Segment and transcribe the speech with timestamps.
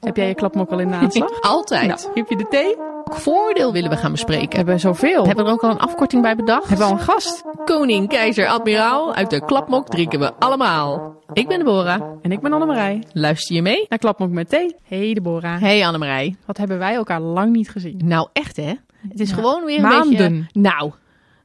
[0.00, 1.40] Heb jij je klapmok al in de aanslag?
[1.40, 1.88] Altijd.
[1.88, 2.76] Nou, heb je de thee?
[2.76, 4.56] Welk voordeel willen we gaan We bespreken?
[4.56, 5.26] hebben zoveel.
[5.26, 6.68] Hebben we er ook al een afkorting bij bedacht?
[6.68, 7.42] Hebben we al een gast?
[7.64, 11.16] Koning, keizer, admiraal, uit de klapmok drinken we allemaal.
[11.32, 12.02] Ik ben Deborah.
[12.22, 13.02] En ik ben Annemarij.
[13.12, 13.86] Luister je mee?
[13.88, 14.74] Naar klapmok met thee.
[14.82, 15.60] Hey Deborah.
[15.60, 16.36] Hey Annemarij.
[16.46, 18.00] Wat hebben wij elkaar lang niet gezien?
[18.04, 18.72] Nou, echt hè?
[19.08, 19.34] Het is Ja.
[19.34, 20.16] gewoon weer een Maanden.
[20.50, 20.60] beetje...
[20.60, 20.92] Nou,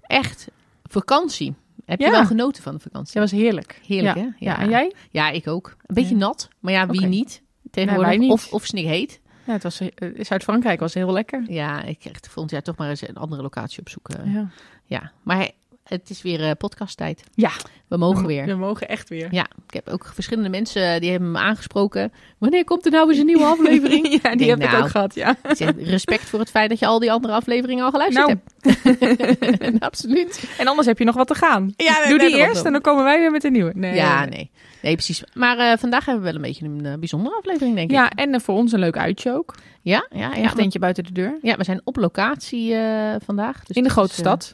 [0.01, 0.47] echt.
[0.83, 1.53] Vakantie.
[1.85, 2.11] Heb je Ja.
[2.11, 3.19] wel genoten van de vakantie?
[3.19, 3.79] Dat was heerlijk.
[3.87, 4.21] Heerlijk ja.
[4.21, 4.27] hè?
[4.37, 4.59] Ja.
[4.59, 4.93] en jij?
[5.11, 5.75] Ja, ik ook.
[5.85, 6.19] Een beetje Ja.
[6.25, 6.47] nat.
[6.59, 7.41] Maar ja, wie niet?
[7.75, 8.17] Tegenwoordig.
[8.17, 8.31] niet.
[8.31, 9.19] Of, of snikheet.
[9.45, 9.89] Ja, het was, eh,
[10.23, 11.43] Zuid-Frankrijk was heel lekker.
[11.47, 14.31] Ja, ik krijg volgend jaar toch maar eens een andere locatie opzoeken.
[14.31, 14.49] Ja,
[14.85, 15.11] Ja.
[15.23, 15.49] maar
[15.85, 17.23] het is weer eh podcasttijd.
[17.33, 17.51] Ja.
[17.87, 18.45] We mogen We- weer.
[18.45, 19.27] We mogen echt weer.
[19.31, 22.11] Ja, ik heb ook verschillende mensen die hebben me aangesproken.
[22.37, 24.07] Wanneer komt er nou eens een nieuwe aflevering?
[24.21, 25.35] Ja, die denk, heb ik nou, ook gehad, ja.
[25.77, 28.39] Respect voor het feit dat je al die andere afleveringen al geluisterd Nou.
[28.59, 29.83] hebt.
[29.83, 30.43] Absoluut.
[30.57, 31.73] En anders heb je nog wat te gaan.
[31.77, 33.71] Ja, nee, Doe nee, die eerst en dan komen wij weer met een nieuwe.
[33.75, 33.95] Nee.
[33.95, 34.51] Ja, nee.
[34.81, 35.23] Nee, precies.
[35.33, 37.95] Maar eh, vandaag hebben we wel een beetje een eh, bijzondere aflevering, denk ik.
[37.95, 39.55] Ja, en eh, voor ons een leuk uitje ook.
[39.81, 40.35] ja, ja, ja.
[40.35, 41.37] Echt maar- eentje buiten de deur.
[41.41, 43.63] ja, we zijn op locatie eh, vandaag.
[43.65, 44.53] Dus In de grote is, eh, stad.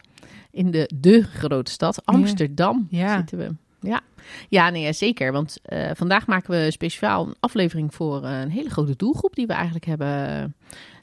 [0.51, 3.17] In de, de grote stad, Amsterdam, Ja.
[3.17, 3.55] zitten we.
[3.89, 4.01] Ja,
[4.49, 5.31] ja nee, zeker.
[5.31, 9.47] Want eh, vandaag maken we speciaal een aflevering voor eh, een hele grote doelgroep die
[9.47, 10.07] we eigenlijk hebben.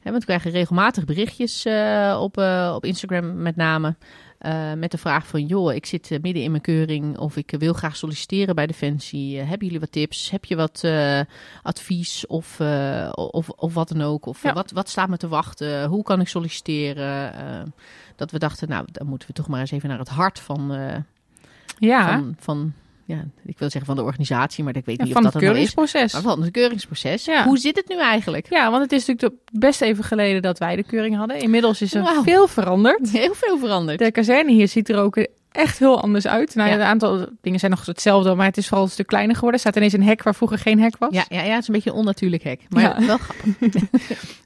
[0.01, 3.97] Hè, want we krijgen regelmatig berichtjes eh, op, eh, op Instagram met name.
[4.39, 7.53] Eh, met de vraag van, joh, ik zit eh, midden in mijn keuring of ik
[7.53, 9.39] eh, wil graag solliciteren bij Defensie.
[9.39, 10.31] Hebben jullie wat tips?
[10.31, 10.84] Heb je wat
[11.62, 12.61] advies of,
[13.14, 14.27] of, of wat dan ook?
[14.27, 14.53] Of Ja.
[14.53, 15.84] wat, wat staat me te wachten?
[15.84, 17.72] Hoe kan ik solliciteren?
[18.16, 20.72] Dat we dachten, nou, dan moeten we toch maar eens even naar het hart van,
[21.78, 22.72] Ja, van, van
[23.09, 25.42] ja, ik wil zeggen van de organisatie, maar ik weet Ja, niet van of het
[25.42, 25.75] dat het nou is.
[25.75, 26.23] keuringsproces.
[26.23, 27.25] Van het keuringsproces.
[27.25, 27.45] Ja.
[27.45, 28.47] Hoe zit het nu eigenlijk?
[28.50, 31.41] Ja, want het is natuurlijk best even geleden dat wij de keuring hadden.
[31.41, 33.11] Inmiddels is er veel veranderd.
[33.20, 33.98] Heel veel veranderd.
[33.98, 36.55] De kazerne hier ziet er ook echt heel anders uit.
[36.55, 36.75] Nou, ja.
[36.75, 39.61] Een aantal dingen zijn nog hetzelfde, maar het is vooral een stuk kleiner geworden.
[39.61, 41.15] Er staat ineens een hek waar vroeger geen hek was.
[41.15, 42.61] Ja, ja, ja, het is een beetje een onnatuurlijk hek.
[42.69, 43.06] Maar Ja.
[43.06, 43.45] wel grappig.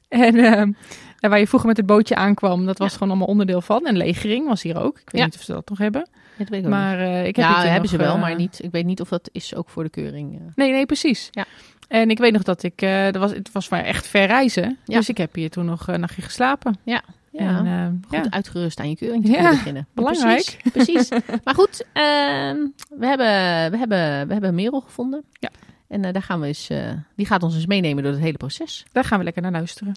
[0.09, 0.71] En ehm,
[1.19, 3.85] waar je vroeger met het bootje aankwam, dat was gewoon allemaal onderdeel van.
[3.85, 4.99] En legering was hier ook.
[4.99, 6.07] Ik weet niet of ze dat nog hebben.
[6.37, 6.67] Dat ik.
[6.67, 9.01] Maar eh, ik heb ja, hebben nog, ze wel, eh, maar niet, ik weet niet
[9.01, 10.33] of dat is ook voor de keuring.
[10.35, 10.41] eh.
[10.55, 11.27] Nee, nee, precies.
[11.31, 11.45] Ja.
[11.87, 14.77] En ik weet nog dat ik, er was, het was maar echt ver reizen.
[14.85, 14.97] Ja.
[14.97, 16.77] Dus ik heb hier toen nog een nachtje geslapen.
[16.83, 17.01] Ja,
[17.33, 18.31] En, eh, goed ja.
[18.31, 19.87] uitgerust aan je keuring te Ja, beginnen.
[19.93, 20.57] belangrijk.
[20.73, 21.09] Precies, precies.
[21.43, 22.57] maar goed, ehm,
[22.89, 25.23] we, hebben, we, hebben, we hebben Merel gevonden.
[25.39, 25.49] Ja.
[25.87, 26.69] En daar gaan we eens,
[27.15, 28.85] die gaat ons eens meenemen door het hele proces.
[28.91, 29.93] Daar gaan we lekker naar luisteren.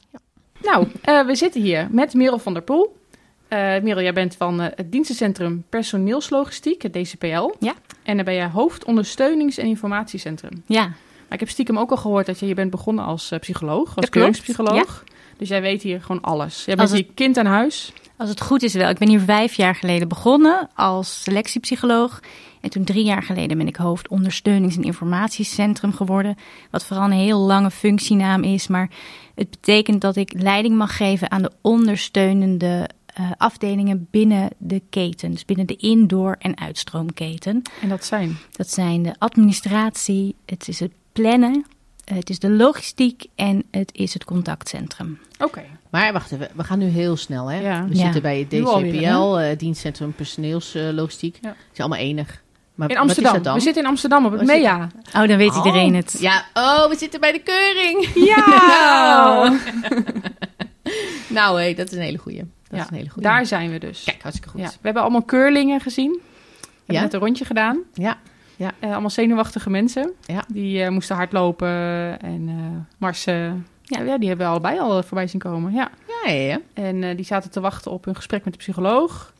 [0.62, 2.96] Nou, eh, we zitten hier met Merel van der Poel.
[3.48, 7.50] Eh Merel, jij bent van eh, het dienstencentrum Personeelslogistiek, het DCPL.
[7.60, 7.74] Ja.
[8.02, 10.62] En dan ben jij hoofdondersteunings- en informatiecentrum.
[10.66, 10.82] Ja,
[11.28, 13.96] Maar ik heb stiekem ook al gehoord dat je hier bent begonnen als eh, psycholoog,
[13.96, 15.04] als keuringspsycholoog.
[15.38, 16.64] Dus jij weet hier gewoon alles.
[16.64, 17.92] Jij bent het- hier kind aan huis.
[18.16, 18.88] als het goed is wel.
[18.88, 22.20] Ik ben hier vijf jaar geleden begonnen als selectiepsycholoog.
[22.60, 26.36] En toen drie jaar geleden ben ik hoofdondersteunings- en informatiecentrum geworden.
[26.70, 28.66] Wat vooral een heel lange functienaam is.
[28.66, 28.90] Maar
[29.34, 35.30] het betekent dat ik leiding mag geven aan de ondersteunende eh, afdelingen binnen de keten.
[35.30, 37.62] Dus binnen de indoor- en uitstroomketen.
[37.82, 38.36] En dat zijn.
[38.56, 41.64] Dat zijn de administratie, het is het plannen,
[42.04, 45.18] het is de logistiek en het is het contactcentrum.
[45.38, 45.62] Oké.
[45.90, 47.46] Maar wacht even, we gaan nu heel snel.
[47.50, 47.60] Hè?
[47.60, 47.84] Ja.
[47.88, 48.02] We Ja.
[48.04, 51.38] zitten bij het DCPL, eh dienstcentrum personeelslogistiek.
[51.40, 51.48] Ja.
[51.48, 52.42] Het is allemaal enig.
[52.74, 53.54] Maar In Amsterdam.
[53.54, 54.88] We zitten in Amsterdam op het zitten- MEA.
[55.22, 55.56] Oh, dan weet Oh.
[55.56, 56.16] iedereen het.
[56.20, 58.08] Ja, oh, we zitten bij de keuring.
[58.14, 59.52] Ja!
[61.28, 62.42] Nou, hé, dat is een hele goeie.
[62.68, 63.28] Dat Ja, is een hele goeie.
[63.28, 64.04] Daar zijn we dus.
[64.04, 64.60] Kijk, hartstikke goed.
[64.60, 64.68] Ja.
[64.68, 66.10] We hebben allemaal keurlingen gezien.
[66.12, 67.00] We hebben Ja?
[67.02, 67.78] net een rondje gedaan.
[67.94, 68.18] Ja.
[68.56, 70.12] Eh, allemaal zenuwachtige mensen.
[70.26, 70.44] Ja.
[70.48, 71.68] Die eh, moesten hardlopen
[72.20, 73.66] en eh marsen.
[73.82, 75.72] Ja, ja, die hebben we allebei al voorbij zien komen.
[75.72, 75.90] Ja.
[76.24, 76.60] Ja, ja, ja.
[76.74, 79.32] En die zaten te wachten op hun gesprek met de psycholoog.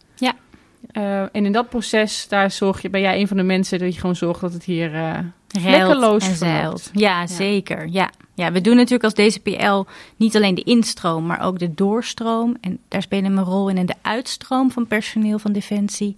[0.91, 3.93] Eh, en in dat proces, daar zorg je, ben jij een van de mensen die
[3.93, 4.95] gewoon zorgt dat het hier...
[4.95, 6.39] eh, Reilt Lekkerloos verloopt.
[6.39, 6.91] zeilt.
[6.93, 7.89] Ja, zeker.
[7.89, 8.11] Ja.
[8.35, 9.83] ja, we doen natuurlijk als DCPL
[10.17, 12.57] niet alleen de instroom, maar ook de doorstroom.
[12.61, 13.79] En daar spelen we een rol in.
[13.79, 16.17] En de uitstroom van personeel van Defensie.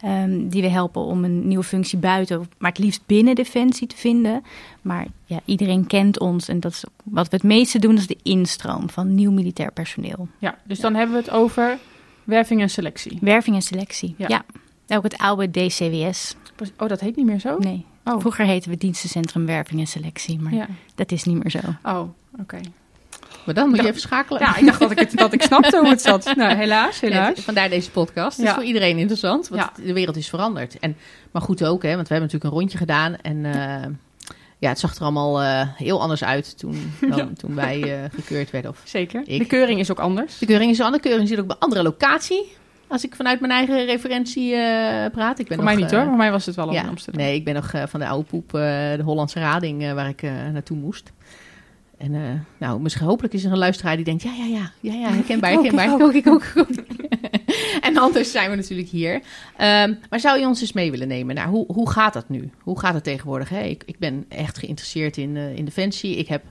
[0.00, 3.96] ehm, die we helpen om een nieuwe functie buiten, maar het liefst binnen Defensie te
[3.96, 4.42] vinden.
[4.82, 6.48] Maar ja, iedereen kent ons.
[6.48, 10.28] En dat is wat we het meeste doen, is de instroom van nieuw militair personeel.
[10.38, 11.78] ja, dus dan hebben we het over
[12.24, 13.18] werving en selectie.
[13.20, 14.14] Werving en selectie.
[14.18, 14.26] Ja.
[14.28, 14.42] Ja.
[14.96, 16.34] Ook het oude DCWS.
[16.78, 17.58] Oh, dat heet niet meer zo?
[17.58, 17.84] Nee.
[18.04, 20.66] Oh, Vroeger heten we dienstencentrum werving en selectie, maar ja.
[20.94, 21.58] dat is niet meer zo.
[21.82, 22.00] Oh,
[22.40, 22.58] oké.
[23.46, 24.40] Maar dan moet je even schakelen.
[24.42, 26.24] Ja, ik dacht dat ik, het, dat ik snapte hoe het zat.
[26.36, 27.40] Nou, helaas, helaas.
[27.40, 28.36] vandaar deze podcast.
[28.36, 28.50] Het Ja.
[28.50, 29.84] is voor iedereen interessant, want Ja.
[29.84, 30.78] de wereld is veranderd.
[30.78, 30.96] En,
[31.30, 33.16] maar goed ook, hè, want we hebben natuurlijk een rondje gedaan.
[33.16, 33.90] En eh,
[34.60, 37.28] ja, het zag er allemaal eh, heel anders uit toen, dan, Ja.
[37.36, 38.70] toen wij eh, gekeurd werden.
[38.70, 39.22] Of, Zeker.
[39.24, 40.38] Ik- De keuring is ook anders.
[40.38, 41.28] de keuring is een andere keuring.
[41.28, 42.52] zit ook op een andere locatie.
[42.88, 45.38] Als ik vanuit mijn eigen referentie eh, praat.
[45.38, 47.22] Ik ben Voor nog, mij niet hoor, voor mij was het wel ja, in Amsterdam.
[47.22, 50.22] Nee, ik ben nog van de oude poep, de Hollandse Rading, waar ik
[50.52, 51.12] naartoe moest.
[52.00, 52.20] En uh,
[52.58, 55.50] nou, misschien hopelijk is er een luisteraar die denkt, ja, ja, ja, ja, ja herkenbaar,
[55.52, 55.84] herkenbaar.
[55.84, 56.44] Ik ook, ik ook.
[56.44, 56.68] Ik ook.
[57.86, 59.14] en anders zijn we natuurlijk hier.
[59.14, 62.50] Um, maar zou je ons eens mee willen nemen naar hoe, hoe gaat dat nu?
[62.62, 63.48] Hoe gaat het tegenwoordig?
[63.48, 63.62] Hè?
[63.62, 66.16] Ik, ik ben echt geïnteresseerd in, uh, in Defensie.
[66.16, 66.42] Ik heb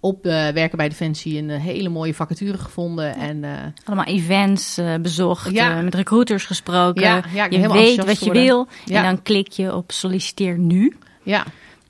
[0.00, 3.14] op uh, werken bij Defensie een hele mooie vacature gevonden.
[3.14, 3.50] En, uh,
[3.84, 5.80] Allemaal events uh, bezocht, Ja.
[5.80, 7.02] met recruiters gesproken.
[7.02, 10.96] Ja, je weet wat je wil en dan klik je op solliciteer nu.
[11.22, 11.44] ja,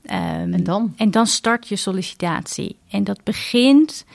[0.09, 0.93] Ehm, en dan?
[0.97, 2.77] en dan start je sollicitatie.
[2.89, 4.05] En dat begint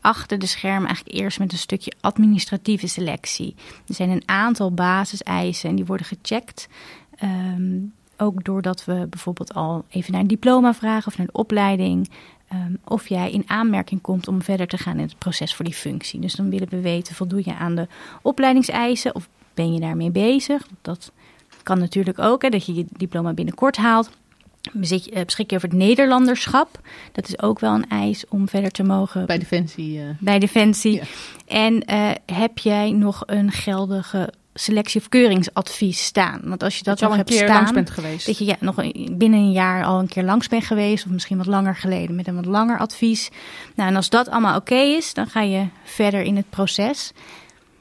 [0.00, 3.54] achter de schermen eigenlijk eerst met een stukje administratieve selectie.
[3.86, 6.68] Er zijn een aantal basiseisen en die worden gecheckt.
[7.16, 7.78] Ehm,
[8.16, 12.10] ook doordat we bijvoorbeeld al even naar een diploma vragen of naar een opleiding.
[12.48, 15.74] Ehm, of jij in aanmerking komt om verder te gaan in het proces voor die
[15.74, 16.20] functie.
[16.20, 17.88] Dus dan willen we weten, voldoe je aan de
[18.22, 20.66] opleidingseisen of ben je daarmee bezig?
[20.82, 21.12] Dat
[21.62, 24.10] kan natuurlijk ook, hè, dat je je diploma binnenkort haalt.
[24.62, 26.80] Eh, beschik je over het Nederlanderschap.
[27.12, 29.98] Dat is ook wel een eis om verder te mogen Bij Defensie.
[30.00, 30.92] eh, bij Defensie.
[30.94, 31.02] Ja.
[31.46, 36.40] En eh, heb jij nog een geldige selectie- of keuringsadvies staan?
[36.44, 38.26] Want als je dat, Dat je al nog een hebt keer staan, langs bent geweest.
[38.26, 41.10] dat je ja, nog een- binnen een jaar al een keer langs bent geweest, of
[41.12, 43.30] misschien wat langer geleden met een wat langer advies.
[43.74, 47.12] Nou, en als dat allemaal oké is, dan ga je verder in het proces.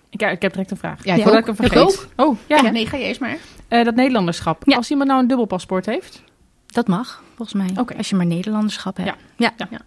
[0.09, 1.03] Ik, ja, ik heb direct een vraag.
[1.05, 1.47] Ja, ik Voordat ook.
[1.49, 2.07] ik hem Ik vergeet.
[2.15, 2.59] Oh, ja.
[2.63, 2.69] ja.
[2.69, 3.37] nee, ga je eerst maar.
[3.67, 4.61] Eh, dat Nederlanderschap.
[4.65, 4.75] Ja.
[4.75, 6.21] Als iemand nou een dubbel paspoort heeft.
[6.71, 7.69] Dat mag, volgens mij.
[7.81, 7.95] Oké.
[7.97, 9.09] Als je maar Nederlanderschap hebt.
[9.09, 9.15] Ja.
[9.37, 9.53] ja.
[9.57, 9.67] Ja.
[9.71, 9.79] Ja.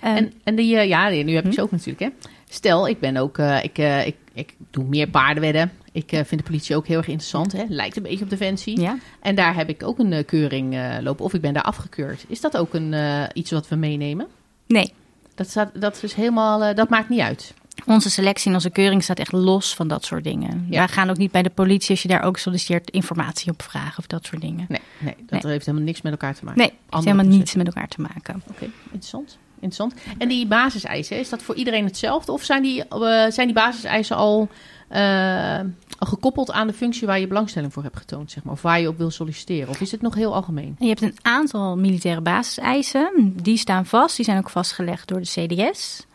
[0.00, 1.52] Ehm, En, en die, eh, ja, nu heb je Hm?
[1.52, 2.30] ze ook natuurlijk, hè.
[2.48, 5.72] Stel, ik ben ook, eh, ik, eh, ik, ik doe meer paardenwedden.
[5.92, 7.64] Ik vind de politie ook heel erg interessant, hè.
[7.68, 8.80] Lijkt een beetje op Defensie.
[8.80, 8.96] ja.
[9.20, 12.24] En daar heb ik ook een keuring lopen, of ik ben daar afgekeurd.
[12.28, 12.94] Is dat ook een,
[13.32, 14.26] iets wat we meenemen?
[14.66, 14.92] Nee,
[15.34, 17.54] Dat, staat, dat is helemaal, dat maakt niet uit.
[17.86, 20.66] Onze selectie en onze keuring staat echt los van dat soort dingen.
[20.70, 20.78] Ja.
[20.78, 23.98] Wij gaan ook niet bij de politie als je daar ook solliciteert informatie op vragen
[23.98, 24.66] of dat soort dingen.
[24.68, 26.60] Nee, nee dat heeft helemaal niks met elkaar te maken.
[26.60, 27.38] Nee, het heeft helemaal processen.
[27.38, 28.42] niets met elkaar te maken.
[28.50, 29.38] Oké, interessant.
[29.54, 29.94] interessant.
[30.18, 32.32] En die basiseisen, is dat voor iedereen hetzelfde?
[32.32, 34.48] Of zijn die, eh, zijn die basiseisen al,
[34.88, 35.60] eh,
[35.98, 38.30] al gekoppeld aan de functie waar je belangstelling voor hebt getoond?
[38.30, 39.68] Zeg maar, of waar je op wil solliciteren?
[39.68, 40.76] Of is het nog heel algemeen?
[40.78, 43.32] En je hebt een aantal militaire basiseisen.
[43.42, 44.16] Die staan vast.
[44.16, 46.06] Die zijn ook vastgelegd door de CDS.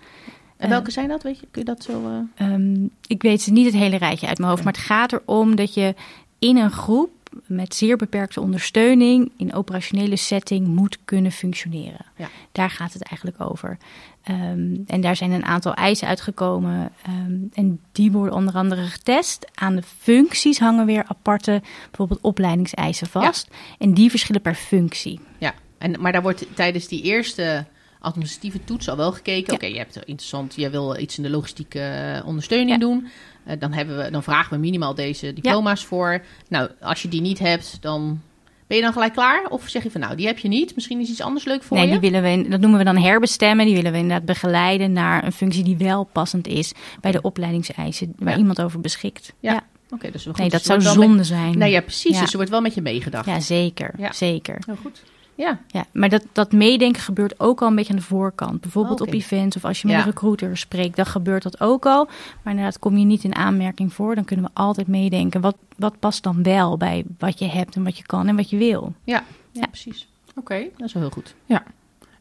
[0.57, 1.23] En Eh, welke zijn dat?
[1.23, 1.47] Weet je?
[1.51, 2.03] Kun je dat zo...
[2.37, 4.63] eh, Ehm, ik weet ze niet het hele rijtje uit mijn hoofd.
[4.63, 5.95] Maar het gaat erom dat je
[6.39, 7.09] in een groep
[7.45, 12.05] met zeer beperkte ondersteuning in operationele setting moet kunnen functioneren.
[12.15, 12.27] Ja.
[12.51, 13.77] Daar gaat het eigenlijk over.
[14.23, 16.91] Ehm, en daar zijn een aantal eisen uitgekomen.
[17.05, 19.45] ehm, en die worden onder andere getest.
[19.55, 23.47] Aan de functies hangen weer aparte, bijvoorbeeld opleidingseisen vast.
[23.79, 25.19] En die verschillen per functie.
[25.37, 27.65] Ja, en, maar daar wordt tijdens die eerste
[28.05, 29.51] administratieve toets al wel gekeken.
[29.51, 29.53] Ja.
[29.53, 32.77] Oké, je hebt interessant, jij wil iets in de logistieke eh, ondersteuning Ja.
[32.77, 33.07] doen.
[33.45, 36.21] Eh, dan, hebben we, dan vragen we minimaal deze diploma's voor.
[36.49, 38.21] Nou, als je die niet hebt, dan
[38.67, 39.45] ben je dan gelijk klaar?
[39.49, 40.75] Of zeg je van nou, die heb je niet.
[40.75, 41.99] Misschien is iets anders leuk voor nee, je.
[41.99, 43.65] die willen we, dat noemen we dan herbestemmen.
[43.65, 48.13] Die willen we inderdaad begeleiden naar een functie die wel passend is bij de opleidingseisen
[48.17, 49.33] waar iemand over beschikt.
[49.39, 49.63] Ja.
[49.89, 50.25] Oké, dus.
[50.25, 51.57] Nee, dat Dus zou zonde zijn.
[51.57, 52.13] Nee, ja, precies.
[52.15, 52.19] Ja.
[52.19, 53.25] Dus er wordt wel met je meegedacht.
[53.25, 53.93] Ja, zeker.
[53.97, 54.11] Ja.
[54.13, 54.57] zeker.
[54.65, 55.03] Heel goed.
[55.35, 58.61] Ja, Ja, maar dat, dat meedenken gebeurt ook al een beetje aan de voorkant.
[58.61, 60.01] Bijvoorbeeld op events of als je met Ja.
[60.01, 62.05] een recruiter spreekt, dan gebeurt dat ook al.
[62.43, 65.41] Maar inderdaad, kom je niet in aanmerking voor, dan kunnen we altijd meedenken.
[65.41, 68.49] Wat, wat past dan wel bij wat je hebt en wat je kan en wat
[68.49, 68.93] je wil?
[69.03, 69.13] ja,
[69.51, 69.67] ja, Ja.
[69.67, 70.07] precies.
[70.35, 70.63] Oké.
[70.77, 71.35] Dat is wel heel goed.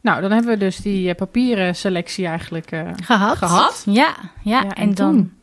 [0.01, 3.37] Nou, dan hebben we dus die eh, papieren selectie eigenlijk eh, Gehad.
[3.37, 3.83] Gehad?
[3.85, 4.13] Ja, ja.
[4.43, 5.33] Ja, en, en dan, toen?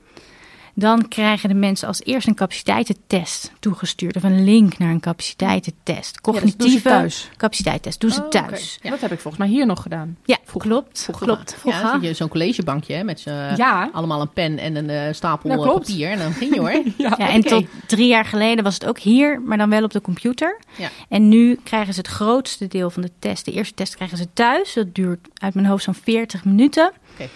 [0.74, 4.16] Dan krijgen de mensen als eerste een capaciteitentest toegestuurd.
[4.16, 6.14] Of een link naar een capaciteitentest.
[6.14, 7.30] ja, Cognitieve thuis.
[7.36, 8.00] capaciteitstest.
[8.00, 8.78] Doen ze Oh, thuis.
[8.82, 10.16] Dat heb ik volgens mij hier nog gedaan.
[10.24, 11.02] Ja, klopt.
[11.02, 11.26] Vroeger.
[11.26, 11.50] klopt.
[11.50, 11.82] Ja, Vroeger.
[11.82, 13.22] dan zit je zo'n collegebankje hè, met
[13.56, 13.88] ja.
[13.92, 15.86] allemaal een pen en een eh, stapel Ja, klopt.
[15.86, 16.10] papier.
[16.10, 16.70] En dan ging je hoor.
[16.96, 17.14] ja.
[17.18, 20.00] Ja, en tot drie jaar geleden was het ook hier, maar dan wel op de
[20.00, 20.58] computer.
[20.78, 20.88] Ja.
[21.08, 23.44] En nu krijgen ze het grootste deel van de test.
[23.44, 24.72] De eerste test krijgen ze thuis.
[24.72, 26.92] Dat duurt uit mijn hoofd zo'n 40 minuten.
[27.12, 27.28] Oké.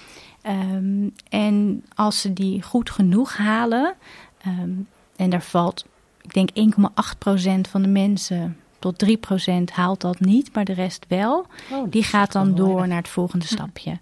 [0.47, 3.95] Ehm, en als ze die goed genoeg halen,
[4.43, 4.71] ehm,
[5.17, 5.85] en daar valt,
[6.21, 11.47] ik denk 1,8% van de mensen tot 3% haalt dat niet, maar de rest wel.
[11.73, 13.99] Oh, Die gaat dan door naar het volgende stapje.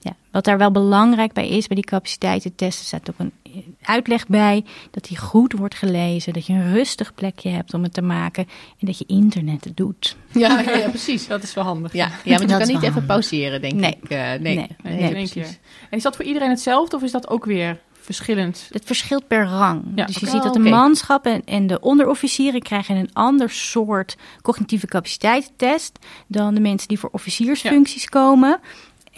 [0.00, 3.32] Ja, wat daar wel belangrijk bij is, bij die capaciteitentesten staat ook een
[3.82, 4.64] uitleg bij.
[4.90, 8.46] Dat die goed wordt gelezen, dat je een rustig plekje hebt om het te maken
[8.78, 10.16] en dat je internet het doet.
[10.32, 11.26] Ja, ja, ja, precies.
[11.26, 11.92] Dat is wel handig.
[11.92, 13.06] Ja, ja maar je Dat kan niet even handig.
[13.06, 13.96] pauzeren, denk Nee.
[14.02, 14.10] ik.
[14.10, 14.68] Eh, nee, Nee.
[14.82, 15.32] nee, precies.
[15.32, 15.46] keer.
[15.90, 18.68] En is dat voor iedereen hetzelfde of is dat ook weer verschillend?
[18.72, 19.82] Het verschilt per rang.
[19.94, 20.30] Ja, dus je oké.
[20.30, 26.54] ziet dat de manschappen en, en de onderofficieren krijgen een ander soort cognitieve capaciteitstest dan
[26.54, 28.60] de mensen die voor officiersfuncties komen.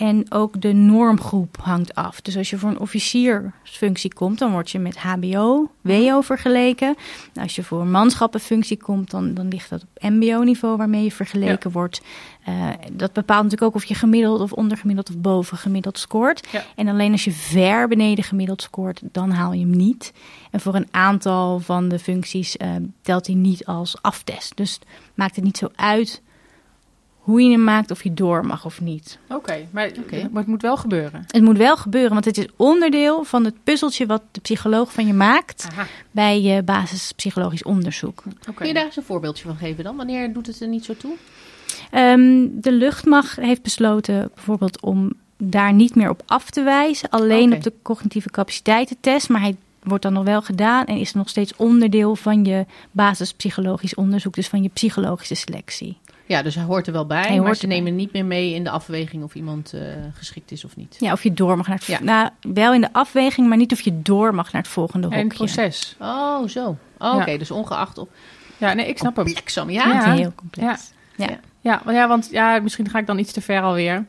[0.00, 2.21] En ook de normgroep hangt af.
[2.21, 6.97] Dus als je voor een officiersfunctie komt, dan word je met HBO, WO vergeleken.
[7.35, 11.71] Als je voor een manschappenfunctie komt, dan, dan ligt dat op MBO-niveau waarmee je vergeleken
[11.71, 12.00] wordt.
[12.49, 16.49] Uh, dat bepaalt natuurlijk ook of je gemiddeld of ondergemiddeld of bovengemiddeld scoort.
[16.52, 16.64] Ja.
[16.76, 20.12] En alleen als je ver beneden gemiddeld scoort, dan haal je hem niet.
[20.50, 22.69] En voor een aantal van de functies uh,
[23.02, 24.57] telt hij niet als aftest.
[24.57, 24.78] Dus
[25.14, 26.23] maakt het niet zo uit
[27.31, 29.19] hoe je hem maakt, of je door mag of niet.
[29.29, 31.25] Oké, maar, maar het moet wel gebeuren.
[31.27, 35.07] Het moet wel gebeuren, want het is onderdeel van het puzzeltje wat de psycholoog van
[35.07, 35.87] je maakt Aha.
[36.11, 38.23] bij je basispsychologisch onderzoek.
[38.41, 38.53] Oké.
[38.53, 39.97] Kun je daar eens een voorbeeldje van geven dan?
[39.97, 41.13] Wanneer doet het er niet zo toe?
[41.91, 47.09] Ehm, de luchtmacht heeft besloten bijvoorbeeld om daar niet meer op af te wijzen.
[47.09, 49.29] Alleen op de cognitieve capaciteitentest.
[49.29, 53.95] Maar hij wordt dan nog wel gedaan en is nog steeds onderdeel van je basispsychologisch
[53.95, 54.35] onderzoek.
[54.35, 55.97] Dus van je psychologische selectie.
[56.31, 58.55] Ja, dus hij hoort er wel bij, Hij maar hoort ze nemen niet meer mee
[58.55, 59.81] in de afweging of iemand eh,
[60.15, 60.97] geschikt is of niet.
[60.99, 61.87] Ja, of je door mag naar het...
[61.87, 61.99] Ja.
[62.03, 65.13] Nou, wel in de afweging, maar niet of je door mag naar het volgende En
[65.13, 65.27] hokje.
[65.29, 65.97] het proces.
[66.01, 66.67] Oh, zo.
[66.69, 67.17] Oh, Ja.
[67.17, 68.11] Oké, dus ongeacht op
[68.57, 69.25] Ja, nee, ik snap hem.
[69.25, 69.87] bliksem, ja.
[69.87, 70.13] Ja.
[70.13, 70.93] heel complex.
[71.17, 71.27] Ja.
[71.27, 71.39] Ja.
[71.63, 74.05] Ja, want- ja, want ja, misschien ga ik dan iets te ver alweer.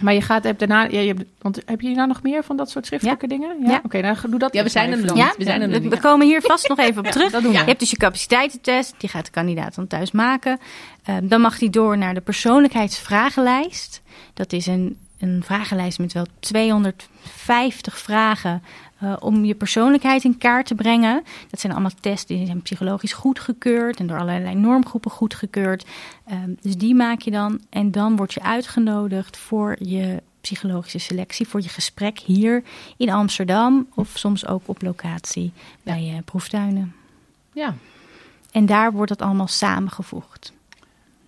[0.00, 2.56] Maar je gaat heb daarna, ja, je hebt, want heb je nou nog meer van
[2.56, 3.56] dat soort schriftelijke dingen?
[3.62, 3.70] Ja.
[3.70, 3.80] Ja.
[3.84, 4.54] Oké, nou doe dat.
[4.54, 5.16] Ja, we zijn er nog dan.
[5.16, 7.30] Ja, We zijn er we, komen hier vast nog even op terug.
[7.30, 7.58] dat doen we.
[7.58, 10.58] Je hebt dus je capaciteitentest, die gaat de kandidaat dan thuis maken.
[11.04, 14.02] Eh, dan mag hij door naar de persoonlijkheidsvragenlijst.
[14.34, 18.62] Dat is een, een vragenlijst met wel 250 vragen
[19.04, 21.22] eh, om je persoonlijkheid in kaart te brengen.
[21.50, 25.86] Dat zijn allemaal tests die zijn psychologisch goedgekeurd en door allerlei normgroepen goedgekeurd.
[26.26, 31.48] Ehm, dus die maak je dan en dan word je uitgenodigd voor je psychologische selectie,
[31.48, 32.62] voor je gesprek hier
[32.96, 36.94] in Amsterdam of soms ook op locatie bij eh, proeftuinen.
[37.52, 37.74] Ja.
[38.52, 40.52] En daar wordt dat allemaal samengevoegd.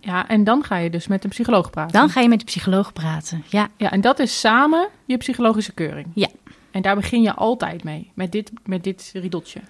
[0.00, 1.92] Ja, en dan ga je dus met een psycholoog praten.
[1.92, 3.45] Dan ga je met de psycholoog praten.
[3.49, 6.06] Ja, Ja, en dat is samen je psychologische keuring.
[6.14, 6.28] Ja.
[6.76, 9.61] En daar begin je altijd mee, met dit, met dit riedeltje.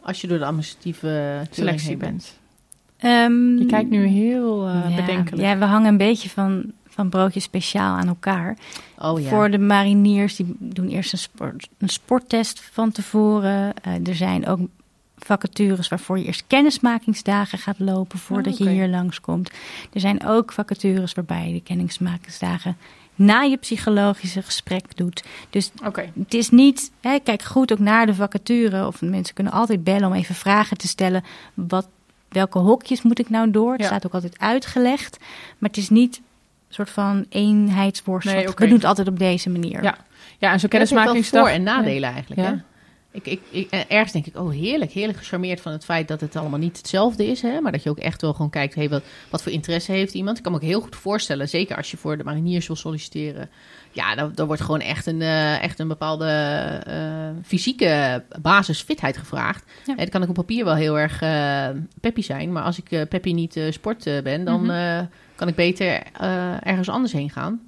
[0.00, 2.38] Als je door de administratieve Selectie bent.
[2.96, 5.42] Ehm, Je kijkt nu heel eh, ja, bedenkelijk.
[5.42, 8.56] Ja, we hangen een beetje van, van broodjes speciaal aan elkaar.
[8.98, 9.28] Oh ja.
[9.28, 13.74] Voor de mariniers, die doen eerst een, sport, een sporttest van tevoren.
[13.82, 14.60] Eh, er zijn ook
[15.26, 19.50] vacatures waarvoor je eerst kennismakingsdagen gaat lopen voordat Oh, je hier langskomt.
[19.92, 22.76] Er zijn ook vacatures waarbij je de kennismakingsdagen
[23.14, 25.24] na je psychologische gesprek doet.
[25.50, 25.70] Dus
[26.18, 28.86] het is niet, hè, kijk goed ook naar de vacature.
[28.86, 31.24] Of mensen kunnen altijd bellen om even vragen te stellen.
[31.54, 31.88] Wat,
[32.28, 33.72] welke hokjes moet ik nou door?
[33.72, 33.86] Het Ja.
[33.86, 35.18] staat ook altijd uitgelegd.
[35.58, 38.26] Maar het is niet een soort van eenheidsworst.
[38.28, 38.62] Nee, oké.
[38.62, 39.82] We doen het altijd op deze manier.
[39.82, 39.96] Ja.
[40.38, 41.40] ja, en zo'n Dat heeft wel kennismakingsdag...
[41.40, 42.40] voor- en nadelen eigenlijk.
[42.40, 42.46] Ja.
[42.46, 42.56] Hè?
[43.16, 46.20] Ik, ik, ik, eh, ergens denk ik, oh heerlijk, heerlijk gecharmeerd van het feit dat
[46.20, 47.42] het allemaal niet hetzelfde is.
[47.42, 47.60] Hè?
[47.60, 50.36] Maar dat je ook echt wel gewoon kijkt, hey, wat, wat voor interesse heeft iemand.
[50.36, 53.50] Ik kan me ook heel goed voorstellen, zeker als je voor de mariniers wil solliciteren.
[53.92, 56.26] Ja, dan, dan wordt gewoon echt een, eh, echt een bepaalde
[56.86, 59.64] eh, fysieke basisfitheid gevraagd.
[59.86, 59.94] Ja.
[59.94, 61.18] Dat kan ik op papier wel heel erg
[62.00, 62.52] peppy zijn.
[62.52, 65.04] Maar als ik peppy niet sport ben, dan Mhm.
[65.34, 66.02] kan ik beter
[66.62, 67.60] ergens anders heen gaan.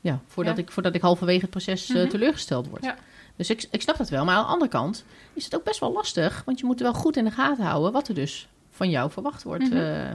[0.00, 0.62] Ja, voordat, Ja.
[0.62, 2.08] Ik, voordat ik halverwege het proces Mhm.
[2.08, 2.84] teleurgesteld word.
[2.84, 2.96] Ja.
[3.36, 4.24] Dus ik, ik snap dat wel.
[4.24, 6.42] Maar aan de andere kant is het ook best wel lastig.
[6.46, 9.42] Want je moet wel goed in de gaten houden wat er dus van jou verwacht
[9.42, 9.76] wordt Mhm.
[9.76, 10.10] eh,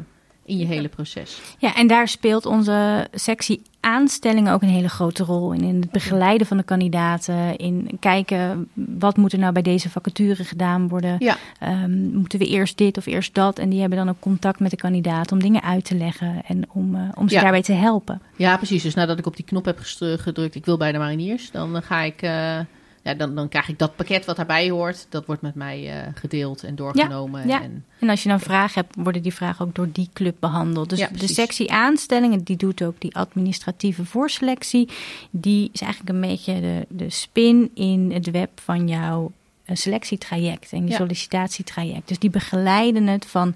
[0.46, 1.42] in je hele proces.
[1.58, 5.62] Ja, en daar speelt onze sectie aanstellingen ook een hele grote rol in.
[5.62, 7.56] In het begeleiden van de kandidaten.
[7.58, 11.16] In kijken wat moet er nou bij deze vacature gedaan worden.
[11.20, 11.38] Ja.
[11.60, 13.60] Ehm, moeten we eerst dit of eerst dat?
[13.60, 16.64] En die hebben dan ook contact met de kandidaat om dingen uit te leggen en
[16.74, 17.42] om, eh, om ze Ja.
[17.42, 18.22] daarbij te helpen.
[18.36, 18.84] Ja, precies.
[18.84, 19.80] Dus nadat ik op die knop heb
[20.18, 22.22] gedrukt, ik wil bij de mariniers, dan ga ik.
[22.22, 22.60] eh,
[23.04, 25.06] ja, dan, dan krijg ik dat pakket wat daarbij hoort.
[25.10, 27.48] Dat wordt met mij eh, gedeeld en doorgenomen.
[27.48, 27.62] ja.
[27.62, 30.90] En, En als je dan vragen hebt, worden die vragen ook door die club behandeld.
[30.90, 34.90] Dus Ja, de sectie aanstellingen, die doet ook die administratieve voorselectie.
[35.30, 39.32] Die is eigenlijk een beetje de, de spin in het web van jouw
[39.64, 42.08] eh, selectietraject en je sollicitatietraject.
[42.08, 43.56] Dus die begeleiden het van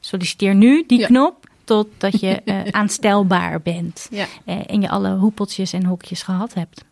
[0.00, 4.08] solliciteer nu die knop totdat je eh, aanstelbaar bent.
[4.10, 4.26] ja.
[4.44, 6.84] en je alle hoepeltjes en hokjes gehad hebt.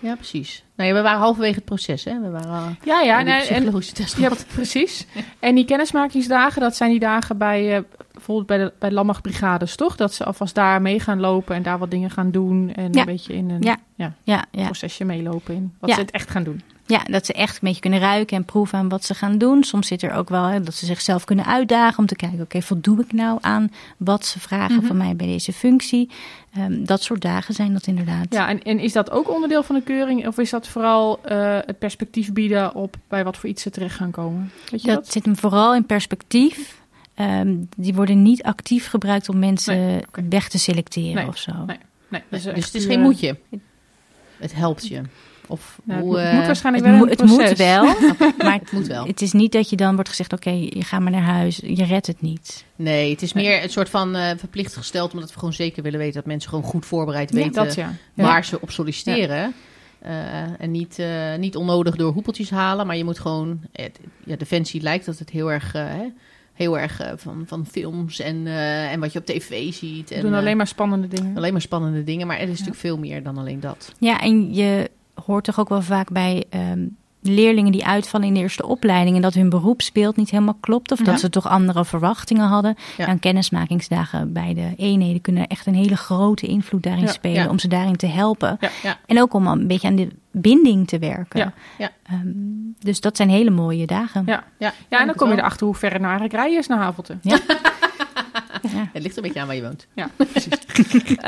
[0.00, 0.64] Ja, precies.
[0.76, 2.20] Nou ja, we waren halverwege het proces, hè?
[2.20, 5.06] We waren al Ja, ja, ja, nee, en, psychologische test ja, precies.
[5.38, 9.76] En die kennismakingsdagen, dat zijn die dagen bij, eh, bijvoorbeeld bij de, bij de landmachtbrigades,
[9.76, 9.96] toch?
[9.96, 12.72] Dat ze alvast daar mee gaan lopen en daar wat dingen gaan doen.
[12.74, 13.00] En Ja.
[13.00, 13.76] een beetje in een Ja.
[13.94, 14.12] ja.
[14.22, 14.64] Ja, ja.
[14.64, 15.94] procesje meelopen in wat Ja.
[15.96, 16.62] ze het echt gaan doen.
[16.88, 19.64] Ja, dat ze echt een beetje kunnen ruiken en proeven aan wat ze gaan doen.
[19.64, 22.62] Soms zit er ook wel hè, dat ze zichzelf kunnen uitdagen om te kijken: oké,
[22.62, 24.86] voldoe ik nou aan wat ze vragen Mhm.
[24.86, 26.10] van mij bij deze functie?
[26.54, 28.26] Ehm, dat soort dagen zijn dat inderdaad.
[28.30, 30.26] Ja, en, en is dat ook onderdeel van de keuring?
[30.26, 33.94] Of is dat vooral eh, het perspectief bieden op bij wat voor iets ze terecht
[33.96, 34.50] gaan komen?
[34.70, 35.12] Weet je dat, dat?
[35.12, 36.76] zit hem vooral in perspectief.
[37.14, 41.52] Ehm, die worden niet actief gebruikt om mensen Nee, weg te selecteren Nee, of zo.
[41.66, 41.78] nee.
[42.08, 43.36] Nee, Dus, dus het is geen moetje.
[44.38, 45.02] Het helpt je.
[45.48, 47.84] Of Nou, hoe, het eh, moet waarschijnlijk Het, wel mo- een het moet wel,
[48.46, 49.06] maar het moet wel.
[49.06, 51.84] het is niet dat je dan wordt gezegd, oké, je gaat maar naar huis, je
[51.84, 52.64] redt het niet.
[52.76, 55.98] Nee, het is meer een soort van eh, verplicht gesteld, omdat we gewoon zeker willen
[55.98, 57.92] weten dat mensen gewoon goed voorbereid Ja, weten dat ja.
[58.14, 59.54] waar ze op solliciteren.
[59.98, 63.60] Eh, en niet, eh, niet onnodig door hoepeltjes halen, maar je moet gewoon.
[64.24, 65.72] Ja, Defensie lijkt dat het heel erg.
[65.72, 66.04] hè,
[66.52, 70.08] heel erg van, van films en, eh, en wat je op tv ziet.
[70.08, 71.36] We En, doen alleen maar spannende dingen.
[71.36, 73.92] alleen maar spannende dingen, maar er is natuurlijk veel meer dan alleen dat.
[73.98, 74.90] Ja, en je
[75.26, 76.86] hoort toch ook wel vaak bij ehm,
[77.22, 80.98] leerlingen die uitvallen in de eerste opleiding en dat hun beroepsbeeld niet helemaal klopt of
[80.98, 81.04] Ja.
[81.04, 82.74] dat ze toch andere verwachtingen hadden.
[82.96, 83.06] Ja.
[83.06, 83.14] Ja.
[83.16, 87.68] kennismakingsdagen bij de eenheden kunnen echt een hele grote invloed daarin Ja, spelen om ze
[87.68, 88.58] daarin te helpen.
[89.06, 91.54] En ook om een beetje aan de binding te werken.
[91.78, 92.18] Ehm,
[92.78, 94.22] dus dat zijn hele mooie dagen.
[94.26, 94.44] Ja.
[94.58, 95.38] Ja, Ja, en dan kom je er.
[95.40, 97.16] erachter hoe ver het nou eigenlijk rijden is naar Havelte.
[97.22, 97.38] Ja.
[98.92, 99.86] Het ligt een beetje aan waar je woont.
[99.94, 100.48] Ja, precies.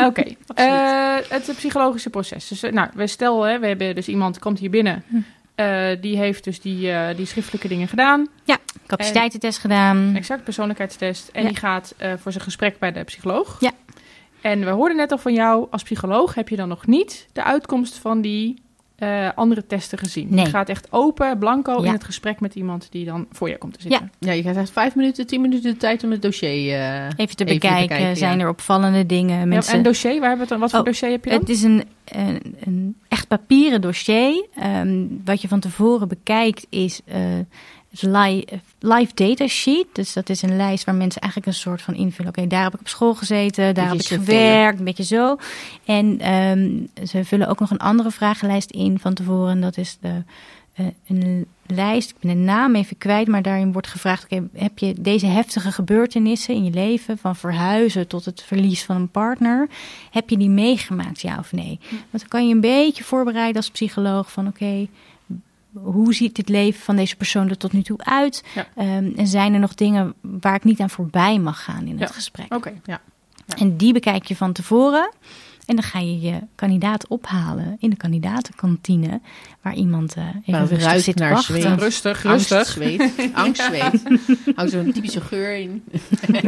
[0.06, 0.22] Oké,
[0.54, 2.48] eh, het psychologische proces.
[2.48, 5.04] Dus, eh, nou, we stel, hè, we hebben dus iemand komt hier binnen.
[5.08, 5.16] Hm.
[5.54, 8.28] eh, die heeft dus die, eh, die schriftelijke dingen gedaan.
[8.86, 10.14] Capaciteitentest gedaan.
[10.16, 11.28] Exact, persoonlijkheidstest.
[11.28, 11.48] En Ja.
[11.48, 13.56] die gaat eh, voor zijn gesprek bij de psycholoog.
[13.60, 13.70] Ja.
[14.40, 17.44] En we hoorden net al van jou, als psycholoog heb je dan nog niet de
[17.44, 18.62] uitkomst van die
[19.00, 20.26] eh, andere testen gezien.
[20.30, 20.44] Nee.
[20.44, 21.92] Je gaat echt open, blanco in Ja.
[21.92, 24.10] het gesprek met iemand die dan voor je komt te zitten.
[24.18, 27.16] Ja, je krijgt echt vijf minuten, tien minuten de tijd om het dossier eh, Even
[27.16, 28.44] te even te bekijken, bekijken, zijn ja.
[28.44, 29.38] er opvallende dingen.
[29.38, 30.60] Ja, Mensen, en dossier, waar hebben we het dan?
[30.60, 31.38] Wat voor Oh, dossier heb je dan?
[31.40, 34.46] Het is een, een, een echt papieren dossier.
[34.54, 37.20] Ehm, wat je van tevoren bekijkt is eh,
[37.90, 39.86] live, data sheet.
[39.92, 42.30] Dus dat is een lijst waar mensen eigenlijk een soort van invullen.
[42.30, 45.36] Oké, daar heb ik op school gezeten, daar heb ik gewerkt, een beetje zo.
[45.84, 49.50] En ehm, ze vullen ook nog een andere vragenlijst in van tevoren.
[49.50, 50.22] En dat is de,
[50.74, 54.78] eh, een lijst, ik ben de naam even kwijt, maar daarin wordt gevraagd: oké, heb
[54.78, 59.68] je deze heftige gebeurtenissen in je leven, van verhuizen tot het verlies van een partner,
[60.10, 61.78] heb je die meegemaakt, ja of nee?
[61.90, 64.88] Want dan kan je een beetje voorbereiden als psycholoog van: oké,
[65.74, 68.44] hoe ziet het leven van deze persoon er tot nu toe uit?
[68.54, 68.66] Ja.
[68.76, 72.08] Ehm, en zijn er nog dingen waar ik niet aan voorbij mag gaan in het
[72.08, 72.14] Ja.
[72.14, 72.54] gesprek?
[72.54, 72.72] Oké,
[73.58, 75.10] En die bekijk je van tevoren.
[75.66, 79.20] En dan ga je je kandidaat ophalen in de kandidatenkantine.
[79.62, 81.60] Waar iemand eh even het rustig ruikt zit naar wachten.
[81.60, 81.78] zweet.
[81.78, 82.72] rustig, Angst, rustig.
[82.72, 83.30] zweet.
[83.32, 84.02] Angst, zweet.
[84.56, 85.84] Houdt zo'n typische geur in.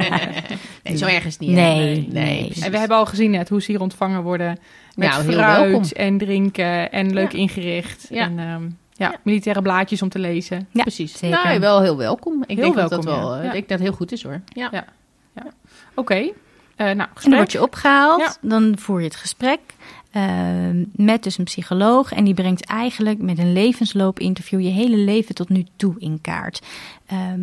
[0.83, 1.51] nee, zo erg is het niet.
[1.51, 2.53] Nee, nee.
[2.63, 4.59] En we hebben al gezien net hoe ze hier ontvangen worden.
[4.95, 5.91] Met Nou, heel fruit welkom.
[5.91, 7.39] en drinken en leuk Ja.
[7.39, 8.07] ingericht.
[8.11, 8.25] Ja.
[8.25, 8.63] En ehm,
[9.11, 10.69] ja, militaire blaadjes om te lezen.
[10.71, 11.19] Ja, Precies.
[11.19, 11.45] zeker.
[11.45, 12.43] Nou, wel heel welkom.
[12.47, 13.41] Ik Heel denk dat welkom, dat wel, ja.
[13.41, 14.41] eh, ik denk dat het heel goed is hoor.
[14.47, 14.69] Ja.
[14.73, 14.85] Ja.
[15.95, 16.31] Oké, eh,
[16.77, 17.37] nou, En dan gesprek.
[17.37, 18.21] word je opgehaald.
[18.21, 18.37] Ja.
[18.49, 19.61] Dan voer je het gesprek
[20.11, 22.13] ehm, met dus een psycholoog.
[22.13, 26.63] En die brengt eigenlijk met een levensloopinterview je hele leven tot nu toe in kaart.
[27.07, 27.41] Ehm,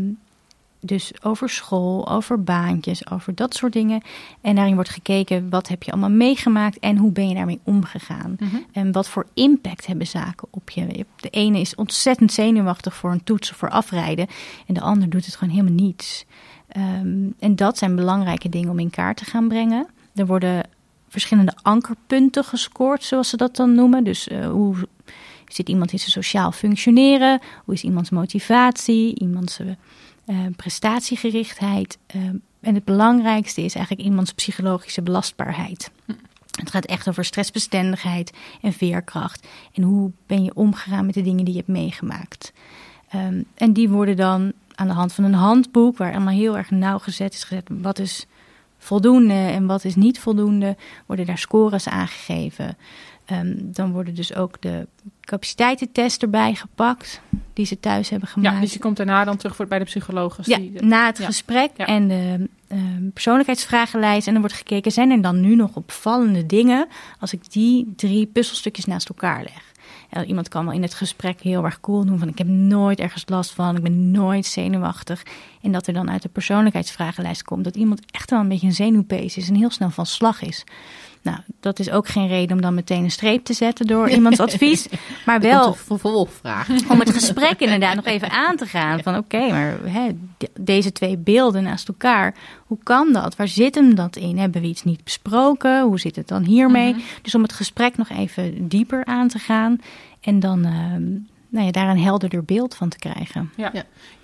[0.81, 4.01] dus over school, over baantjes, over dat soort dingen.
[4.41, 8.35] En daarin wordt gekeken wat heb je allemaal meegemaakt en hoe ben je daarmee omgegaan.
[8.39, 8.55] Mhm.
[8.71, 11.05] En wat voor impact hebben zaken op je?
[11.15, 14.27] De ene is ontzettend zenuwachtig voor een toets of voor afrijden.
[14.67, 16.25] En de ander doet het gewoon helemaal niets.
[16.67, 19.87] Ehm, en dat zijn belangrijke dingen om in kaart te gaan brengen.
[20.15, 20.63] Er worden
[21.09, 24.03] verschillende ankerpunten gescoord, zoals ze dat dan noemen.
[24.03, 24.75] Dus eh, hoe
[25.47, 27.39] zit iemand in zijn sociaal functioneren?
[27.65, 29.19] Hoe is iemands motivatie?
[29.19, 29.67] Iemands eh,
[30.55, 31.97] prestatiegerichtheid?
[32.07, 35.91] Ehm, en het belangrijkste is eigenlijk iemands psychologische belastbaarheid.
[36.59, 39.47] Het gaat echt over stressbestendigheid en veerkracht.
[39.73, 42.53] En hoe ben je omgegaan met de dingen die je hebt meegemaakt.
[43.09, 46.71] Ehm, en die worden dan aan de hand van een handboek, waar allemaal heel erg
[46.71, 47.67] nauwgezet is gezet.
[47.71, 48.27] Wat is
[48.77, 52.77] voldoende en wat is niet voldoende, worden daar scores aangegeven.
[53.29, 54.87] Ehm, dan worden dus ook de
[55.21, 57.21] capaciteitentest erbij gepakt,
[57.53, 58.55] die ze thuis hebben gemaakt.
[58.55, 60.37] Ja, dus je komt daarna dan terug voor, bij de psycholoog.
[60.41, 61.25] Ja, die, na het ja.
[61.25, 61.85] gesprek Ja.
[61.85, 64.27] en de ehm, persoonlijkheidsvragenlijst.
[64.27, 66.87] En dan wordt gekeken, zijn er dan nu nog opvallende dingen
[67.19, 69.67] als ik die drie puzzelstukjes naast elkaar leg?
[70.11, 72.99] Ja, iemand kan wel in het gesprek heel erg cool doen van ik heb nooit
[72.99, 75.23] ergens last van, ik ben nooit zenuwachtig.
[75.61, 78.73] En dat er dan uit de persoonlijkheidsvragenlijst komt dat iemand echt wel een beetje een
[78.73, 80.63] zenuwpees is en heel snel van slag is.
[81.21, 84.39] Nou, dat is ook geen reden om dan meteen een streep te zetten door iemands
[84.39, 84.87] advies.
[85.25, 86.69] Maar wel vervolgvraag.
[86.89, 88.99] om het gesprek inderdaad nog even aan te gaan.
[89.03, 92.35] Van oké, maar hè, de- deze twee beelden naast elkaar,
[92.67, 93.35] hoe kan dat?
[93.35, 94.37] Waar zit hem dat in?
[94.37, 95.81] Hebben we iets niet besproken?
[95.83, 96.91] Hoe zit het dan hiermee?
[96.93, 97.01] Mhm.
[97.21, 99.77] Dus om het gesprek nog even dieper aan te gaan
[100.21, 101.03] en dan ehm,
[101.49, 103.51] nou ja, daar een helderder beeld van te krijgen.
[103.55, 103.71] Ja,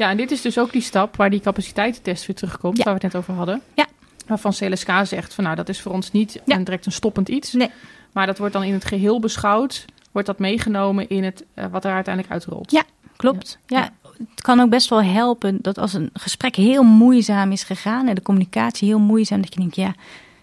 [0.09, 2.83] en dit is dus ook die stap waar die capaciteitstest weer terugkomt, Ja.
[2.83, 3.61] waar we het net over hadden.
[3.73, 3.85] Ja.
[4.27, 6.57] Waarvan CLSK zegt van nou, dat is voor ons niet Ja.
[6.57, 7.53] direct een stoppend iets.
[7.53, 7.69] Nee.
[8.11, 11.85] Maar dat wordt dan in het geheel beschouwd, wordt dat meegenomen in het, eh, wat
[11.85, 12.71] er uiteindelijk uitrolt.
[12.71, 12.83] Ja.
[13.15, 13.59] Klopt.
[13.65, 13.77] Ja.
[13.79, 13.89] Ja.
[14.29, 18.15] Het kan ook best wel helpen dat als een gesprek heel moeizaam is gegaan en
[18.15, 19.93] de communicatie heel moeizaam, dat je denkt, ja,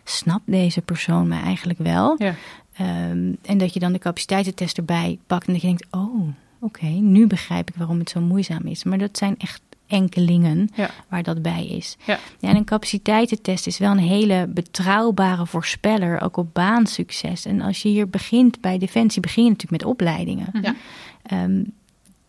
[0.04, 2.14] snapt deze persoon me eigenlijk wel?
[2.18, 2.34] Ja.
[2.76, 6.28] Ehm, en dat je dan de capaciteitentest erbij pakt en dat je denkt, oh,
[6.60, 8.84] oké, nu begrijp ik waarom het zo moeizaam is.
[8.84, 9.60] Maar dat zijn echt
[9.92, 10.90] enkelingen Ja.
[11.08, 11.96] waar dat bij is.
[12.06, 12.18] Ja.
[12.40, 17.44] en een capaciteitentest is wel een hele betrouwbare voorspeller, ook op baansucces.
[17.46, 20.46] En als je hier begint bij Defensie, begin je natuurlijk met opleidingen.
[20.62, 20.74] Ja.
[21.22, 21.62] Ehm,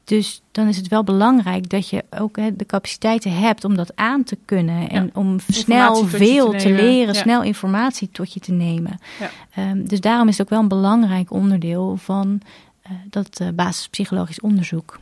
[0.03, 3.95] dus dan is het wel belangrijk dat je ook hè, de capaciteiten hebt om dat
[3.95, 4.89] aan te kunnen.
[4.89, 7.21] En om snel veel te leren, Ja.
[7.21, 8.99] snel informatie tot je te nemen.
[9.19, 9.29] Ja.
[9.53, 12.41] Ehm, dus daarom is het ook wel een belangrijk onderdeel van
[12.81, 14.99] eh, dat eh, basispsychologisch onderzoek.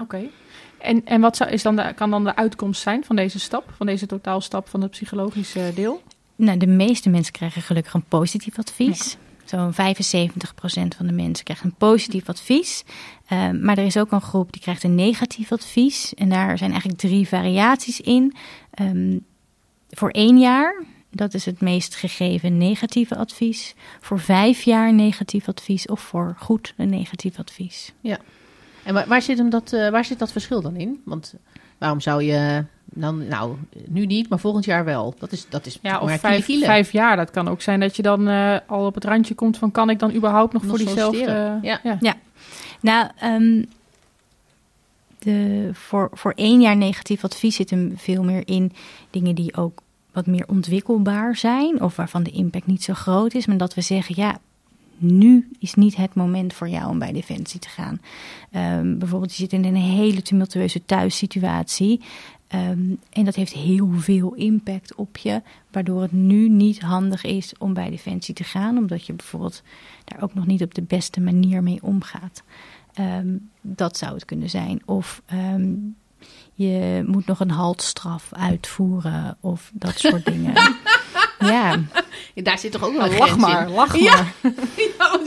[0.00, 0.20] Oké.
[0.84, 3.72] En, en wat zou, is dan de, kan dan de uitkomst zijn van deze stap,
[3.76, 6.02] van deze totaalstap van het psychologische deel?
[6.36, 9.16] Nou, de meeste mensen krijgen gelukkig een positief advies.
[9.44, 9.76] Zo'n 75%
[10.96, 12.84] van de mensen krijgt een positief advies.
[13.26, 16.14] Ehm, maar er is ook een groep die krijgt een negatief advies.
[16.14, 18.34] En daar zijn eigenlijk drie variaties in.
[18.70, 19.18] Ehm,
[19.90, 23.74] voor één jaar, dat is het meest gegeven negatieve advies.
[24.00, 25.86] Voor vijf jaar negatief advies.
[25.86, 27.92] Of voor goed een negatief advies.
[28.84, 31.02] En waar, waar, zit hem dat, eh, waar zit dat verschil dan in?
[31.04, 31.34] Want
[31.78, 35.14] waarom zou je dan, nou, nu niet, maar volgend jaar wel?
[35.18, 37.16] Dat is, dat is Ja, of vijf, vijf jaar.
[37.16, 39.70] Dat kan ook zijn dat je dan eh, al op het randje komt van...
[39.70, 41.18] kan ik dan überhaupt nog, Nog voor diezelfde...
[41.18, 41.58] solliciteren.
[41.62, 41.98] Ja.
[42.00, 42.16] ja.
[42.80, 43.64] Nou, ehm,
[45.18, 48.72] de, voor, voor één jaar negatief advies zit hem veel meer in
[49.10, 51.82] dingen die ook wat meer ontwikkelbaar zijn.
[51.82, 53.46] Of waarvan de impact niet zo groot is.
[53.46, 54.38] Maar dat we zeggen, ja,
[55.04, 58.00] nu is niet het moment voor jou om bij Defensie te gaan.
[58.50, 62.00] Ehm, bijvoorbeeld, je zit in een hele tumultueuze thuissituatie.
[62.46, 65.42] Ehm, en dat heeft heel veel impact op je.
[65.70, 68.78] Waardoor het nu niet handig is om bij Defensie te gaan.
[68.78, 69.62] Omdat je bijvoorbeeld
[70.04, 72.42] daar ook nog niet op de beste manier mee omgaat.
[72.92, 74.82] Ehm, dat zou het kunnen zijn.
[74.84, 75.22] Of
[76.54, 79.36] je moet nog een haltstraf uitvoeren.
[79.40, 80.52] Of dat soort dingen.
[81.38, 81.78] Ja,
[82.34, 83.72] Ja, daar zit toch ook wel een lach maar, in?
[83.74, 84.14] lach Ja.
[84.16, 84.32] maar.
[84.98, 85.18] ja,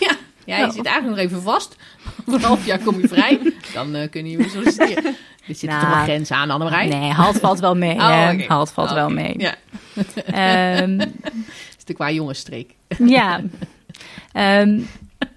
[0.00, 0.16] ja.
[0.44, 1.76] ja, je zit eigenlijk nog even vast.
[2.24, 3.52] Voor een half jaar kom je vrij.
[3.72, 5.16] Dan eh kun je weer solliciteren.
[5.48, 6.86] Er zit Nou, toch een grens aan, Annemarij?
[6.86, 7.94] nee, halt valt wel mee.
[7.94, 8.48] Oh.
[8.48, 9.34] Halt valt Oh, wel mee.
[9.38, 9.54] Ja,
[9.94, 11.06] het
[11.78, 12.74] is de qua jongensstreek.
[12.98, 13.40] ja.
[14.32, 14.80] Ehm,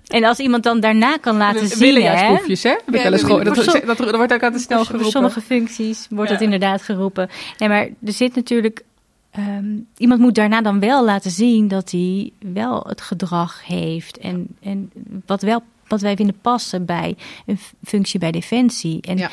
[0.07, 2.69] en als iemand dan daarna kan laten zien, hè, Willenjaarsproefjes, hè?
[2.69, 3.45] Heb ik Ja, wel eens de- gehoord.
[3.45, 5.11] dat, voor dat, dat wordt ook altijd snel voor geroepen.
[5.11, 6.35] sommige functies wordt Ja.
[6.35, 7.29] dat inderdaad geroepen.
[7.57, 8.83] Nee, maar er zit natuurlijk.
[9.31, 9.65] ehm,
[9.97, 14.17] iemand moet daarna dan wel laten zien dat hij wel het gedrag heeft.
[14.17, 14.91] En, en
[15.25, 19.01] wat, wel, wat wij vinden passen bij een functie bij Defensie.
[19.01, 19.29] En Ja.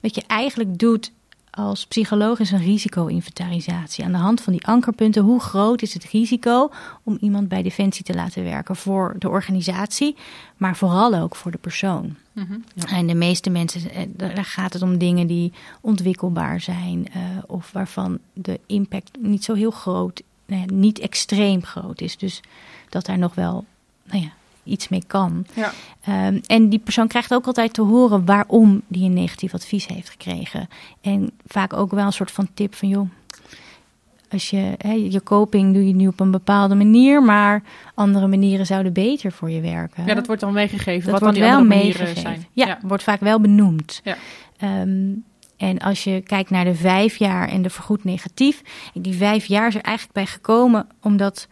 [0.00, 1.12] wat je eigenlijk doet
[1.58, 4.04] als psycholoog is een risico-inventarisatie.
[4.04, 6.70] Aan de hand van die ankerpunten, hoe groot is het risico
[7.02, 10.16] om iemand bij Defensie te laten werken voor de organisatie,
[10.56, 12.16] maar vooral ook voor de persoon.
[12.32, 12.58] Mhm.
[12.86, 17.72] En de meeste mensen, eh, daar gaat het om dingen die ontwikkelbaar zijn eh, of
[17.72, 22.16] waarvan de impact niet zo heel groot, nou ja, niet extreem groot is.
[22.16, 22.40] Dus
[22.88, 23.64] dat daar nog wel
[24.04, 24.30] nou ja,
[24.68, 25.46] iets mee kan.
[25.54, 25.72] Ja.
[26.00, 30.10] Ehm, en die persoon krijgt ook altijd te horen waarom die een negatief advies heeft
[30.10, 30.68] gekregen.
[31.00, 33.08] En vaak ook wel een soort van tip van joh.
[34.30, 37.62] Als je, hè, je coping doe je nu op een bepaalde manier, maar
[37.94, 40.06] andere manieren zouden beter voor je werken.
[40.06, 41.10] ja, dat wordt dan meegegeven.
[41.10, 42.40] Dat wat wordt dan die wel andere manieren meegegeven.
[42.40, 42.46] zijn.
[42.52, 44.00] Ja, wordt vaak wel benoemd.
[44.04, 44.16] Ja.
[44.56, 45.10] Ehm,
[45.56, 48.62] en als je kijkt naar de vijf jaar en de vergoed negatief.
[48.94, 51.48] Die vijf jaar is er eigenlijk bij gekomen omdat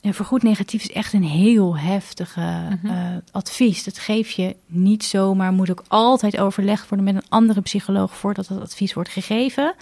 [0.00, 2.40] een vergoed negatief is echt een heel heftige
[2.82, 2.86] Mhm.
[2.86, 3.84] eh, advies.
[3.84, 5.52] Dat geef je niet zomaar.
[5.52, 9.74] Moet ook altijd overlegd worden met een andere psycholoog voordat dat advies wordt gegeven.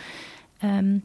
[0.59, 0.97] Ehm,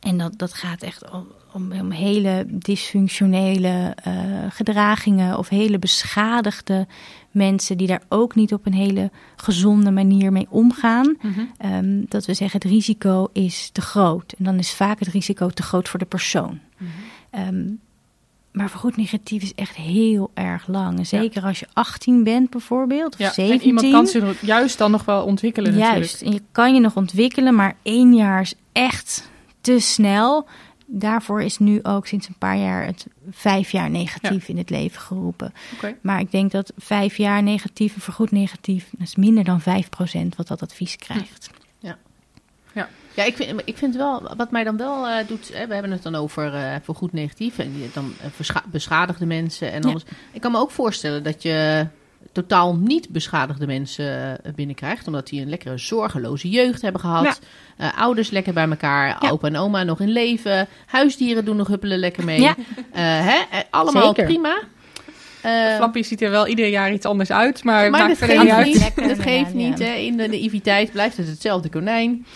[0.00, 4.12] en dat, dat gaat echt om, om, om hele dysfunctionele eh,
[4.48, 6.86] gedragingen of hele beschadigde
[7.30, 11.16] mensen die daar ook niet op een hele gezonde manier mee omgaan.
[11.22, 11.40] Mhm.
[11.58, 14.32] Ehm, dat we zeggen het risico is te groot.
[14.38, 16.58] En dan is vaak het risico te groot voor de persoon.
[17.30, 17.64] Ehm,
[18.52, 20.98] maar vergoed negatief is echt heel erg lang.
[20.98, 23.60] En zeker als je 18 bent bijvoorbeeld, of Ja, 17.
[23.60, 26.22] en iemand kan zich juist dan nog wel ontwikkelen Juist, natuurlijk.
[26.22, 30.46] en je kan je nog ontwikkelen, maar één jaar is echt te snel.
[30.86, 35.00] Daarvoor is nu ook sinds een paar jaar het vijf jaar negatief in het leven
[35.00, 35.52] geroepen.
[36.00, 39.64] Maar ik denk dat vijf jaar negatief en vergoed negatief, dat is minder dan 5%
[40.36, 41.50] wat dat advies krijgt.
[43.14, 45.92] Ja, ik vind, ik vind wel, wat mij dan wel eh, doet, hè, we hebben
[45.92, 49.88] het dan over eh voor goed negatief en die- dan eh, beschadigde mensen en Ja.
[49.88, 50.02] alles.
[50.32, 51.86] Ik kan me ook voorstellen dat je
[52.32, 57.40] totaal niet beschadigde mensen binnenkrijgt, omdat die een lekkere zorgeloze jeugd hebben gehad.
[57.76, 59.30] Eh, ouders lekker bij elkaar, Ja.
[59.30, 62.40] opa en oma nog in leven, huisdieren doen nog huppelen lekker mee.
[62.40, 62.54] Ja.
[62.92, 64.24] Eh, hè, allemaal Zeker.
[64.24, 64.58] prima.
[65.42, 68.42] Eh, Flappy ziet er wel ieder jaar iets anders uit, maar, maar maakt dat geeft
[68.42, 68.66] niet uit.
[68.66, 68.78] niet.
[68.78, 69.80] Lekker Dat geeft niet.
[69.80, 72.26] In de naïviteit blijft het hetzelfde konijn.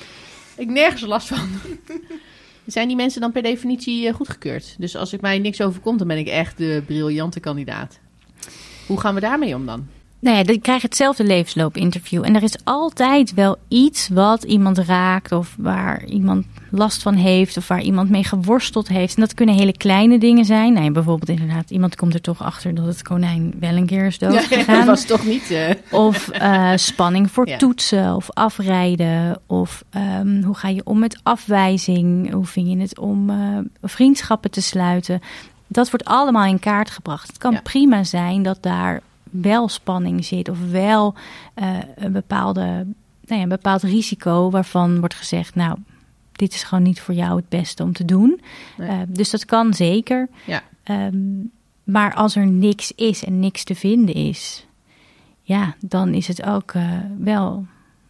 [0.56, 1.48] Ik nergens last van.
[2.66, 4.74] Zijn die mensen dan per definitie uh, goedgekeurd?
[4.78, 7.98] Dus als ik mij niks overkomt, dan ben ik echt de briljante kandidaat.
[8.86, 9.86] Hoe gaan we daarmee om dan?
[10.26, 12.24] Nou ja, die krijgen hetzelfde levensloopinterview.
[12.24, 17.56] En er is altijd wel iets wat iemand raakt of waar iemand last van heeft
[17.56, 19.14] of waar iemand mee geworsteld heeft.
[19.14, 20.72] En dat kunnen hele kleine dingen zijn.
[20.72, 24.18] Nou, bijvoorbeeld inderdaad, iemand komt er toch achter dat het konijn wel een keer is
[24.18, 24.74] doodgegaan.
[24.74, 25.50] Ja, dat was toch niet...
[25.50, 25.70] Uh...
[25.90, 27.56] Of uh, spanning voor ja.
[27.56, 29.40] toetsen of afrijden.
[29.46, 29.84] Of
[30.20, 32.32] um, hoe ga je om met afwijzing?
[32.32, 35.20] Hoe vind je het om uh, vriendschappen te sluiten?
[35.66, 37.26] Dat wordt allemaal in kaart gebracht.
[37.26, 37.60] Het kan ja.
[37.60, 39.02] prima zijn dat daar
[39.40, 41.14] wel spanning zit of wel
[41.56, 42.86] uh, een, bepaalde, nou
[43.26, 45.78] ja, een bepaald risico waarvan wordt gezegd, nou,
[46.32, 48.40] dit is gewoon niet voor jou het beste om te doen.
[48.76, 48.88] Nee.
[48.88, 50.28] Uh, dus dat kan zeker.
[50.46, 50.62] Ja.
[50.90, 51.50] Um,
[51.84, 54.66] maar als er niks is en niks te vinden is,
[55.42, 56.82] ja, dan is het ook uh,
[57.18, 57.66] wel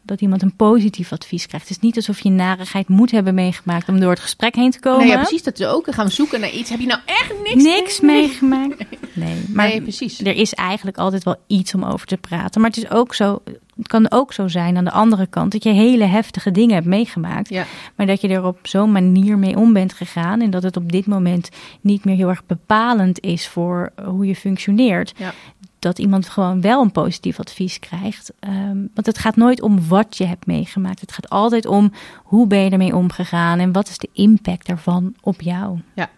[0.06, 1.68] dat iemand een positief advies krijgt.
[1.68, 4.80] Het is niet alsof je narigheid moet hebben meegemaakt om door het gesprek heen te
[4.80, 5.00] komen.
[5.00, 5.42] Nee, ja, precies.
[5.42, 5.84] Dat is ook.
[5.84, 6.70] Dan gaan we zoeken naar iets.
[6.70, 8.78] Heb je nou echt niks, niks meegemaakt?
[8.78, 8.98] Nee.
[9.12, 10.20] nee, maar nee, precies.
[10.20, 12.60] er is eigenlijk altijd wel iets om over te praten.
[12.60, 13.42] Maar het is ook zo.
[13.76, 16.86] Het kan ook zo zijn aan de andere kant dat je hele heftige dingen hebt
[16.86, 17.48] meegemaakt.
[17.48, 17.64] Ja.
[17.96, 20.40] Maar dat je er op zo'n manier mee om bent gegaan.
[20.40, 21.48] En dat het op dit moment
[21.80, 25.12] niet meer heel erg bepalend is voor hoe je functioneert.
[25.16, 25.34] Ja
[25.78, 28.32] dat iemand gewoon wel een positief advies krijgt.
[28.40, 31.00] Um, want het gaat nooit om wat je hebt meegemaakt.
[31.00, 35.14] Het gaat altijd om hoe ben je ermee omgegaan en wat is de impact daarvan
[35.20, 35.80] op jou.
[35.94, 36.10] Ja,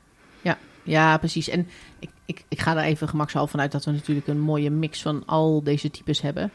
[0.43, 1.49] ja, ja precies.
[1.49, 1.69] En
[1.99, 5.23] ik, ik, ik ga er even gemakshalve vanuit dat we natuurlijk een mooie mix van
[5.27, 6.51] al deze types hebben.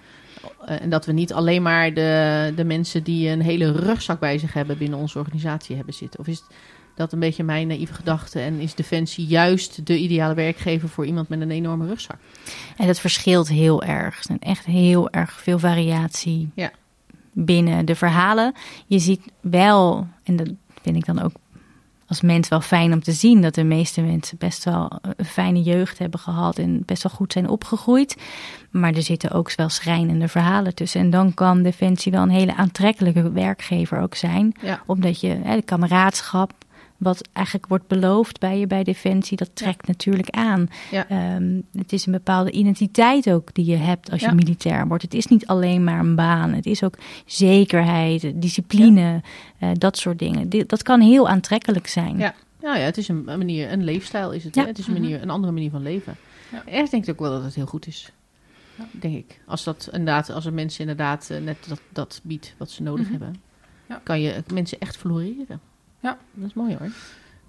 [0.65, 4.37] Uh, en dat we niet alleen maar de, de mensen die een hele rugzak bij
[4.37, 6.19] zich hebben binnen onze organisatie hebben zitten.
[6.19, 6.55] Of is het
[6.95, 8.39] dat een beetje mijn naïeve gedachte.
[8.39, 12.17] En is Defensie juist de ideale werkgever voor iemand met een enorme rugzak?
[12.77, 14.17] En dat verschilt heel erg.
[14.17, 16.71] Er zijn echt heel erg veel variatie ja.
[17.31, 18.53] binnen de verhalen.
[18.85, 20.49] Je ziet wel, en dat
[20.81, 21.31] vind ik dan ook
[22.07, 25.61] als mens wel fijn om te zien dat de meeste mensen best wel een fijne
[25.61, 28.17] jeugd hebben gehad en best wel goed zijn opgegroeid.
[28.71, 31.01] Maar er zitten ook wel schrijnende verhalen tussen.
[31.01, 34.55] En dan kan Defensie wel een hele aantrekkelijke werkgever ook zijn.
[34.61, 34.83] Ja.
[34.85, 36.53] Omdat je hè, de kameraadschap,
[37.03, 39.91] wat eigenlijk wordt beloofd bij je bij Defensie, dat trekt ja.
[39.91, 40.67] natuurlijk aan.
[40.91, 41.35] Ja.
[41.35, 44.33] Um, het is een bepaalde identiteit ook die je hebt als je ja.
[44.33, 45.03] militair wordt.
[45.03, 46.53] Het is niet alleen maar een baan.
[46.53, 49.21] Het is ook zekerheid, discipline,
[49.59, 50.67] uh, dat soort dingen.
[50.67, 52.17] Dat kan heel aantrekkelijk zijn.
[52.17, 54.55] Ja, nou ja, het is een manier, een leefstijl is het.
[54.55, 54.65] Hè?
[54.65, 56.15] Het is een, manier, een andere manier van leven.
[56.51, 56.65] Ja.
[56.65, 58.11] Erg denk ik ook wel dat het heel goed is.
[58.75, 58.85] Ja.
[58.91, 59.39] Denk ik.
[59.45, 63.05] Als dat inderdaad, als er mensen inderdaad uh, net dat, dat biedt wat ze nodig
[63.05, 63.21] mm -hmm.
[63.21, 63.41] hebben,
[63.89, 64.01] ja.
[64.03, 65.61] kan je mensen echt floreren.
[66.03, 66.89] Ja, dat is mooi hoor.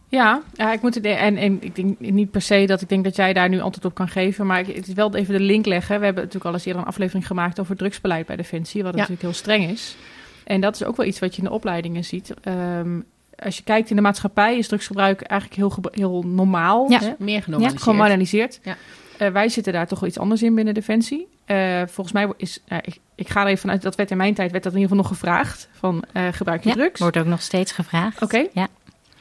[0.08, 3.04] Ja, ja ik moet het, en, en ik denk niet per se dat ik denk
[3.04, 5.40] dat jij daar nu antwoord op kan geven, maar ik, het is wel even de
[5.40, 5.98] link leggen.
[5.98, 8.98] We hebben natuurlijk al eens eerder een aflevering gemaakt over drugsbeleid bij Defensie, wat ja.
[8.98, 9.96] natuurlijk heel streng is.
[10.44, 12.34] En dat is ook wel iets wat je in de opleidingen ziet.
[12.48, 13.04] Um,
[13.38, 16.90] als je kijkt in de maatschappij is drugsgebruik eigenlijk heel, heel normaal.
[16.90, 17.12] Ja, hè?
[17.18, 17.84] meer genormaliseerd.
[17.84, 18.60] Ja, genormaliseerd.
[18.62, 18.76] Ja.
[19.20, 21.29] Uh, wij zitten daar toch wel iets anders in binnen Defensie.
[21.46, 24.35] Uh, volgens mij is, uh, ik, ik, ga er even vanuit, dat werd in mijn
[24.35, 25.68] tijd werd dat in ieder geval nog gevraagd.
[25.72, 27.00] Van gebruik je ja, drugs?
[27.00, 28.22] wordt ook nog steeds gevraagd.
[28.22, 28.24] Oké.
[28.24, 28.50] Okay.
[28.53, 28.68] Ja.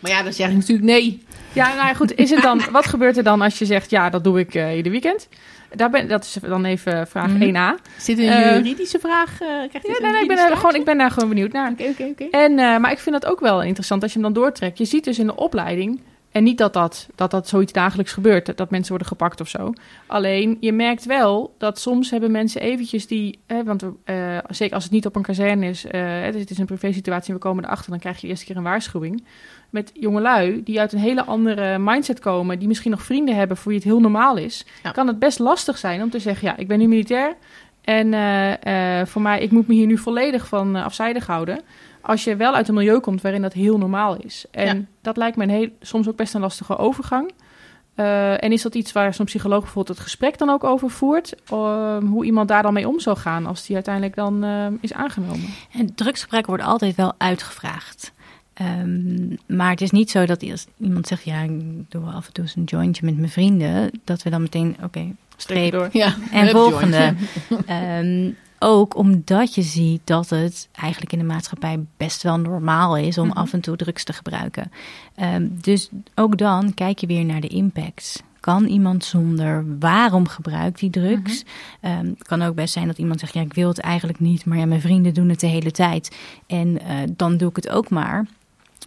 [0.04, 1.24] Maar ja, dan zeg ik natuurlijk nee.
[1.54, 2.16] Ja, nou ja, goed.
[2.16, 4.76] Is het dan, wat gebeurt er dan als je zegt, ja, dat doe ik uh,
[4.76, 5.28] ieder weekend?
[5.76, 7.78] Daar ben, dat is dan even vraag mm -hmm.
[7.78, 7.82] 1a.
[7.98, 9.42] Zit een uh, juridische vraag?
[9.42, 11.72] Uh, ja, nee, nee, ik, ben er gewoon, ik ben daar gewoon benieuwd naar.
[11.72, 12.42] Oké, okay, oké, okay, okay.
[12.42, 14.78] En Maar ik vind dat ook wel interessant als je hem dan doortrekt.
[14.78, 16.02] Je ziet dus in de opleiding...
[16.34, 19.48] En niet dat dat, dat dat zoiets dagelijks gebeurt, dat, dat mensen worden gepakt of
[19.48, 19.74] zo.
[20.08, 23.40] Alleen, je merkt wel dat soms hebben mensen eventjes die...
[23.48, 25.92] Hè, want uh, zeker als het niet op een kazerne is, uh,
[26.22, 27.90] het is een privé situatie en we komen erachter...
[27.90, 29.24] dan krijg je eerst keer een waarschuwing.
[29.70, 32.60] Met jongelui die uit een hele andere mindset komen...
[32.60, 34.66] die misschien nog vrienden hebben voor wie het heel normaal is...
[34.84, 34.92] Ja.
[34.92, 36.48] kan het best lastig zijn om te zeggen...
[36.48, 37.36] ja, ik ben nu militair
[37.84, 41.62] en uh, voor mij, ik moet me hier nu volledig van afzijdig houden
[42.04, 44.46] als je wel uit een milieu komt waarin dat heel normaal is.
[44.52, 44.84] En ja.
[45.02, 47.32] dat lijkt me een heel, soms ook best een lastige overgang.
[47.96, 51.34] Uh, en is dat iets waar zo'n psycholoog bijvoorbeeld het gesprek dan ook over voert?
[51.54, 54.94] Uh, hoe iemand daar dan mee om zou gaan als die uiteindelijk dan uh, is
[54.94, 55.50] aangenomen?
[55.72, 58.14] En drugsgebruik wordt altijd wel uitgevraagd.
[58.62, 61.52] Um, maar het is niet zo dat als iemand zegt, ja, ik
[61.92, 64.84] doe af en toe eens een jointje met mijn vrienden, dat we dan meteen, oké,
[64.84, 65.90] okay, streep door.
[65.92, 67.14] Ja, en volgende.
[68.00, 73.18] um, ook omdat je ziet dat het eigenlijk in de maatschappij best wel normaal is
[73.18, 73.40] om mm -hmm.
[73.40, 74.72] af en toe drugs te gebruiken.
[75.22, 78.24] Um, dus ook dan kijk je weer naar de impact.
[78.40, 79.66] Kan iemand zonder?
[79.80, 81.44] Waarom gebruikt die drugs?
[81.44, 81.50] Mm
[81.92, 82.00] -hmm.
[82.00, 84.46] um, het kan ook best zijn dat iemand zegt: Ja, ik wil het eigenlijk niet,
[84.46, 86.18] maar ja, mijn vrienden doen het de hele tijd.
[86.48, 88.26] En uh, dan doe ik het ook maar.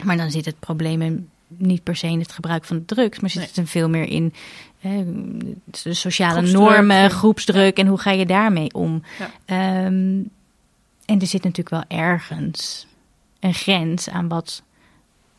[0.04, 3.30] Maar dan zit het probleem in niet per se in het gebruik van drugs, maar
[3.30, 3.48] zit nee.
[3.48, 4.32] het er veel meer in
[4.80, 9.02] de sociale groepsdruk, normen, groepsdruk en hoe ga je daarmee om?
[9.46, 9.84] Ja.
[9.86, 10.30] Um,
[11.04, 12.86] en er zit natuurlijk wel ergens
[13.40, 14.62] een grens aan wat,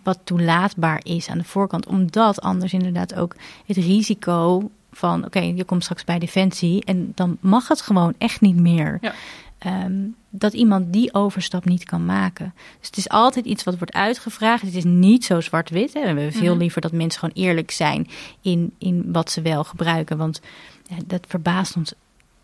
[0.04, 1.86] wat toelaatbaar is aan de voorkant.
[1.88, 5.26] Omdat anders inderdaad ook het risico van...
[5.26, 8.98] oké, je komt straks bij Defensie en dan mag het gewoon echt niet meer.
[9.02, 9.14] Ja.
[9.58, 9.94] Ehm,
[10.30, 12.54] dat iemand die overstap niet kan maken.
[12.80, 14.62] Dus het is altijd iets wat wordt uitgevraagd.
[14.62, 15.92] Het is niet zo zwart-wit.
[15.94, 16.58] We hebben veel Mhm.
[16.62, 18.08] liever dat mensen gewoon eerlijk zijn
[18.42, 20.18] in, in wat ze wel gebruiken.
[20.18, 20.42] Want
[20.90, 21.94] ja, dat verbaast ons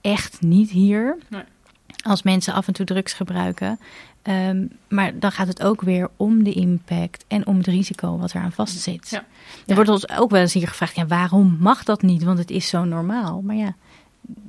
[0.02, 1.18] echt niet hier.
[1.30, 1.44] Nee.
[2.04, 3.80] Als mensen af en toe drugs gebruiken.
[4.22, 8.34] Ehm, maar dan gaat het ook weer om de impact en om het risico wat
[8.34, 9.10] eraan vastzit.
[9.10, 9.26] Ja.
[9.66, 12.24] Er wordt ons ook wel eens hier gevraagd: ja, waarom mag dat niet?
[12.24, 13.42] Want het is zo normaal.
[13.42, 13.76] Maar ja,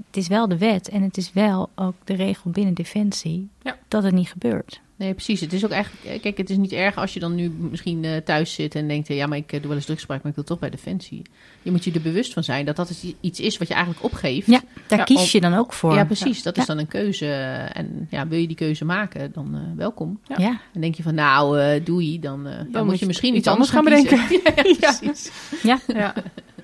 [0.06, 3.76] het is wel de wet en het is wel ook de regel binnen Defensie Ja.
[3.88, 4.80] dat het niet gebeurt.
[4.96, 5.40] Nee, precies.
[5.40, 6.04] Het is ook eigenlijk...
[6.04, 8.88] eh, Kijk, het is niet erg als je dan nu misschien eh, thuis zit en
[8.88, 9.08] denkt...
[9.10, 11.22] eh, ja, maar ik doe wel eens drugsgebruik, maar ik wil toch bij Defensie.
[11.62, 14.46] Je moet je er bewust van zijn dat dat iets is wat je eigenlijk opgeeft.
[14.46, 15.94] Ja, daar Ja, kies om- je dan ook voor.
[15.94, 16.42] Ja, precies.
[16.42, 16.74] Dat is Ja.
[16.74, 17.26] dan een keuze.
[17.72, 20.20] En ja, wil je die keuze maken, dan eh, welkom.
[20.26, 20.36] Ja.
[20.38, 20.60] Ja.
[20.74, 23.84] En denk je van, nou, doei, dan, eh, dan, moet je misschien iets anders gaan
[23.84, 24.20] bedenken.
[24.28, 24.76] bedenken.
[24.80, 25.30] ja, precies.
[25.62, 25.78] Ja.
[25.86, 26.14] Ja.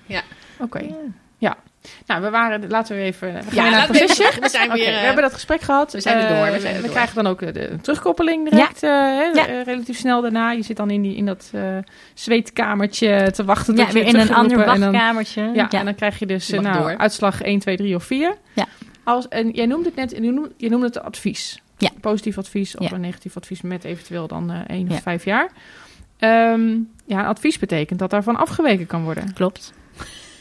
[0.07, 0.23] Ja.
[0.61, 0.87] Oké.
[1.39, 1.57] Ja.
[2.07, 4.41] Nou, we waren, laten we even, we gaan Ja, naar het we procesje.
[4.41, 5.93] we zijn weer, we eh, hebben dat gesprek gehad.
[5.93, 6.91] we zijn er Eh, door, we zijn er door.
[6.91, 8.91] krijgen dan ook de, de terugkoppeling direct, eh,
[9.35, 9.47] Ja.
[9.49, 10.51] eh, relatief snel daarna.
[10.51, 11.77] Je zit dan in, die, in dat eh
[12.15, 15.51] zweetkamertje te wachten Ja, tot je weer in een ander teruggeroepen en dan- wachtkamertje.
[15.55, 16.97] Ja, en dan krijg je dus Je eh, nou, door.
[16.99, 18.37] uitslag 1, 2, 3 of 4.
[18.53, 18.67] Ja.
[19.05, 21.63] Als, en jij noemde het net, je noemde, je noemde het advies.
[21.79, 21.89] Ja.
[22.01, 22.95] Positief advies of Ja.
[22.95, 25.01] een negatief advies met eventueel dan eh één of Ja.
[25.01, 25.51] vijf jaar.
[26.19, 29.33] Ehm, ja, advies betekent dat daarvan afgeweken kan worden.
[29.35, 29.73] Klopt.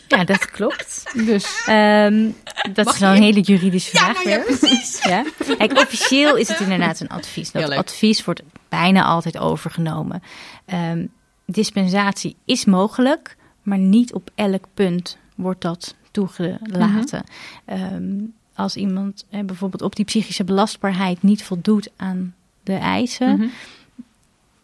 [0.09, 1.03] Ja, dat klopt.
[1.25, 2.29] Dus Ehm,
[2.73, 3.17] dat Mag is wel je?
[3.17, 5.03] een hele juridische vraag nou ja, precies.
[5.03, 5.25] Ja.
[5.57, 7.51] Kijk, officieel is het inderdaad een advies.
[7.51, 10.23] Dat advies wordt bijna altijd overgenomen.
[10.65, 11.05] Ehm,
[11.45, 17.23] dispensatie is mogelijk, maar niet op elk punt wordt dat toegelaten.
[17.65, 18.17] Ehm,
[18.55, 23.47] als iemand eh, bijvoorbeeld op die psychische belastbaarheid niet voldoet aan de eisen, mhm.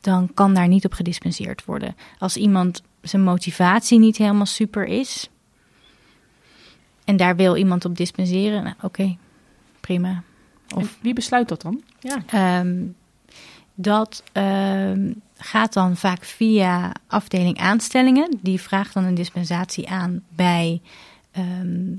[0.01, 1.95] dan kan daar niet op gedispenseerd worden.
[2.19, 5.29] Als iemand zijn motivatie niet helemaal super is
[7.05, 9.17] en daar wil iemand op dispenseren, nou, oké,
[9.79, 10.23] prima.
[10.67, 11.81] En Of wie besluit dat dan?
[11.99, 12.17] Ja.
[12.27, 12.83] Ehm,
[13.75, 18.37] dat ehm, gaat dan vaak via afdeling aanstellingen.
[18.41, 20.81] Die vraagt dan een dispensatie aan bij
[21.31, 21.93] ehm,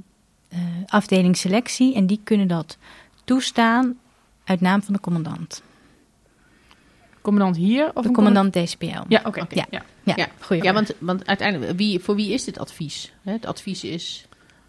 [0.49, 1.95] eh, afdeling selectie.
[1.95, 2.79] En die kunnen dat
[3.25, 3.99] toestaan
[4.45, 5.63] uit naam van de commandant.
[7.21, 7.91] Commandant hier?
[7.95, 9.03] Of De een commandant DCPL.
[9.09, 9.47] Ja, oké.
[9.49, 9.67] Ja.
[9.71, 10.29] Ja, Ja.
[10.41, 10.87] goeie Ja, vraag.
[10.87, 13.13] want, want uiteindelijk, wie, voor wie is dit advies?
[13.23, 14.26] Hè, Het advies is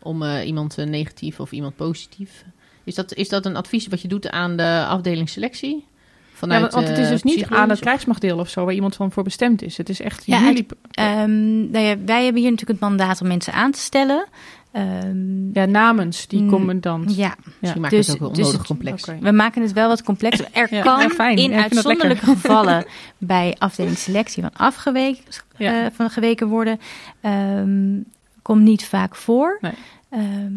[0.08, 2.44] om eh, iemand eh, negatief of iemand positief.
[2.84, 5.86] Is dat, is dat een advies wat je doet aan de afdeling selectie?
[6.34, 8.66] Vanuit, Ja, want, want het is eh, dus niet aan het of- krijgsmachtdeel of zo,
[8.66, 9.78] waar iemand van voor bestemd is.
[9.78, 10.66] Het is echt Ja, jullie...
[10.92, 14.26] Ehm, nou ja, wij hebben hier natuurlijk het mandaat om mensen aan te stellen.
[14.72, 17.16] Ehm, Ja, namens die Mm, commandant.
[17.16, 19.04] ja, Misschien maakt Dus- het ook wel dus onnodig het- complex.
[19.10, 19.18] Oké.
[19.22, 20.48] We maken het wel wat complexer.
[20.54, 21.38] Er Ja, kan ja, fijn.
[21.38, 22.86] in Ja, uitzonderlijke gevallen
[23.18, 25.24] bij afdeling selectie van afgeweken
[25.58, 25.86] Ja.
[25.86, 26.80] eh, van geweken worden.
[27.22, 28.00] Ehm,
[28.42, 29.58] komt niet vaak voor.
[29.62, 29.74] Nee.
[30.10, 30.54] Ehm,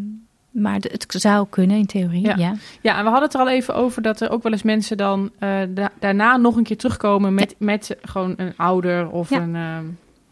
[0.50, 2.20] maar het zou kunnen in theorie.
[2.26, 2.34] Ja.
[2.36, 2.54] Ja.
[2.80, 4.96] Ja, en we hadden het er al even over dat er ook wel eens mensen
[4.96, 9.40] dan eh, da- daarna nog een keer terugkomen met, met gewoon een ouder of Ja.
[9.40, 9.84] een, ehm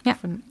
[0.02, 0.10] Ja.
[0.10, 0.42] of een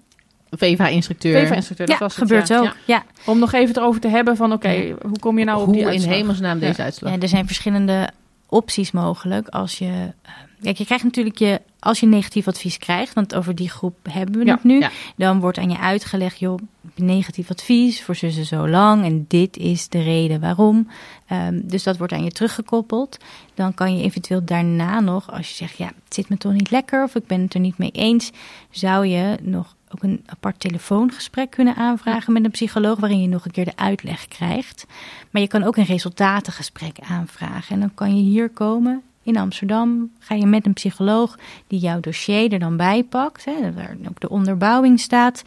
[0.49, 1.43] VEVA-instructeur.
[1.45, 1.87] PV-instructeur.
[1.87, 2.59] Ja, dat was het, gebeurt ja.
[2.59, 2.75] ook.
[2.85, 3.03] Ja.
[3.25, 5.81] Om nog even erover te hebben van oké, hoe kom je nou op Hoe die
[5.83, 6.13] in uitslag?
[6.13, 7.13] hemelsnaam deze uitslag?
[7.13, 8.09] Ja, er zijn verschillende
[8.49, 9.47] opties mogelijk.
[9.47, 9.85] Als je,
[10.21, 13.97] eh, kijk, je krijgt natuurlijk je, als je negatief advies krijgt, want over die groep
[14.09, 14.91] hebben we Ja, het nu, ja.
[15.15, 16.59] dan wordt aan je uitgelegd, joh,
[16.95, 20.87] negatief advies voor zussen zo lang en dit is de reden waarom.
[21.27, 23.17] Ehm, dus dat wordt aan je teruggekoppeld.
[23.53, 26.71] Dan kan je eventueel daarna nog, als je zegt, ja, het zit me toch niet
[26.71, 28.31] lekker of ik ben het er niet mee eens,
[28.69, 33.45] zou je nog ook een apart telefoongesprek kunnen aanvragen met een psycholoog waarin je nog
[33.45, 34.85] een keer de uitleg krijgt.
[35.31, 37.73] Maar je kan ook een resultatengesprek aanvragen.
[37.73, 40.11] En dan kan je hier komen in Amsterdam.
[40.19, 41.37] Ga je met een psycholoog
[41.67, 43.45] die jouw dossier er dan bij pakt.
[43.45, 45.43] Hè, waar ook de onderbouwing staat.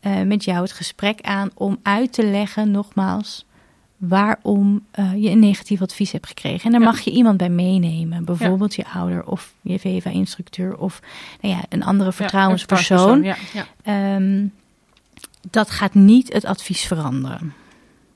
[0.00, 3.44] eh, met jou het gesprek aan om uit te leggen, nogmaals,
[3.96, 6.64] waarom eh, je een negatief advies hebt gekregen.
[6.64, 6.86] En daar Ja.
[6.86, 8.24] mag je iemand bij meenemen.
[8.24, 11.00] Bijvoorbeeld je ouder of je VEVA-instructeur of
[11.40, 13.22] nou ja, een andere vertrouwenspersoon.
[13.22, 13.36] Ja.
[13.82, 14.46] Ehm,
[15.50, 17.52] dat gaat niet het advies veranderen.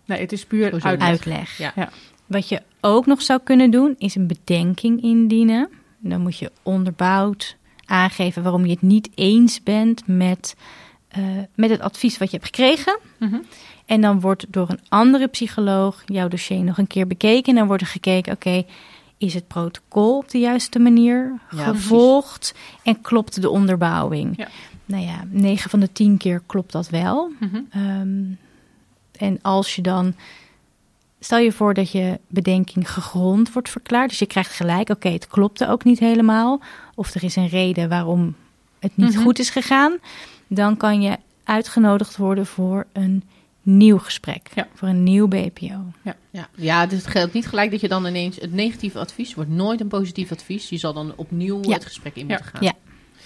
[0.05, 1.09] Nee, het is puur uitleg.
[1.09, 1.59] Uitleg.
[1.59, 1.73] Ja.
[2.27, 5.69] Wat je ook nog zou kunnen doen, is een bedenking indienen.
[5.99, 10.57] Dan moet je onderbouwd aangeven waarom je het niet eens bent met,
[11.09, 11.23] eh,
[11.55, 12.99] met het advies wat je hebt gekregen.
[13.19, 13.39] Mhm.
[13.87, 17.53] En dan wordt door een andere psycholoog jouw dossier nog een keer bekeken.
[17.53, 18.65] En dan wordt er gekeken, oké,
[19.19, 22.55] is het protocol op de juiste manier Ja, gevolgd?
[22.83, 24.37] En klopt de onderbouwing?
[24.37, 24.49] Ja.
[24.85, 27.33] Nou ja, 9 van de 10 keer klopt dat wel.
[27.41, 27.61] Mhm.
[27.71, 28.23] Ehm,
[29.17, 30.15] en als je dan,
[31.25, 35.27] stel je voor dat je bedenking gegrond wordt verklaard, dus je krijgt gelijk, oké, het
[35.27, 36.61] klopte ook niet helemaal,
[36.95, 38.35] of er is een reden waarom
[38.79, 39.23] het niet Mhm.
[39.23, 39.99] goed is gegaan,
[40.47, 43.23] dan kan je uitgenodigd worden voor een
[43.63, 44.67] nieuw gesprek, Ja.
[44.75, 45.93] voor een nieuw BPO.
[46.03, 48.37] Ja, ja dus het geldt niet gelijk dat je dan ineens...
[48.37, 50.69] Het negatieve advies wordt nooit een positief advies.
[50.69, 51.73] Je zal dan opnieuw Ja.
[51.73, 52.35] het gesprek in Ja.
[52.35, 52.63] moeten gaan.
[52.63, 52.73] Ja.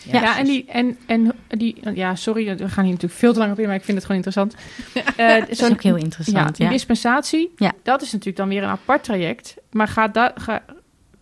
[0.04, 3.52] Ja, en, die, en, en die, ja, sorry, we gaan hier natuurlijk veel te lang
[3.52, 4.54] op in, maar ik vind het gewoon interessant.
[5.16, 6.56] Eh, Dat is ook heel ja, interessant.
[6.56, 7.72] die Ja, dispensatie, Ja.
[7.82, 9.56] dat is natuurlijk dan weer een apart traject.
[9.70, 10.62] Maar gaat dat, ga,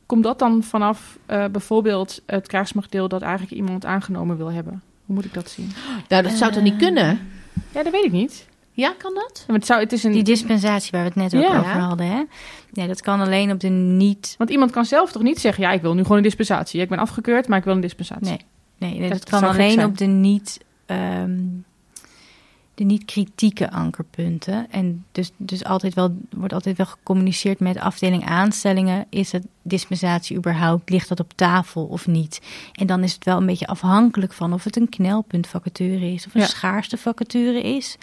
[0.07, 4.83] komt dat dan vanaf eh, bijvoorbeeld het krijgsmachtdeel dat eigenlijk iemand aangenomen wil hebben?
[5.07, 5.72] Hoe moet ik dat zien?
[6.09, 7.29] Nou, dat zou toch niet kunnen?
[7.72, 8.47] Ja, dat weet ik niet.
[8.72, 9.45] Ja, kan dat?
[9.47, 11.59] Het, zou, het is een, Die dispensatie waar we het net ook Ja.
[11.59, 12.22] over hadden, hè?
[12.72, 14.35] Ja, dat kan alleen op de niet...
[14.39, 16.77] want iemand kan zelf toch niet zeggen, ja, ik wil nu gewoon een dispensatie.
[16.79, 18.27] Ja, ik ben afgekeurd, maar ik wil een dispensatie.
[18.27, 18.41] Nee.
[18.79, 19.87] Nee, Dat dat, kan alleen zijn.
[19.87, 21.39] op de niet, ehm,
[22.74, 24.66] de niet kritieke ankerpunten.
[24.70, 29.07] En dus, dus altijd wel, wordt altijd wel gecommuniceerd met afdeling aanstellingen.
[29.11, 30.91] Is het dispensatie überhaupt?
[30.91, 32.41] Ligt dat op tafel of niet?
[32.72, 36.35] En dan is het wel een beetje afhankelijk van of het een knelpuntvacature is of
[36.35, 36.47] een Ja.
[36.47, 37.97] schaarste vacature is.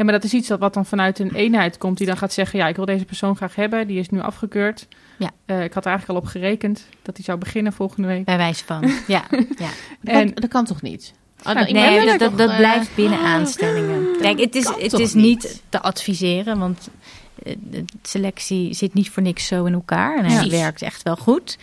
[0.00, 2.32] Ja, maar dat is iets dat wat dan vanuit een eenheid komt, die dan gaat
[2.32, 4.88] zeggen: Ja, ik wil deze persoon graag hebben, die is nu afgekeurd.
[5.18, 5.30] Ja.
[5.46, 8.24] Eh, ik had er eigenlijk al op gerekend dat hij zou beginnen volgende week.
[8.24, 8.90] Bij wijze van.
[9.06, 9.70] Ja, ja.
[10.00, 11.12] Dat, En- kan, dat kan toch niet?
[11.42, 14.06] Ah, ik Nee, dat, er dat, toch, dat eh, blijft binnen aanstellingen.
[14.20, 15.24] Kijk, het is, het is niet?
[15.24, 16.88] niet te adviseren, want
[17.42, 20.18] eh, de selectie zit niet voor niks zo in elkaar.
[20.18, 21.58] En hij werkt echt wel goed.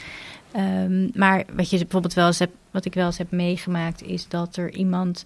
[0.52, 4.28] Ehm, maar wat je bijvoorbeeld wel eens heb, wat ik wel eens heb meegemaakt, is
[4.28, 5.26] dat er iemand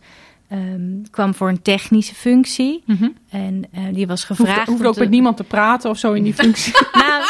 [0.52, 2.84] ehm, kwam voor een technische functie.
[2.86, 3.08] Mhm.
[3.30, 4.68] En eh, die was gevraagd.
[4.68, 6.74] hoeft om ook te- met niemand te praten of zo in die functie.
[6.94, 7.24] nou,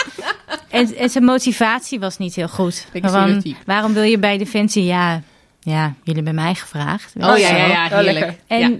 [0.69, 2.73] en, en zijn motivatie was niet heel goed.
[2.93, 3.55] Stereotyp.
[3.65, 4.83] waarom wil je bij Defensie?
[4.83, 5.21] Ja,
[5.59, 7.13] ja, jullie hebben mij gevraagd.
[7.15, 8.39] Oh ja, ja, ja, Ja, heerlijk.
[8.47, 8.77] En ja.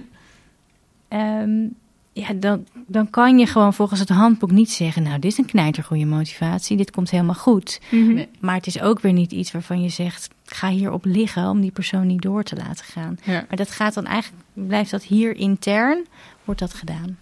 [1.08, 1.66] ehm,
[2.12, 5.02] ja, dan, dan kan je gewoon volgens het handboek niet zeggen...
[5.02, 7.80] nou, dit is een knijtergoeie motivatie, dit komt helemaal goed.
[7.90, 8.12] Mhm.
[8.14, 8.28] Nee.
[8.40, 10.28] Maar het is ook weer niet iets waarvan je zegt...
[10.54, 13.18] ga hierop liggen om die persoon niet door te laten gaan.
[13.24, 13.32] Ja.
[13.48, 16.06] Maar dat gaat dan eigenlijk, blijft dat hier intern,
[16.44, 17.18] wordt dat gedaan.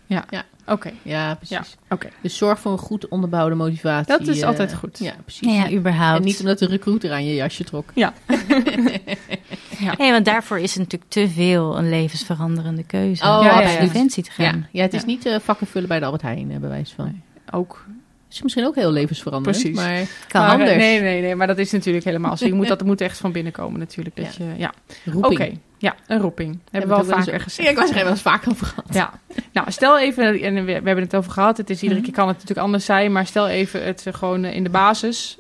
[0.67, 1.57] Oké, Ja, precies.
[1.57, 2.09] Ja, oké.
[2.21, 4.19] Dus zorg voor een goed onderbouwde motivatie.
[4.19, 4.99] Dat is eh, altijd goed.
[4.99, 5.55] Ja, precies.
[5.55, 6.19] Ja, überhaupt.
[6.19, 7.91] En niet omdat de recruiter aan je jasje trok.
[7.95, 8.13] Ja.
[9.99, 13.25] Nee, want daarvoor is het natuurlijk te veel een levensveranderende keuze.
[13.25, 13.81] Oh, om ja, ja, ja.
[13.81, 14.67] Defensie te Ja, gaan.
[14.73, 15.07] ja het is Ja.
[15.07, 17.05] niet eh, vakken vullen bij de Albert Heijn, eh, bij wijze van.
[17.05, 17.21] Nee.
[17.51, 17.85] ook.
[18.31, 19.63] Is misschien ook heel levensveranderend.
[19.63, 19.77] Precies.
[19.81, 20.77] Maar Kan Maar, eh, anders.
[20.77, 22.47] Nee, nee, nee, maar dat is natuurlijk helemaal zo.
[22.47, 24.17] Je moet, dat moet echt van binnen komen natuurlijk.
[24.17, 24.45] Dat Ja.
[24.45, 24.73] je, ja.
[25.05, 25.41] roeping.
[25.41, 26.59] Oké, ja, een roeping.
[26.71, 27.69] Hebben we het wel ook vaker eens- gezegd.
[27.69, 28.87] Ja, ik was er wel eens vaker over gehad.
[28.95, 29.21] Ja,
[29.53, 32.09] nou stel even, en we, we hebben het over gehad, het is iedere Mhm.
[32.09, 34.71] keer kan het natuurlijk anders zijn, maar stel even het eh, gewoon eh, in de
[34.71, 35.39] basis.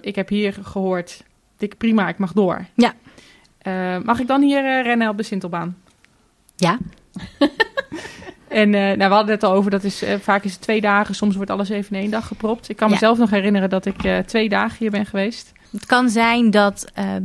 [0.00, 1.22] Ik heb hier gehoord,
[1.56, 2.66] dik prima, ik mag door.
[2.74, 2.92] Ja.
[4.04, 5.76] Mag ik dan hier rennen op de Sintelbaan?
[6.56, 6.78] Ja,
[8.52, 10.80] En eh, nou, we hadden het al over, dat is, eh, vaak is het twee
[10.80, 12.68] dagen, soms wordt alles even in één dag gepropt.
[12.68, 12.94] Ik kan Ja.
[12.94, 15.52] mezelf nog herinneren dat ik eh, twee dagen hier ben geweest.
[15.70, 17.22] het kan zijn dat, ehm,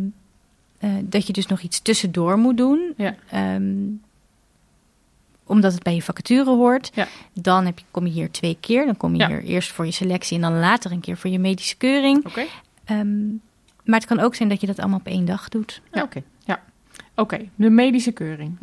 [0.78, 2.94] eh, dat je dus nog iets tussendoor moet doen.
[2.98, 3.16] Ja.
[3.32, 3.74] Ehm,
[5.46, 6.92] omdat het bij je vacature hoort.
[6.94, 7.08] Ja.
[7.34, 8.86] Dan heb je, kom je hier twee keer.
[8.86, 9.28] Dan kom je Ja.
[9.28, 12.26] hier eerst voor je selectie en dan later een keer voor je medische keuring.
[12.26, 12.44] Oké.
[12.86, 13.28] Ehm,
[13.84, 15.82] maar het kan ook zijn dat je dat allemaal op één dag doet.
[15.92, 15.98] Ja.
[16.00, 16.04] Ja.
[16.04, 16.22] Oké.
[17.16, 18.58] Oké, de medische keuring.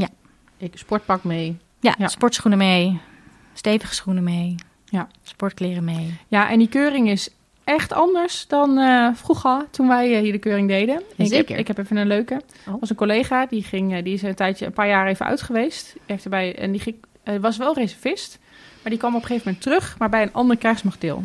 [0.56, 1.56] Ik sportpak mee.
[1.84, 2.08] Ja, Ja.
[2.08, 3.00] sportschoenen mee,
[3.52, 4.54] stevige schoenen mee,
[4.84, 5.08] Ja.
[5.22, 6.14] sportkleren mee.
[6.28, 7.28] Ja, en die keuring is
[7.64, 11.02] echt anders dan eh, vroeger, toen wij eh, hier de keuring deden.
[11.16, 11.58] Ik, Zeker.
[11.58, 12.40] ik heb even een leuke.
[12.68, 12.74] Oh.
[12.80, 15.42] Was een collega, die, ging, eh, die is een tijdje, een paar jaar even uit
[15.42, 15.94] geweest.
[16.06, 16.96] Echt erbij, en die ging,
[17.40, 18.38] was wel reservist,
[18.82, 21.22] maar die kwam op een gegeven moment terug, maar bij een ander krijgsmachtdeel.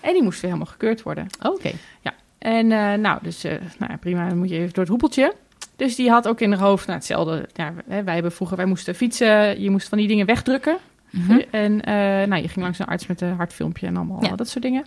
[0.00, 1.26] En die moest weer helemaal gekeurd worden.
[1.42, 1.70] Oké.
[2.38, 3.58] En eh, nou, dus nou
[3.90, 5.34] ja, prima, dan moet je even door het hoepeltje.
[5.76, 7.48] Dus die had ook in haar hoofd, nou hetzelfde.
[7.52, 10.76] Ja, wij hebben vroeger, wij moesten fietsen, je moest van die dingen wegdrukken.
[11.10, 11.40] Mhm.
[11.50, 11.94] En eh,
[12.28, 14.36] nou, je ging langs een arts met een hartfilmpje en allemaal Ja.
[14.36, 14.84] dat soort dingen.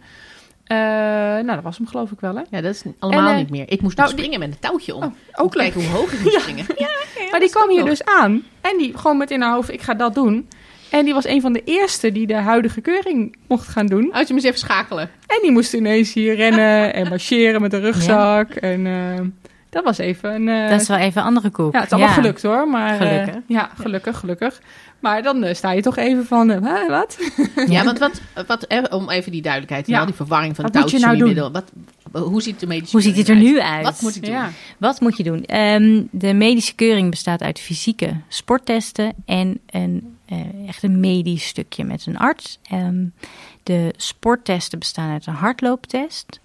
[0.64, 2.42] Eh, nou, dat was hem geloof ik wel, hè?
[2.50, 3.72] Ja, dat is allemaal En, eh, niet meer.
[3.72, 5.04] Ik moest nou, springen met een touwtje om.
[5.04, 5.72] Oh, ook leuk.
[5.72, 6.66] kijken hoe hoog ik moest springen.
[6.78, 6.88] Ja,
[7.32, 7.90] maar die kwam hier nog.
[7.90, 8.44] dus aan.
[8.62, 10.48] En die gewoon met in haar hoofd, ik ga dat doen.
[10.92, 14.14] En die was een van de eerste die de huidige keuring mocht gaan doen.
[14.14, 15.10] Uit je moest even schakelen.
[15.28, 18.52] En die moest ineens hier rennen en marcheren met een rugzak.
[18.52, 19.26] En eh,
[19.70, 20.48] dat was even een...
[20.64, 21.74] eh, Dat is wel even een andere koek.
[21.74, 22.68] Ja, het is allemaal gelukt hoor.
[22.68, 23.36] Maar, eh, Gelukkig.
[23.48, 24.62] ja, gelukkig, gelukkig.
[25.00, 27.18] Maar dan eh, sta je toch even van, hè, wat?
[27.68, 30.00] Ja, want wat, wat, om even die duidelijkheid te Ja.
[30.00, 30.06] ja.
[30.06, 31.52] die verwarring van Wat touwtjes moet je nou in je doen?
[31.52, 31.72] middel.
[32.12, 33.84] Wat, hoe ziet de medische Hoe ziet het er nu uit?
[33.84, 34.32] Wat moet ik doen?
[34.32, 34.50] Ja.
[34.78, 35.46] Wat moet je doen?
[35.46, 41.84] Ehm, de medische keuring bestaat uit fysieke sporttesten en een, eh, echt een medisch stukje
[41.84, 42.60] met een arts.
[42.70, 43.06] Ehm,
[43.64, 46.40] de sporttesten bestaan uit een hardlooptest.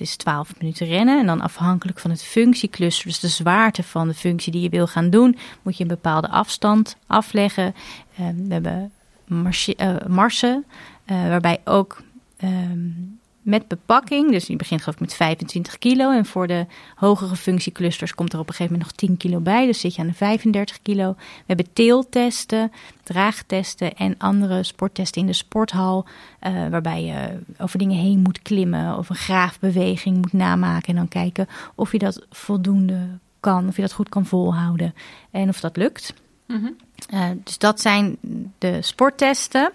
[0.00, 1.18] Is 12 minuten rennen.
[1.18, 4.86] En dan afhankelijk van het functiecluster, dus de zwaarte van de functie die je wil
[4.86, 7.74] gaan doen, moet je een bepaalde afstand afleggen.
[8.18, 8.92] Ehm, we hebben
[9.76, 10.64] eh, marsen,
[11.04, 12.02] eh, waarbij ook
[12.36, 12.90] ehm,
[13.48, 14.30] met bepakking.
[14.30, 16.12] Dus je begint geloof ik met 25 kilo.
[16.12, 19.66] En voor de hogere functieclusters komt er op een gegeven moment nog 10 kilo bij.
[19.66, 21.14] Dus zit je aan de 35 kilo.
[21.16, 22.72] We hebben teeltesten,
[23.02, 26.06] draagtesten en andere sporttesten in de sporthal.
[26.38, 30.88] eh, waarbij je over dingen heen moet klimmen of een graafbeweging moet namaken.
[30.88, 33.08] En dan kijken of je dat voldoende
[33.40, 34.94] kan, of je dat goed kan volhouden
[35.30, 36.14] en of dat lukt.
[36.46, 36.70] Mhm.
[37.14, 38.16] Uh, dus dat zijn
[38.58, 39.72] de sporttesten.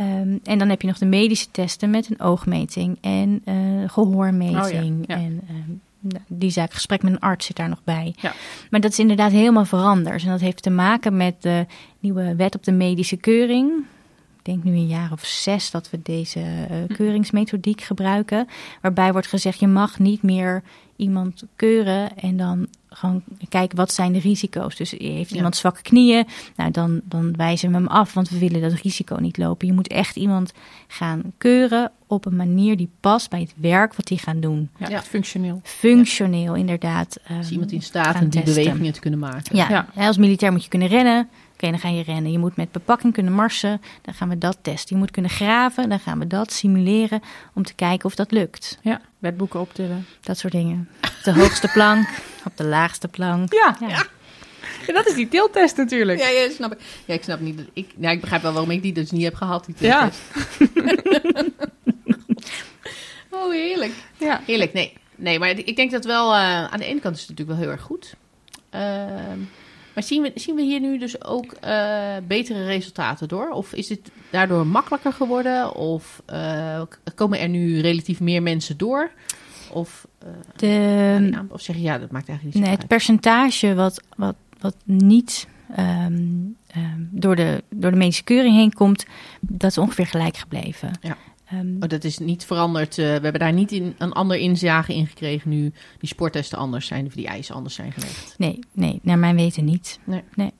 [0.00, 4.64] Um, en dan heb je nog de medische testen met een oogmeting en uh, gehoormeting.
[4.64, 5.16] Oh ja, ja.
[5.16, 8.14] En uh, die zaak, gesprek met een arts zit daar nog bij.
[8.20, 8.32] Ja.
[8.70, 10.22] Maar dat is inderdaad helemaal veranderd.
[10.22, 11.66] En dat heeft te maken met de
[12.00, 13.72] nieuwe wet op de medische keuring.
[14.38, 18.48] Ik denk nu een jaar of zes dat we deze uh, keuringsmethodiek gebruiken.
[18.82, 20.62] Waarbij wordt gezegd, je mag niet meer
[20.96, 24.76] iemand keuren en dan gewoon kijken wat zijn de risico's.
[24.76, 25.60] Dus heeft iemand ja.
[25.60, 26.26] zwakke knieën,
[26.56, 29.66] nou dan, dan wijzen we hem af, want we willen dat risico niet lopen.
[29.66, 30.52] Je moet echt iemand
[30.86, 34.70] gaan keuren op een manier die past bij het werk wat die gaan doen.
[34.78, 35.02] Ja, ja.
[35.02, 35.60] functioneel.
[35.62, 36.60] Functioneel, ja.
[36.60, 37.18] inderdaad.
[37.30, 38.62] Um, is iemand in staat om die testen.
[38.62, 39.56] bewegingen te kunnen maken.
[39.56, 39.68] Ja.
[39.94, 40.06] ja.
[40.06, 41.28] als militair moet je kunnen rennen.
[41.58, 42.32] Oké, okay, dan ga je rennen.
[42.32, 43.80] Je moet met bepakking kunnen marsen.
[44.02, 44.94] Dan gaan we dat testen.
[44.94, 45.88] Je moet kunnen graven.
[45.88, 47.20] Dan gaan we dat simuleren
[47.54, 48.78] om te kijken of dat lukt.
[48.82, 50.06] Ja, wetboeken optillen.
[50.20, 50.88] Dat soort dingen.
[51.00, 52.08] Op de hoogste plank,
[52.44, 53.52] op de laagste plank.
[53.52, 53.88] Ja, ja.
[53.88, 54.06] ja.
[54.86, 56.18] ja dat is die tiltest natuurlijk.
[56.18, 56.78] Ja, ja, snap ik.
[57.04, 57.56] Ja, ik snap niet.
[57.56, 59.64] Dat ik, ja, ik begrijp wel waarom ik die dus niet heb gehad.
[59.66, 60.20] Die tiltest.
[60.58, 61.46] Ja.
[63.38, 63.92] oh, heerlijk.
[64.16, 64.40] Ja.
[64.46, 64.72] Heerlijk.
[64.72, 66.32] Nee, nee maar ik denk dat wel...
[66.32, 68.14] Uh, aan de ene kant is het natuurlijk wel heel erg goed.
[68.74, 68.80] Uh,
[69.98, 73.50] maar zien we, zien we hier nu dus ook uh, betere resultaten door?
[73.50, 75.74] Of is het daardoor makkelijker geworden?
[75.74, 76.82] Of uh,
[77.14, 79.10] komen er nu relatief meer mensen door?
[79.72, 84.02] Of, uh, de, of zeg je ja, dat maakt eigenlijk niet nee, Het percentage wat,
[84.16, 89.06] wat, wat niet um, um, door, de, door de medische keuring heen komt,
[89.40, 90.90] dat is ongeveer gelijk gebleven.
[91.00, 91.16] Ja.
[91.52, 92.98] Um, oh, dat is niet veranderd.
[92.98, 96.86] Uh, we hebben daar niet in, een ander inzage in gekregen nu die sporttesten anders
[96.86, 98.34] zijn, of die eisen anders zijn gelegd.
[98.38, 99.98] Nee, nee, naar mijn weten niet.
[100.04, 100.22] Nee.
[100.34, 100.52] nee.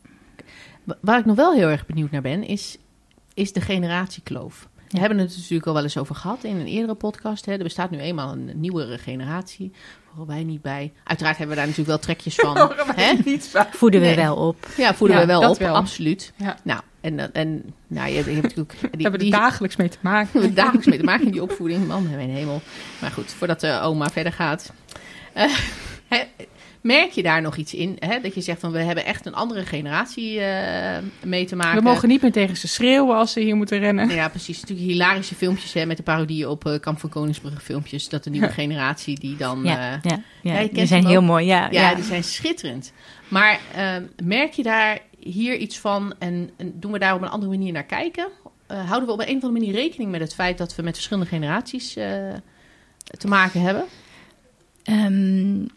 [1.01, 2.79] Waar ik nog wel heel erg benieuwd naar ben, is,
[3.35, 4.69] is de generatiekloof.
[4.75, 5.01] We ja.
[5.01, 7.45] hebben het natuurlijk al wel eens over gehad in een eerdere podcast.
[7.45, 7.53] Hè.
[7.53, 9.73] Er bestaat nu eenmaal een nieuwere generatie.
[10.19, 10.93] Horen wij niet bij.
[11.05, 12.73] Uiteraard hebben we daar natuurlijk wel trekjes van.
[12.97, 13.13] hè?
[13.25, 13.67] Niet bij.
[13.71, 14.17] Voeden we nee.
[14.17, 14.67] wel op.
[14.77, 15.59] Ja, voeden ja, we wel op.
[15.59, 15.75] wel.
[15.75, 16.33] Absoluut.
[16.37, 16.57] Ja.
[16.63, 18.73] Nou, en, en nou, je, je hebt natuurlijk...
[18.81, 20.33] Die, we hebben er dagelijks mee te maken.
[20.33, 21.87] We hebben er dagelijks mee te maken in die opvoeding.
[21.87, 22.61] Man, mijn hemel.
[23.01, 24.73] Maar goed, voordat de oma verder gaat.
[25.37, 25.55] Uh,
[26.09, 26.23] hè,
[26.89, 27.97] merk je daar nog iets in?
[27.99, 28.21] Hè?
[28.21, 31.83] Dat je zegt van we hebben echt een andere generatie uh, mee te maken.
[31.83, 34.09] We mogen niet meer tegen ze schreeuwen als ze hier moeten rennen.
[34.11, 34.61] Ja, precies.
[34.61, 38.09] Natuurlijk hilarische filmpjes hè, met de parodieën op uh, Kamp van Koningsbrug filmpjes.
[38.09, 38.53] Dat de nieuwe ja.
[38.53, 39.63] generatie die dan...
[39.65, 40.13] Ja, uh,
[40.43, 40.69] ja, ja.
[40.73, 41.47] die zijn heel mooi.
[41.47, 42.93] Ja, ja, die zijn schitterend.
[43.29, 43.61] Maar
[44.23, 47.73] merk je daar hier iets van en, en, doen we daar op een andere manier
[47.73, 48.29] naar kijken?
[48.67, 51.29] houden we op een of andere manier rekening met het feit dat we met verschillende
[51.29, 51.93] generaties
[53.19, 53.85] te maken hebben?
[54.91, 55.69] Um,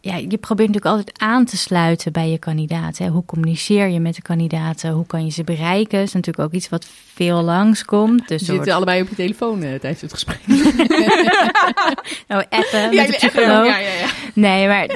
[0.00, 3.08] ja, je probeert natuurlijk altijd aan te sluiten bij je kandidaten.
[3.08, 4.90] Hoe communiceer je met de kandidaten?
[4.92, 5.98] Hoe kan je ze bereiken?
[5.98, 8.28] Dat is natuurlijk ook iets wat veel langskomt.
[8.28, 10.40] Dus je zitten allebei op je telefoon uh, tijdens het gesprek.
[12.28, 13.30] nou, appen ja, met de.
[13.34, 14.08] Ja, ja, ja.
[14.34, 14.88] Nee, maar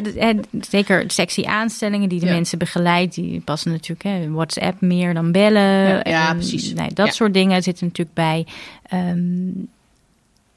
[0.61, 2.33] zeker sexy aanstellingen die de Ja.
[2.33, 3.15] mensen begeleidt.
[3.15, 5.63] Die passen natuurlijk hè, WhatsApp meer dan bellen.
[6.09, 6.73] Ja, En, precies.
[6.73, 8.47] Nee, dat soort dingen zitten natuurlijk bij.
[8.89, 9.51] Ehm,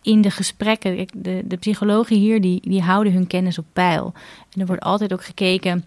[0.06, 4.14] in de gesprekken, de, de psychologen hier, die, die houden hun kennis op peil.
[4.53, 5.86] En er wordt altijd ook gekeken,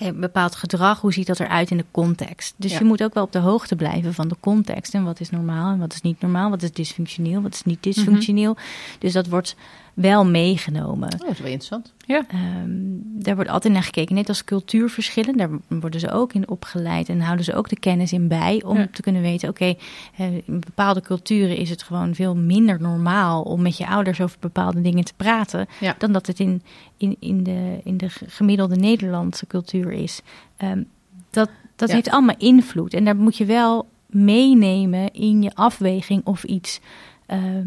[0.00, 2.54] oké, bepaald gedrag, hoe ziet dat eruit in de context?
[2.56, 2.78] Dus Ja.
[2.78, 4.94] je moet ook wel op de hoogte blijven van de context.
[4.94, 6.50] En wat is normaal en wat is niet normaal?
[6.50, 8.56] Wat is dysfunctioneel, wat is niet dysfunctioneel?
[8.98, 9.56] Dus dat wordt
[9.94, 11.12] wel meegenomen.
[11.12, 11.92] Oh, dat is wel interessant.
[12.06, 12.68] Ehm,
[13.02, 15.36] daar wordt altijd naar gekeken, net als cultuurverschillen.
[15.36, 18.76] Daar worden ze ook in opgeleid en houden ze ook de kennis in bij om
[18.76, 18.88] Ja.
[18.92, 19.74] te kunnen weten: oké,
[20.16, 24.36] eh, in bepaalde culturen is het gewoon veel minder normaal om met je ouders over
[24.40, 25.94] bepaalde dingen te praten, Ja.
[25.98, 26.62] dan dat het in,
[26.96, 30.20] in, in, de, in de gemiddelde Nederlandse cultuur is.
[30.56, 30.82] Ehm,
[31.30, 31.94] dat dat Ja.
[31.94, 36.80] heeft allemaal invloed en daar moet je wel meenemen in je afweging of iets.
[37.26, 37.66] ehm,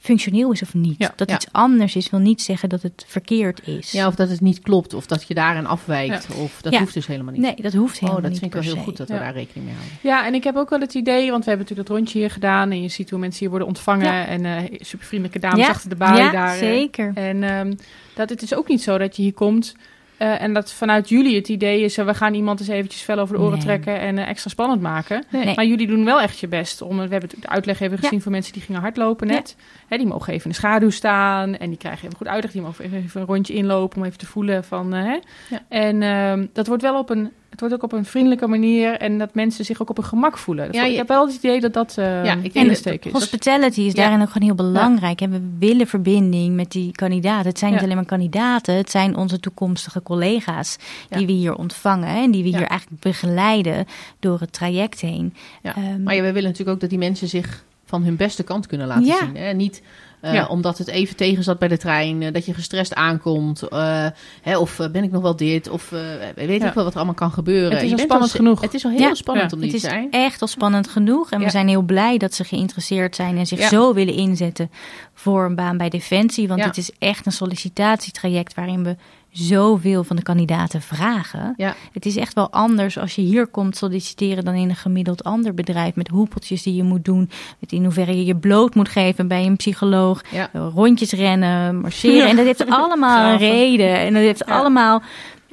[0.00, 0.94] functioneel is of niet.
[0.98, 1.34] Ja, dat ja.
[1.34, 3.90] iets anders is, wil niet zeggen dat het verkeerd is.
[3.92, 6.28] Ja, of dat het niet klopt, of dat je daarin afwijkt.
[6.34, 6.78] Of dat Ja.
[6.78, 7.42] hoeft dus helemaal niet.
[7.42, 8.86] Nee, dat hoeft oh, helemaal dat niet vind ik wel heel se.
[8.88, 9.98] goed dat we daar rekening mee houden.
[10.02, 12.30] Ja, en ik heb ook wel het idee, want we hebben natuurlijk dat rondje hier
[12.30, 12.70] gedaan.
[12.70, 14.06] En je ziet hoe mensen hier worden ontvangen.
[14.12, 14.26] Ja.
[14.26, 15.68] En eh super vriendelijke dames Ja.
[15.70, 16.52] achter de balie ja, daar.
[16.52, 16.58] eh.
[16.58, 17.10] zeker.
[17.14, 17.74] En ehm,
[18.14, 19.74] dat het is ook niet zo dat je hier komt.
[20.18, 23.18] Eh, en dat vanuit jullie het idee is, eh, we gaan iemand eens eventjes fel
[23.18, 23.62] over de oren Nee.
[23.62, 25.24] trekken en eh, extra spannend maken.
[25.30, 25.54] Nee.
[25.54, 26.82] Maar jullie doen wel echt je best.
[26.82, 29.56] Om, we hebben het- de uitleg even gezien voor mensen die gingen hardlopen net.
[29.88, 32.52] Hè, die mogen even in de schaduw staan en die krijgen even goed uitleg.
[32.52, 34.92] Die mogen even, een rondje inlopen om even te voelen van...
[34.92, 35.18] hè.
[35.48, 35.62] Ja.
[35.68, 37.30] En ehm, dat wordt wel op een
[37.60, 40.38] het wordt ook op een vriendelijke manier en dat mensen zich ook op hun gemak
[40.38, 40.64] voelen.
[40.64, 43.04] Ja, Ja, je- ik heb wel het idee dat dat eh Ja, ik denk steek
[43.04, 43.12] is.
[43.12, 44.02] Hospitality is Ja.
[44.02, 45.20] daarin ook gewoon heel belangrijk.
[45.20, 47.48] En we willen verbinding met die kandidaten.
[47.48, 50.76] Het zijn niet alleen maar kandidaten, het zijn onze toekomstige collega's
[51.08, 51.26] die Ja.
[51.26, 52.58] we hier ontvangen en die we Ja.
[52.58, 53.86] hier eigenlijk begeleiden
[54.20, 55.34] door het traject heen.
[55.62, 55.76] Ja.
[55.76, 58.66] Ehm, Maar ja, we willen natuurlijk ook dat die mensen zich van hun beste kant
[58.66, 59.18] kunnen laten Ja.
[59.18, 59.36] zien.
[59.36, 59.52] Hè?
[59.52, 59.82] Niet
[60.20, 60.46] eh, Ja.
[60.46, 63.62] omdat het even tegen zat bij de trein, eh, dat je gestrest aankomt.
[63.62, 64.06] eh,
[64.42, 65.68] hè, of ben ik nog wel dit?
[65.68, 65.88] Of
[66.34, 66.66] weet Ja.
[66.68, 67.72] ik wel wat er allemaal kan gebeuren.
[67.72, 68.60] Het is al spannend al- genoeg.
[68.60, 69.14] Het is al heel Ja.
[69.14, 70.10] spannend om het is te zijn.
[70.10, 71.30] echt al spannend genoeg.
[71.30, 74.70] En we zijn heel blij dat ze geïnteresseerd zijn en zich zo willen inzetten
[75.14, 76.48] voor een baan bij Defensie.
[76.48, 78.96] Want het is echt een sollicitatietraject waarin we
[79.30, 81.54] zoveel van de kandidaten vragen.
[81.56, 81.74] Ja.
[81.92, 85.54] Het is echt wel anders als je hier komt solliciteren dan in een gemiddeld ander
[85.54, 85.94] bedrijf.
[85.94, 87.30] Met hoepeltjes die je moet doen.
[87.58, 90.07] Met in hoeverre je je bloot moet geven bij een psycholoog.
[90.30, 90.50] Ja.
[90.52, 92.28] Eh, Rondjes rennen, marcheren.
[92.28, 93.98] En dat heeft allemaal een reden.
[93.98, 95.02] En dat heeft allemaal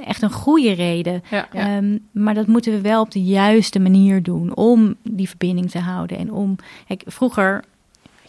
[0.05, 1.23] echt een goede reden.
[1.51, 5.79] Ehm, maar dat moeten we wel op de juiste manier doen om die verbinding te
[5.79, 6.17] houden.
[6.17, 6.55] En om,
[6.87, 7.63] kijk, vroeger,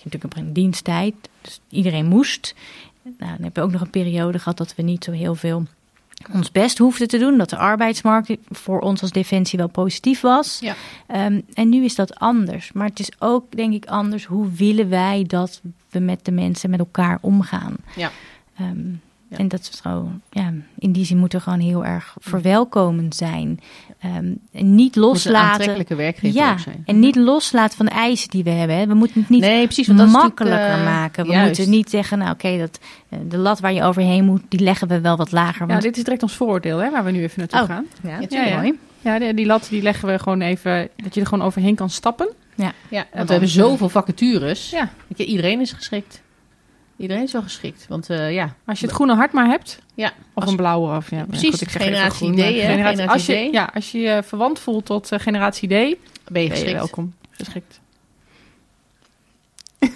[0.02, 2.54] natuurlijk een diensttijd, dus iedereen moest.
[3.02, 5.66] Nou, dan heb je ook nog een periode gehad dat we niet zo heel veel
[6.32, 7.38] ons best hoefden te doen.
[7.38, 10.58] Dat de arbeidsmarkt voor ons als defensie wel positief was.
[10.60, 10.74] Ja.
[11.06, 12.72] Ehm, en nu is dat anders.
[12.72, 14.24] Maar het is ook, denk ik, anders.
[14.24, 15.60] Hoe willen wij dat
[15.90, 17.76] we met de mensen, met elkaar omgaan?
[17.96, 18.10] Ja.
[18.58, 18.78] Ehm,
[19.28, 19.36] Ja.
[19.36, 23.60] En dat is gewoon, ja, in die zin moet er gewoon heel erg verwelkomend zijn.
[24.00, 24.14] Ehm,
[24.52, 25.50] en niet Moet een loslaten.
[25.50, 26.82] aantrekkelijke werkgever Ja, zijn.
[26.84, 28.76] en niet loslaten van de eisen die we hebben.
[28.76, 28.86] hè.
[28.86, 29.86] We moeten het niet nee, precies.
[29.86, 31.24] Want dat is natuurlijk, makkelijker eh, maken.
[31.26, 31.46] We juist.
[31.46, 32.78] moeten niet zeggen, nou oké, dat
[33.08, 35.68] eh, de lat waar je overheen moet, die leggen we wel wat lager.
[35.68, 37.66] Ja, dit is direct ons vooroordeel, hè, waar we nu even naartoe Oh.
[37.66, 37.86] gaan.
[38.02, 38.56] ja, Ja, ja, ja.
[38.56, 38.78] mooi.
[39.00, 41.90] Ja, die, die lat die leggen we gewoon even, dat je er gewoon overheen kan
[41.90, 42.28] stappen.
[42.54, 44.70] Ja, want want, we hebben zoveel vacatures.
[44.70, 44.90] Ja.
[45.16, 46.22] Iedereen is geschikt.
[46.96, 47.86] Iedereen is wel geschikt.
[47.88, 50.96] Want eh, ja, Als je het groene hart maar hebt, ja of als- een blauwe.
[50.96, 53.52] Of, ja, Precies, goed, ik zeg generatie groen, D, generatie als je, D.
[53.52, 55.96] Ja, als je je verwant voelt tot eh, generatie D, ben
[56.32, 56.72] ben je je geschikt.
[56.72, 57.14] welkom.
[57.30, 57.80] Geschikt.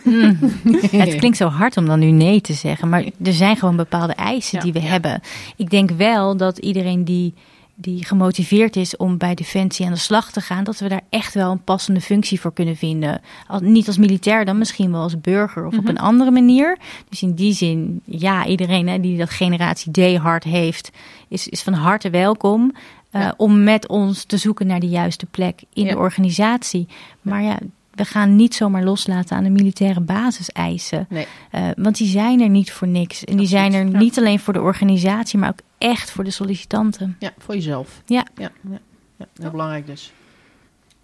[0.05, 0.38] Mm.
[0.90, 4.12] Het klinkt zo hard om dan nu nee te zeggen, maar er zijn gewoon bepaalde
[4.12, 4.86] eisen Ja, die we ja.
[4.86, 5.20] hebben.
[5.57, 7.34] Ik denk wel dat iedereen die,
[7.81, 11.35] die gemotiveerd is om bij Defensie aan de slag te gaan, dat we daar echt
[11.35, 13.20] wel een passende functie voor kunnen vinden.
[13.47, 15.89] Al, niet als militair, dan misschien wel als burger of op Mhm.
[15.89, 16.78] een andere manier.
[17.09, 20.91] Dus in die zin, ja, iedereen hè, die dat generatie D-hart heeft,
[21.28, 22.72] is, is van harte welkom.
[23.11, 23.35] eh, Ja.
[23.37, 25.91] Om met ons te zoeken naar de juiste plek in Ja.
[25.91, 26.89] de organisatie.
[27.22, 27.59] Maar ja,
[28.01, 31.07] we gaan niet zomaar loslaten aan de militaire basiseisen.
[31.09, 31.26] Nee.
[31.51, 33.24] Eh, want die zijn er niet voor niks.
[33.24, 33.98] En die zijn er ja.
[33.98, 37.16] niet alleen voor de organisatie, maar ook echt voor de sollicitanten.
[37.18, 38.03] Ja, voor jezelf.
[38.07, 38.26] Ja.
[38.36, 38.80] Ja, ja,
[39.16, 40.12] ja heel belangrijk dus.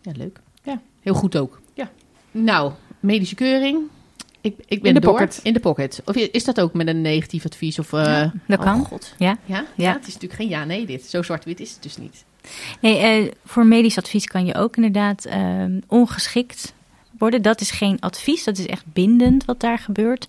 [0.03, 0.41] Ja, leuk.
[0.63, 0.81] Ja.
[1.01, 1.61] Heel goed ook.
[1.75, 1.91] Ja.
[2.31, 3.79] Nou, medische keuring.
[4.41, 5.13] Ik, ik ben In de door.
[5.13, 5.41] pocket.
[5.43, 6.03] In de pocket.
[6.05, 7.79] Of is dat ook met een negatief advies?
[7.79, 8.85] Of, eh, dat oh, kan.
[8.85, 9.15] God.
[9.19, 9.39] Ja.
[9.45, 9.57] Ja?
[9.57, 9.65] Ja.
[9.75, 9.93] ja?
[9.93, 11.05] Het is natuurlijk geen ja-nee dit.
[11.05, 12.25] Zo zwart-wit is het dus niet.
[12.81, 15.29] Nee, eh, voor medisch advies kan je ook inderdaad
[15.87, 16.75] ongeschikt
[17.19, 17.43] worden.
[17.43, 20.29] Dat is geen advies, dat is echt bindend wat daar gebeurt.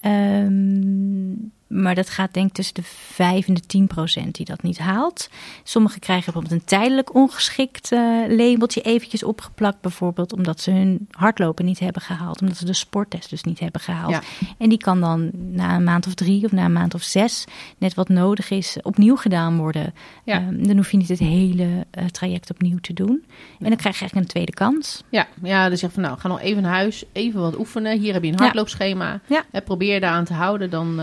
[0.00, 1.32] Ehm,
[1.72, 4.78] maar dat gaat denk ik tussen de 5 en de 10 procent die dat niet
[4.78, 5.28] haalt.
[5.62, 9.80] Sommigen krijgen bijvoorbeeld een tijdelijk ongeschikt eh, labeltje eventjes opgeplakt.
[9.80, 12.40] Bijvoorbeeld omdat ze hun hardlopen niet hebben gehaald.
[12.40, 14.10] Omdat ze de sporttest dus niet hebben gehaald.
[14.10, 14.20] Ja.
[14.58, 17.44] En die kan dan na een maand of drie of na een maand of zes,
[17.78, 19.94] net wat nodig is, opnieuw gedaan worden.
[20.24, 20.36] Ja.
[20.36, 23.24] Ehm, dan hoef je niet het hele eh, traject opnieuw te doen.
[23.58, 25.02] En dan krijg je eigenlijk een tweede kans.
[25.08, 27.04] Ja, ja dus zeg van nou, ga nog even naar huis.
[27.12, 27.98] Even wat oefenen.
[27.98, 29.20] Hier heb je een hardloopschema.
[29.26, 29.44] Ja.
[29.50, 30.70] Eh, probeer je daaraan te houden.
[30.70, 31.00] Dan,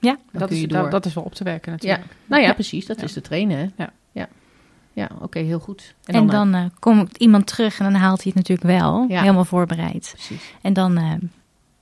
[0.00, 0.82] Ja, dan Dat kun is, door.
[0.82, 2.04] dat, dat is wel op te werken natuurlijk.
[2.26, 2.54] Nou ja, Ja.
[2.54, 2.86] precies.
[2.86, 3.04] Dat Ja.
[3.04, 3.58] is te trainen.
[3.58, 3.66] Hè?
[3.84, 3.90] Ja.
[4.12, 4.28] Ja,
[4.92, 5.94] ja oké, heel goed.
[6.04, 9.04] En dan, eh, eh, komt iemand terug en dan haalt hij het natuurlijk wel.
[9.08, 9.20] Ja.
[9.20, 10.10] Helemaal voorbereid.
[10.12, 10.52] precies.
[10.62, 11.12] En dan, eh,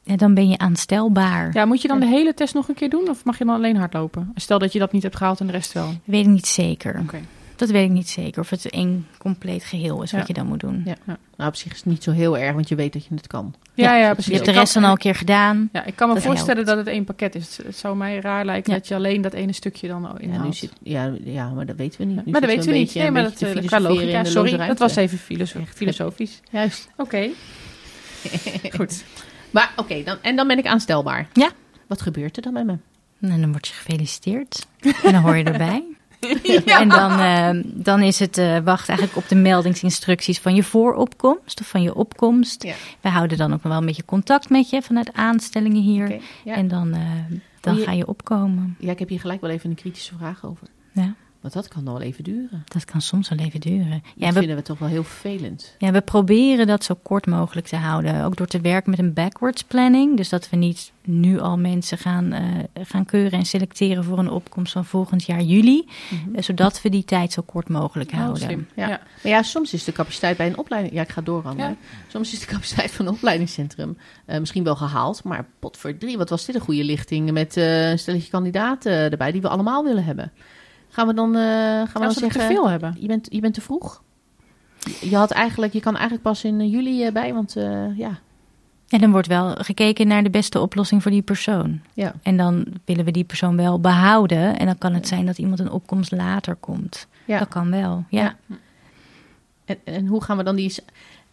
[0.03, 1.51] ja, dan ben je aanstelbaar.
[1.55, 3.09] Ja, moet je dan de hele test nog een keer doen?
[3.09, 4.33] Of mag je dan alleen hardlopen?
[4.35, 5.93] Stel dat je dat niet hebt gehaald en de rest wel.
[6.05, 6.99] Weet ik niet zeker.
[7.01, 7.21] Oké.
[7.57, 8.41] Dat weet ik niet zeker.
[8.41, 10.19] Of het een compleet geheel is Ja.
[10.19, 10.83] wat je dan moet doen.
[10.85, 10.95] Ja.
[11.37, 13.27] Nou, op zich is het niet zo heel erg, want je weet dat je het
[13.27, 13.55] kan.
[13.75, 14.33] Ja, ja, Je precies.
[14.33, 15.69] hebt de rest kan- dan al een keer gedaan.
[15.73, 16.69] Ja, ik kan me Dat voorstellen helpt.
[16.69, 17.57] dat het één pakket is.
[17.65, 18.79] Het zou mij raar lijken Ja.
[18.79, 20.45] dat je alleen dat ene stukje dan Ja, inhaalt.
[20.45, 22.25] nu zit, ja, ja, maar dat weten we niet.
[22.25, 22.85] Nu maar dat weten we niet.
[22.85, 24.19] beetje- Nee, maar dat eh, qua logica.
[24.19, 26.41] in Sorry, dat was even filoso- filosofisch.
[26.51, 26.89] Juist.
[26.97, 27.29] Oké,
[28.77, 29.05] goed.
[29.51, 31.29] Maar oké, dan, en dan ben ik aanstelbaar.
[31.33, 31.51] Ja.
[31.87, 32.77] Wat gebeurt er dan met me?
[33.21, 34.67] En dan word je gefeliciteerd.
[34.81, 35.85] En dan hoor je erbij.
[36.81, 41.61] En dan, eh, dan is het eh wacht eigenlijk op de meldingsinstructies van je vooropkomst
[41.61, 42.63] of van je opkomst.
[42.63, 42.75] Ja.
[43.01, 46.21] We houden dan ook nog wel een beetje contact met je vanuit aanstellingen hier.
[46.45, 46.55] Ja.
[46.55, 47.01] En dan, eh,
[47.61, 48.77] dan Oh, je- ga je opkomen.
[48.79, 50.67] ja, ik heb hier gelijk wel even een kritische vraag over.
[50.93, 51.15] Ja.
[51.47, 52.65] Want dat kan nog wel even duren.
[52.65, 54.03] Dat kan soms wel even duren.
[54.15, 55.75] Ja, dat we, vinden we toch wel heel vervelend.
[55.79, 58.25] ja, we proberen dat zo kort mogelijk te houden.
[58.25, 60.17] Ook door te werken met een backwards planning.
[60.17, 62.45] Dus dat we niet nu al mensen gaan, eh,
[62.85, 65.89] gaan keuren en selecteren voor een opkomst van volgend jaar juli.
[66.35, 68.43] Eh, zodat we die tijd zo kort mogelijk Oh, houden.
[68.43, 68.67] slim.
[68.75, 68.89] Ja.
[68.89, 69.01] Ja.
[69.23, 70.95] Maar ja, soms is de capaciteit bij een opleiding...
[70.95, 71.71] Ja, ik ga doorhandelen.
[71.81, 71.87] Ja.
[72.09, 75.25] Soms is de capaciteit van een opleidingscentrum eh, misschien wel gehaald.
[75.25, 77.31] Maar pot voor drie, wat was dit een goede lichting...
[77.31, 80.33] met eh, een stelletje kandidaten erbij die we allemaal willen hebben.
[80.97, 82.41] Gaan we dan, eh, gaan we dan zeggen...
[82.41, 82.97] te veel hebben.
[82.99, 84.03] Je bent, je bent te vroeg.
[85.01, 88.19] Je, had eigenlijk, je kan eigenlijk pas in eh, juli eh, bij, want eh, ja...
[88.89, 91.81] En dan wordt wel gekeken naar de beste oplossing voor die persoon.
[91.95, 92.15] ja.
[92.23, 94.59] En dan willen we die persoon wel behouden.
[94.59, 97.07] En dan kan het zijn dat iemand een opkomst later komt.
[97.25, 97.39] Ja.
[97.39, 98.05] Dat kan wel.
[98.09, 98.37] Ja.
[98.47, 98.57] Ja.
[99.65, 100.75] En, en hoe gaan we dan die...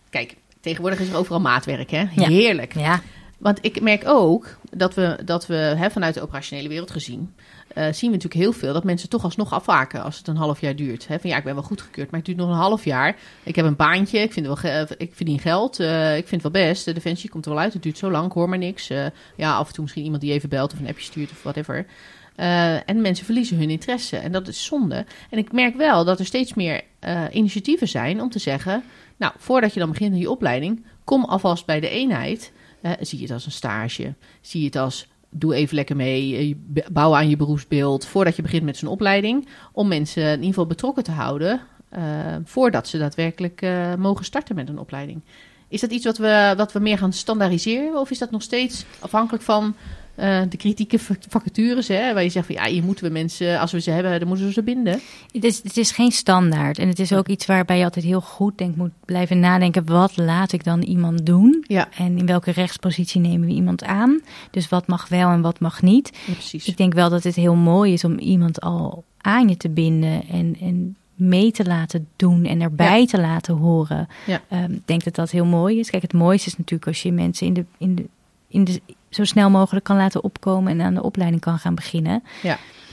[0.10, 2.06] Kijk, tegenwoordig is er overal maatwerk, hè?
[2.16, 2.28] Ja.
[2.28, 2.74] Heerlijk.
[2.74, 3.02] ja.
[3.38, 7.34] Want ik merk ook dat we, dat we hè, vanuit de operationele wereld gezien...
[7.74, 10.62] eh, zien we natuurlijk heel veel dat mensen toch alsnog afwaken als het een half
[10.62, 11.08] jaar duurt.
[11.08, 11.20] Hè?
[11.20, 13.16] Van ja, ik ben wel goedgekeurd, maar het duurt nog een half jaar.
[13.44, 16.54] Ik heb een baantje, ik, vind wel ge- ik verdien geld, eh, ik vind het
[16.54, 16.86] wel best.
[16.86, 18.90] De defensie komt er wel uit, het duurt zo lang, ik hoor maar niks.
[18.90, 19.06] Eh,
[19.36, 21.86] ja, af en toe misschien iemand die even belt of een appje stuurt of whatever.
[22.36, 25.06] Eh, en mensen verliezen hun interesse en dat is zonde.
[25.30, 28.84] En ik merk wel dat er steeds meer eh, initiatieven zijn om te zeggen...
[29.18, 32.52] nou, voordat je dan begint aan je opleiding, kom alvast bij de eenheid...
[32.82, 34.14] Eh, zie je het als een stage?
[34.42, 38.42] Zie je het als doe even lekker mee, eh, bouw aan je beroepsbeeld voordat je
[38.42, 39.48] begint met zo'n opleiding.
[39.72, 42.02] Om mensen in ieder geval betrokken te houden eh,
[42.44, 45.22] voordat ze daadwerkelijk eh, mogen starten met een opleiding.
[45.68, 48.00] Is dat iets wat we, wat we meer gaan standaardiseren?
[48.00, 49.76] Of is dat nog steeds afhankelijk van
[50.16, 51.00] eh, de kritieke
[51.30, 51.88] vacatures?
[51.88, 54.28] Hè, waar je zegt van ja, hier moeten we mensen, als we ze hebben, dan
[54.28, 55.00] moeten we ze binden.
[55.32, 56.78] Het is, het is geen standaard.
[56.78, 59.86] En het is ook iets waarbij je altijd heel goed denk, moet blijven nadenken.
[59.86, 61.64] Wat laat ik dan iemand doen?
[61.68, 64.22] Ja, En in welke rechtspositie nemen we iemand aan?
[64.52, 66.12] Dus wat mag wel en wat mag niet?
[66.26, 66.68] ja precies.
[66.68, 70.28] Ik denk wel dat het heel mooi is om iemand al aan je te binden
[70.28, 74.08] en, en mee te laten doen en erbij te laten horen.
[74.26, 74.42] Ja.
[74.50, 75.90] Ehm, ik denk dat dat heel mooi is.
[75.90, 78.06] Kijk, het mooiste is natuurlijk als je mensen in de, in de,
[78.48, 78.82] in de,
[79.16, 82.24] zo snel mogelijk kan laten opkomen en aan de opleiding kan gaan beginnen.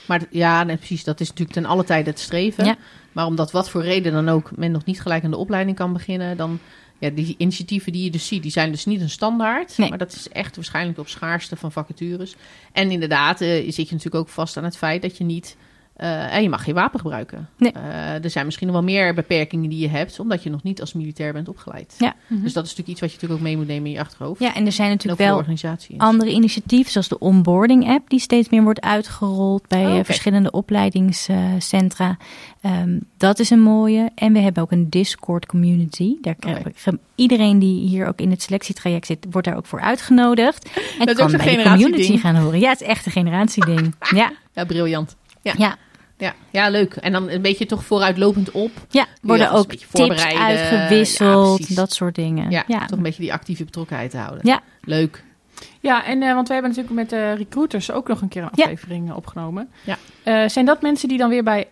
[0.07, 1.03] Maar d- ja, nee, precies.
[1.03, 2.65] Dat is natuurlijk ten alle tijde het streven.
[2.65, 2.75] Ja.
[3.11, 5.93] Maar omdat wat voor reden dan ook men nog niet gelijk aan de opleiding kan
[5.93, 6.59] beginnen, dan
[6.97, 9.77] ja, die initiatieven die je dus ziet, die zijn dus niet een standaard.
[9.77, 9.89] Nee.
[9.89, 12.35] Maar dat is echt waarschijnlijk op schaarste van vacatures.
[12.71, 15.55] En inderdaad, eh, zit je natuurlijk ook vast aan het feit dat je niet.
[15.95, 17.49] Eh, en je mag geen wapen gebruiken.
[17.57, 17.71] Nee.
[17.71, 20.81] Eh, er zijn misschien nog wel meer beperkingen die je hebt, omdat je nog niet
[20.81, 21.95] als militair bent opgeleid.
[21.97, 22.15] Ja.
[22.27, 24.39] Dus dat is natuurlijk iets wat je natuurlijk ook mee moet nemen in je achterhoofd.
[24.41, 25.35] Ja, en er zijn natuurlijk wel
[25.97, 30.51] andere initiatieven, zoals de onboarding app, die steeds meer wordt uitgerold bij Oh, eh, verschillende
[30.51, 32.17] opleidingscentra.
[32.61, 34.09] Ehm, dat is een mooie.
[34.15, 36.15] En we hebben ook een Discord community.
[36.21, 36.35] Daar
[36.83, 40.65] we- iedereen die hier ook in het selectietraject zit, wordt daar ook voor uitgenodigd.
[40.65, 42.59] En Dat is ook kan bij de community gaan horen.
[42.59, 43.95] Ja, het is echt een generatieding.
[44.15, 45.15] Ja, Ja, briljant.
[45.41, 45.53] Ja.
[45.57, 45.75] ja.
[46.17, 46.93] Ja, ja, leuk.
[46.95, 48.71] En dan een beetje toch vooruitlopend op.
[48.89, 49.05] ja.
[49.21, 52.49] worden een ook tips uitgewisseld, Ja, dat soort dingen.
[52.51, 52.85] Ja, ja.
[52.85, 54.39] toch een beetje die actieve betrokkenheid te houden.
[54.47, 54.61] Ja.
[54.81, 55.23] Leuk.
[55.79, 58.49] Ja, en eh, want we hebben natuurlijk met de recruiters ook nog een keer een
[58.49, 59.69] aflevering eh, opgenomen.
[59.83, 59.97] Ja.
[60.23, 61.67] Eh, zijn dat mensen die dan weer bij,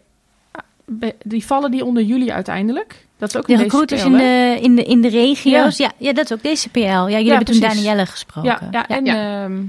[0.86, 3.08] bij- Die vallen die onder jullie uiteindelijk?
[3.18, 5.78] Dat is ook De een recruiters in de, in, de, in de regio's.
[5.78, 5.92] Ja.
[5.98, 6.80] Ja, dat is ook DCPL.
[6.80, 7.60] Ja, jullie hebben toen.
[7.60, 8.52] Danielle gesproken.
[8.52, 9.62] Ja, ja, en ehm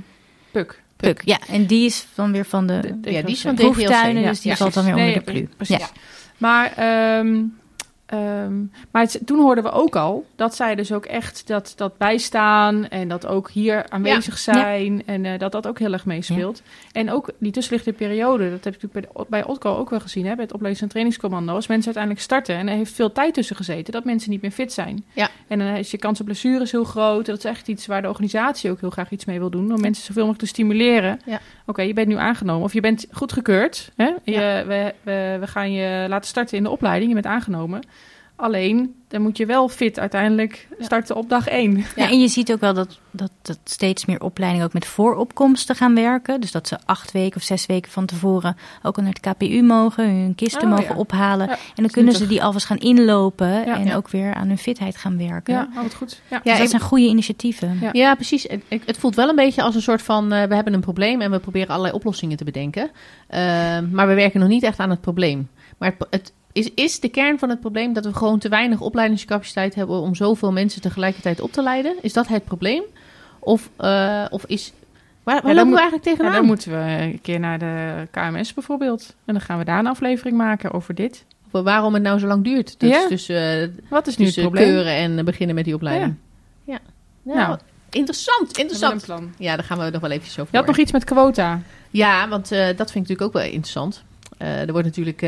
[0.51, 0.83] Puk.
[1.01, 1.23] Puk.
[1.25, 3.73] Ja, en die is dan weer van de, De- Ja, die is van DGLC.
[3.73, 5.49] proeftuinen, Ja, dus die valt dan weer Nee, onder de plu.
[5.57, 5.77] precies.
[5.79, 5.89] Ja.
[6.39, 7.37] Maar, ehm,
[8.11, 8.59] ehm,
[8.91, 12.89] maar het- toen hoorden we ook al dat zij dus ook echt dat, dat bijstaan
[12.89, 16.63] en dat ook hier aanwezig zijn en eh, dat dat ook heel erg meespeelt.
[16.93, 20.27] En ook die tussenliggende periode, dat heb ik natuurlijk bij, bij Otco ook wel gezien,
[20.27, 21.55] hè, bij het opleidings- en trainingscommando.
[21.55, 24.51] Als mensen uiteindelijk starten en er heeft veel tijd tussen gezeten, dat mensen niet meer
[24.51, 25.05] fit zijn.
[25.13, 25.29] Ja.
[25.49, 27.27] En dan is je kans op blessures heel groot.
[27.27, 29.81] Dat is echt iets waar de organisatie ook heel graag iets mee wil doen, om
[29.81, 31.21] mensen zoveel mogelijk te stimuleren.
[31.67, 33.91] Oké, je bent nu aangenomen of je bent goedgekeurd.
[33.97, 34.11] Hè?
[34.25, 37.09] Je, we, we gaan je laten starten in de opleiding.
[37.09, 37.81] Je bent aangenomen.
[38.41, 40.85] Alleen, dan moet je wel fit uiteindelijk Ja.
[40.85, 41.85] starten op dag één.
[41.97, 45.75] Ja, en je ziet ook wel dat, dat, dat steeds meer opleidingen ook met vooropkomsten
[45.77, 46.41] gaan werken.
[46.41, 49.63] Dus dat ze acht weken of zes weken van tevoren ook al naar het KPU
[49.63, 50.95] mogen, hun kisten Oh, mogen ja.
[50.95, 51.47] ophalen.
[51.47, 53.77] Ja, en dan kunnen ze die alvast gaan inlopen Ja.
[53.77, 53.97] en Ja.
[53.97, 55.55] ook weer aan hun fitheid gaan werken.
[55.55, 56.21] Ja, wat goed.
[56.31, 56.37] Ja.
[56.37, 57.79] Ja, dus ik- dat zijn goede initiatieven.
[57.81, 57.89] Ja.
[57.93, 58.43] Ja, precies.
[58.43, 60.33] Het, het- het voelt wel een beetje als een soort van...
[60.33, 62.91] eh, we hebben een probleem en we proberen allerlei oplossingen te bedenken.
[63.29, 65.49] Ehm, maar we werken nog niet echt aan het probleem.
[65.79, 68.81] Maar het, het is, is de kern van het probleem dat we gewoon te weinig
[68.81, 70.01] opleidingscapaciteit hebben...
[70.01, 71.95] om zoveel mensen tegelijkertijd op te leiden?
[72.03, 72.83] Is dat het probleem?
[73.39, 74.73] Of, eh, of is...
[75.23, 76.33] Waar, lopen moet- we eigenlijk Ja, tegenaan?
[76.33, 79.15] dan moeten we een keer naar de KMS bijvoorbeeld.
[79.25, 81.25] En dan gaan we daar een aflevering maken over dit.
[81.51, 82.81] Of waarom het nou zo lang duurt.
[82.81, 83.07] Dus Ja.
[83.09, 84.65] tussen, eh, Wat is nu het probleem?
[84.65, 86.15] keuren en beginnen met die opleiding.
[86.65, 86.79] Ja.
[87.23, 87.59] Nou, Nou.
[87.91, 89.07] interessant, interessant.
[89.39, 91.61] Ja, daar gaan we nog wel eventjes over Je had nog iets met quota.
[91.91, 94.03] Ja, want eh, dat vind ik natuurlijk ook wel interessant.
[94.39, 95.23] Er wordt natuurlijk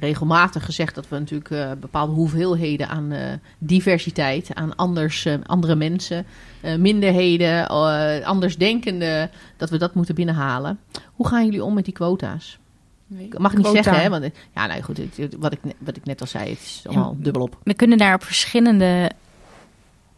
[0.00, 5.74] regelmatig gezegd dat we natuurlijk eh, bepaalde hoeveelheden aan eh, diversiteit, aan anders, eh, andere
[5.74, 6.26] mensen,
[6.60, 10.78] eh, minderheden, eh, andersdenkenden, dat we dat moeten binnenhalen.
[11.12, 12.58] Hoe gaan jullie om met die quota's?
[13.06, 13.82] Nee, Ik mag niet quota.
[13.82, 14.08] zeggen, hè?
[14.08, 16.82] Want, ja, nou goed, het- het- wat ik, wat ik net al zei, het is
[16.86, 17.58] allemaal dubbelop.
[17.64, 19.10] We kunnen daar op verschillende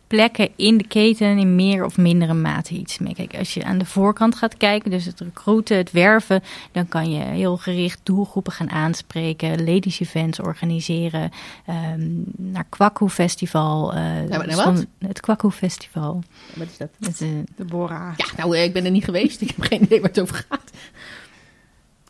[0.07, 3.15] plekken in de keten in meer of mindere mate iets mee.
[3.15, 6.43] Kijk, als je aan de voorkant gaat kijken, dus het recruiten, het werven,
[6.73, 11.31] dan kan je heel gericht doelgroepen gaan aanspreken, ladies events organiseren,
[11.67, 13.93] ehm, naar Kwakkoe Festival.
[13.93, 14.53] eh, naar wat?
[14.53, 16.23] stond- Het Kwakkoe Festival.
[16.55, 16.89] Wat is dat?
[17.01, 18.13] Het, eh, Deborah.
[18.17, 19.41] Ja, nou, eh, ik ben er niet geweest.
[19.41, 20.71] Ik heb geen idee waar het over gaat.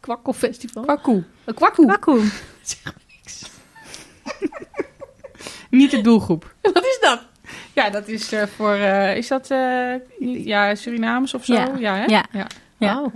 [0.00, 0.82] Kwakkelfestival?
[0.82, 1.24] Kwakoe.
[1.44, 1.86] Een kwakkoe.
[1.86, 2.24] Kwakkoe.
[5.70, 6.54] Niet de doelgroep.
[7.84, 8.74] Ja, dat is eh, voor...
[8.74, 11.52] eh, is dat eh, niet- ja, Surinamers of zo?
[11.54, 11.68] Ja.
[11.78, 12.04] Ja, hè?
[12.04, 12.24] Ja.
[12.32, 12.46] ja.
[12.78, 13.00] Ja.
[13.00, 13.14] Oh.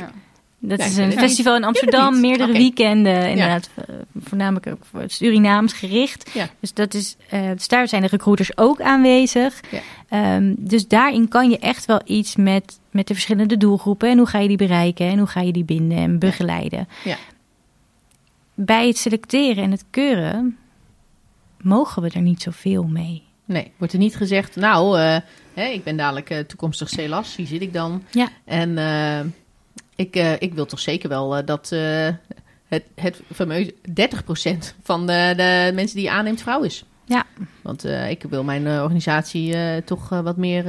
[0.61, 3.71] Dat is een festival in Amsterdam, meerdere weekenden, inderdaad,
[4.21, 6.31] voornamelijk ook voor het Surinaams gericht.
[6.61, 7.17] Dus, dat is,
[7.55, 9.61] dus daar zijn de recruiters ook aanwezig.
[10.09, 14.27] Ehm, dus daarin kan je echt wel iets met, met de verschillende doelgroepen en hoe
[14.27, 16.89] ga je die bereiken en hoe ga je die binden en begeleiden.
[17.05, 17.17] Ja.
[18.55, 20.57] Bij het selecteren en het keuren
[21.61, 23.23] mogen we er niet zoveel mee.
[23.49, 25.17] Nee, wordt er niet gezegd, nou, eh,
[25.55, 28.03] hè, ik ben dadelijk eh, toekomstig CELAS, hier zit ik dan.
[28.11, 28.29] Ja.
[28.45, 29.21] En eh,
[29.97, 31.69] ik, ik wil toch zeker wel dat
[32.69, 33.75] het, het fameuze 30%
[34.83, 36.85] van de, de mensen die je aanneemt vrouw is.
[37.05, 37.25] Ja.
[37.63, 40.65] Want ik wil mijn organisatie toch wat meer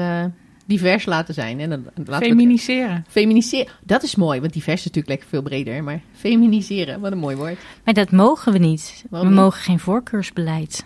[0.65, 1.59] divers laten zijn.
[1.59, 3.05] En dan laten Feminiseren.
[3.07, 5.83] Feminiseren, dat is mooi, want divers is natuurlijk lekker veel breder.
[5.83, 7.57] Maar feminiseren, wat een mooi woord.
[7.83, 9.05] Maar dat mogen we niet.
[9.09, 9.43] Waarom we niet?
[9.43, 10.85] mogen geen voorkeursbeleid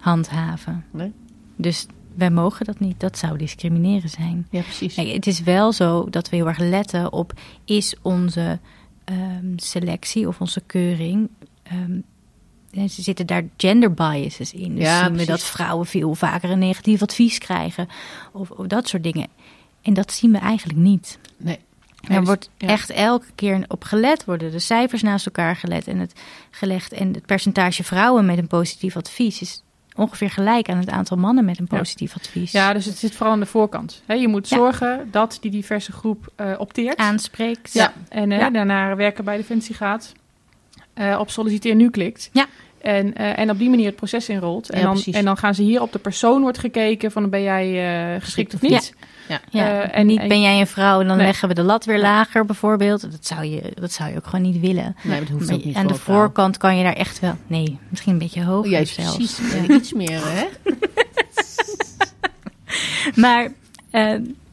[0.00, 0.84] handhaven.
[0.90, 1.12] Nee?
[1.60, 3.00] Dus wij mogen dat niet.
[3.00, 4.46] Dat zou discrimineren zijn.
[4.50, 4.94] Ja, precies.
[4.94, 7.32] Kijk, het is wel zo dat we heel erg letten op...
[7.64, 8.58] is onze
[9.04, 11.28] ehm, selectie of onze keuring...
[11.62, 11.98] ehm,
[12.88, 14.74] ze zitten daar gender biases in.
[14.74, 17.88] Dus Ja, zien we dat vrouwen veel vaker een negatief advies krijgen.
[18.32, 19.28] Of, of dat soort dingen.
[19.82, 21.18] En dat zien we eigenlijk niet.
[21.36, 21.58] Nee.
[22.00, 22.68] Daar dus- wordt ja.
[22.68, 26.92] echt elke keer op gelet, worden de cijfers naast elkaar gelet en het gelegd.
[26.92, 29.62] En het percentage vrouwen met een positief advies is
[30.00, 31.76] ongeveer gelijk aan het aantal mannen met een Ja.
[31.78, 32.52] positief advies.
[32.52, 34.02] Ja, dus het zit vooral aan de voorkant.
[34.06, 34.56] Je moet Ja.
[34.56, 36.96] zorgen dat die diverse groep eh, opteert.
[36.96, 37.72] Aanspreekt.
[37.72, 37.92] Ja.
[38.08, 38.50] En Ja.
[38.50, 40.12] daarna werken bij Defensie gaat.
[40.94, 42.30] eh, op solliciteer nu klikt.
[42.32, 42.46] Ja.
[42.80, 44.70] En, eh, en op die manier het proces inrolt.
[44.70, 45.14] En, Ja, dan, precies.
[45.14, 47.66] en dan gaan ze hier op de persoon wordt gekeken van ben jij
[48.14, 48.94] eh, geschikt of niet.
[49.28, 49.40] Ja.
[49.50, 51.26] Ja, Eh, en en- niet en- ben jij een vrouw en dan Nee.
[51.26, 53.00] leggen we de lat weer lager bijvoorbeeld.
[53.10, 54.96] Dat zou je, dat zou je ook gewoon niet willen.
[55.02, 57.34] Nee, dat hoeft Maar ook niet aan voor de voorkant kan je daar echt wel...
[57.46, 59.16] Nee, misschien een beetje Oh, hoger juist zelfs.
[59.16, 59.52] precies.
[59.68, 59.74] Ja.
[59.74, 60.44] Iets meer, hè?
[63.14, 63.52] Maar,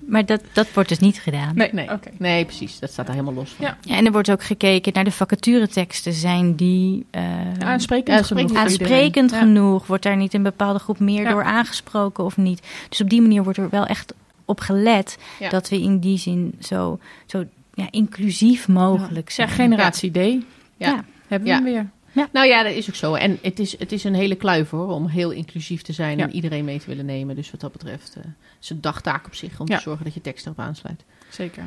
[0.08, 1.52] maar dat, dat wordt dus niet gedaan.
[1.56, 1.92] Nee, Nee.
[1.92, 2.10] oké.
[2.18, 2.80] nee, precies.
[2.80, 3.66] Dat staat daar helemaal los van.
[3.66, 3.78] Ja.
[3.82, 6.14] Ja, en er wordt ook gekeken naar de vacatureteksten.
[6.14, 7.24] Zijn die eh,
[7.60, 9.32] Aansprekend Ja, genoeg aansprekend.
[9.32, 9.80] Ja.
[9.88, 11.30] Wordt daar niet een bepaalde groep meer Ja.
[11.30, 12.62] door aangesproken of niet?
[12.90, 14.14] Dus op die manier wordt er wel echt
[14.46, 15.50] op gelet Ja.
[15.50, 17.44] dat we in die zin zo, zo
[17.74, 19.50] ja, inclusief mogelijk Ja, zijn.
[19.50, 20.16] generatie D.
[20.16, 20.42] Ja.
[20.78, 21.04] Ja.
[21.28, 21.62] Hebben we Ja.
[21.64, 21.90] hem weer.
[22.32, 23.14] Nou ja, dat is ook zo.
[23.14, 26.24] En het is, het is een hele kluif hoor, om heel inclusief te zijn Ja.
[26.24, 27.36] en iedereen mee te willen nemen.
[27.36, 28.24] Dus wat dat betreft eh,
[28.62, 29.76] is een dagtaak op zich om Ja.
[29.78, 31.04] te zorgen dat je tekst erop aansluit.
[31.30, 31.64] Zeker.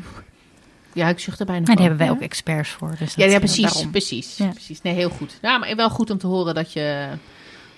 [0.92, 1.76] Ja, ik zucht er bijna Maar van.
[1.76, 2.20] daar hebben wij Ja.
[2.22, 2.94] ook experts voor.
[2.98, 3.90] Dus Ja, dat, ja, precies, daarom.
[3.90, 4.46] precies, Ja.
[4.48, 4.82] precies.
[4.82, 5.38] Nee, heel goed.
[5.42, 7.06] Ja, maar wel goed om te horen dat je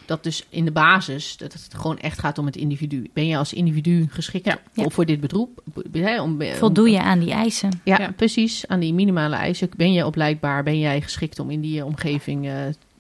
[0.06, 3.10] dat dus in de basis dat het gewoon echt gaat om het individu.
[3.12, 4.58] Ben je als individu geschikt Ja.
[4.72, 4.88] Ja.
[4.88, 5.62] voor dit beroep?
[5.92, 7.80] Hè, om, om- Voldoe je aan die eisen?
[7.84, 8.12] Ja, Ja.
[8.16, 8.66] precies.
[8.68, 9.68] Aan die minimale eisen.
[9.76, 10.62] Ben je opleidbaar?
[10.62, 12.54] Ben jij geschikt om in die eh, omgeving eh,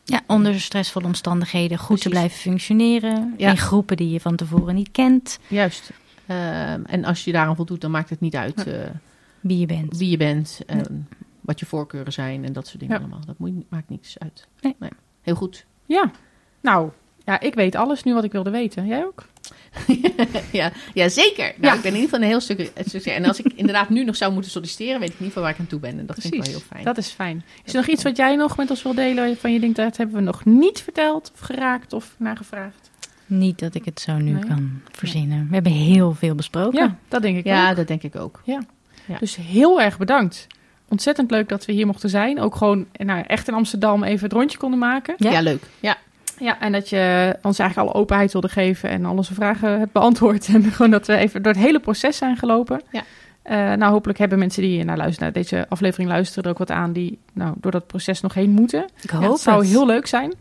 [0.04, 3.34] Ja, onder stressvolle omstandigheden goed te blijven functioneren.
[3.36, 3.50] Ja.
[3.50, 5.38] In groepen die je van tevoren niet kent.
[5.48, 5.90] Juist.
[6.26, 8.74] Ehm, en als je daaraan voldoet, dan maakt het niet uit eh,
[9.40, 9.96] Wie je bent.
[9.98, 11.08] wie je bent en
[11.40, 13.00] wat je voorkeuren zijn en dat soort dingen Ja.
[13.00, 13.20] allemaal.
[13.26, 14.46] Dat moet, maakt niks uit.
[14.60, 14.74] Nee.
[15.22, 15.64] Heel goed.
[15.86, 16.10] Ja.
[16.62, 16.90] Nou,
[17.24, 18.86] ja, ik weet alles nu wat ik wilde weten.
[18.86, 19.24] Jij ook?
[20.52, 21.44] ja, ja, zeker.
[21.56, 21.74] Nou, Ja.
[21.74, 23.06] ik ben in ieder geval een heel stuk.
[23.06, 25.58] En als ik inderdaad nu nog zou moeten solliciteren, weet ik niet van waar ik
[25.58, 25.98] aan toe ben.
[25.98, 26.84] En dat vind ik wel heel fijn.
[26.84, 27.44] Dat is fijn.
[27.64, 29.96] Is er nog iets wat jij nog met ons wil delen waarvan je denkt dat
[29.96, 32.90] hebben we nog niet verteld of geraakt of nagevraagd?
[33.26, 34.44] Niet dat ik het zo nu Nee.
[34.44, 35.46] kan verzinnen.
[35.48, 36.78] We hebben heel veel besproken.
[36.78, 37.76] Ja, dat denk ik ja, ook.
[37.76, 38.40] dat denk ik ook.
[38.44, 38.60] Ja.
[39.18, 40.46] Dus heel erg bedankt.
[40.88, 42.40] Ontzettend leuk dat we hier mochten zijn.
[42.40, 45.14] Ook gewoon nou, echt in Amsterdam even het rondje konden maken.
[45.16, 45.30] Ja.
[45.30, 45.62] Ja, leuk.
[45.80, 45.96] Ja.
[46.42, 49.92] Ja, en dat je ons eigenlijk alle openheid wilde geven en al onze vragen hebt
[49.92, 50.48] beantwoord.
[50.54, 52.82] En gewoon dat we even door het hele proces zijn gelopen.
[52.90, 53.02] Ja.
[53.42, 56.70] Eh, nou, hopelijk hebben mensen die naar, luisteren, naar deze aflevering luisteren er ook wat
[56.70, 58.84] aan die nou, door dat proces nog heen moeten.
[59.02, 59.68] Ik Ja, hoop het zou het.
[59.68, 60.34] heel leuk zijn.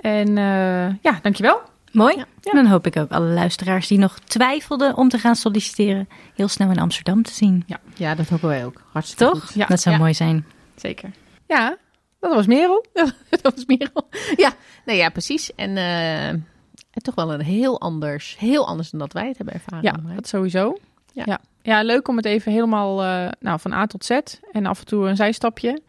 [0.00, 1.60] En eh, ja, dankjewel.
[1.92, 2.16] Mooi.
[2.16, 2.24] Ja.
[2.42, 6.08] En dan hoop ik ook alle luisteraars die nog twijfelden om te gaan solliciteren...
[6.34, 7.64] heel snel in Amsterdam te zien.
[7.94, 8.82] ja, dat hopen wij ook.
[8.92, 9.44] Hartstikke Toch?
[9.46, 9.54] goed.
[9.54, 10.00] Ja, dat zou ja.
[10.00, 10.46] mooi zijn.
[10.74, 11.10] Zeker.
[11.46, 11.76] Ja,
[12.20, 12.84] Dat was Merel.
[13.42, 14.08] dat was Merel.
[14.36, 14.52] Ja,
[14.84, 15.54] nee, ja, precies.
[15.54, 16.44] En, eh, en
[16.92, 19.82] toch wel een heel anders, heel anders dan dat wij het hebben ervaren.
[19.82, 20.76] Ja, dat sowieso.
[21.12, 21.22] Ja.
[21.26, 21.40] Ja.
[21.62, 21.82] ja.
[21.82, 24.10] leuk om het even helemaal eh, nou, van A tot Z.
[24.52, 25.80] En af en toe een zijstapje.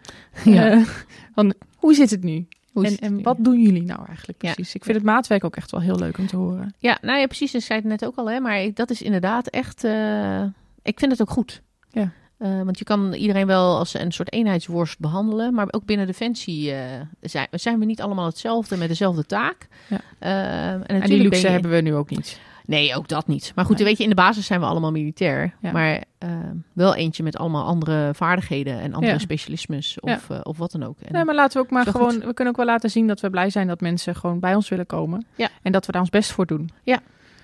[0.43, 0.69] Ja.
[0.69, 0.86] Eh,
[1.36, 2.47] van, hoe zit het nu?
[2.73, 4.53] En en wat doen jullie nou eigenlijk Ja.
[4.53, 4.75] precies?
[4.75, 6.73] Ik vind het maatwerk ook echt wel heel leuk om te horen.
[6.78, 7.53] Ja, nou ja, precies.
[7.53, 8.39] Ik zei het net ook al, hè.
[8.39, 9.84] Maar dat is inderdaad echt...
[10.82, 11.61] ik vind het ook goed.
[11.91, 12.11] Ja.
[12.38, 15.53] Eh, want je kan iedereen wel als een soort eenheidsworst behandelen.
[15.53, 16.79] Maar ook binnen Defensie eh,
[17.21, 19.67] zijn, zijn we niet allemaal hetzelfde met dezelfde taak.
[19.88, 19.97] Ja.
[20.19, 22.39] Eh, en, En natuurlijk die luxe je- hebben we nu ook niet.
[22.65, 23.51] Nee, ook dat niet.
[23.55, 23.85] Maar goed, Nee.
[23.85, 25.53] weet je, in de basis zijn we allemaal militair.
[25.61, 25.71] Ja.
[25.71, 26.03] Maar
[26.73, 29.19] wel eentje met allemaal andere vaardigheden en andere Ja.
[29.19, 30.99] specialismes of, of wat dan ook.
[30.99, 32.19] En, Nee, maar laten we ook maar gewoon...
[32.19, 34.69] We kunnen ook wel laten zien dat we blij zijn dat mensen gewoon bij ons
[34.69, 35.25] willen komen.
[35.35, 35.49] Ja.
[35.61, 36.69] En dat we daar ons best voor doen.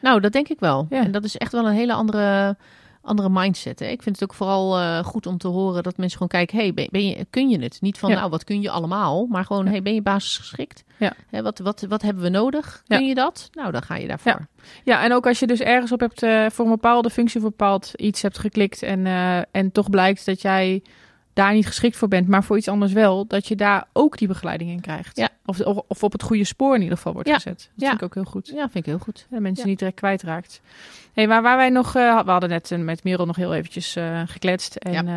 [0.01, 0.87] Nou, dat denk ik wel.
[0.89, 1.03] Ja.
[1.03, 2.57] En dat is echt wel een hele andere,
[3.03, 3.79] andere mindset.
[3.79, 3.85] Hè?
[3.85, 6.57] Ik vind het ook vooral eh, goed om te horen dat mensen gewoon kijken...
[6.57, 7.77] Hey, ben, ben je, kun je het?
[7.81, 8.15] Niet van, Ja.
[8.15, 9.25] nou, wat kun je allemaal?
[9.25, 9.71] Maar gewoon, Ja.
[9.71, 10.83] hey, ben je basisgeschikt?
[10.97, 11.13] Ja.
[11.29, 12.83] Hè, wat, wat, wat hebben we nodig?
[12.87, 13.49] Kun je dat?
[13.51, 14.47] Nou, dan ga je daarvoor.
[14.83, 17.91] Ja, en ook als je dus ergens op hebt eh, voor een bepaalde functie bepaald
[17.95, 20.83] iets hebt geklikt en, eh, en toch blijkt dat jij
[21.33, 24.27] daar niet geschikt voor bent, maar voor iets anders wel, dat je daar ook die
[24.27, 25.17] begeleiding in krijgt.
[25.17, 25.29] Ja.
[25.45, 27.33] Of, of, op het goede spoor in ieder geval wordt Ja.
[27.35, 27.57] gezet.
[27.57, 27.87] Dat Ja.
[27.87, 28.47] vind ik ook heel goed.
[28.47, 29.27] Ja, vind ik heel goed.
[29.31, 29.69] En mensen Ja.
[29.69, 30.61] niet direct kwijtraakt.
[31.13, 33.95] Hey, maar waar wij nog, eh, we hadden net eh, met Merel nog heel eventjes
[33.95, 34.75] eh, gekletst.
[34.75, 35.07] En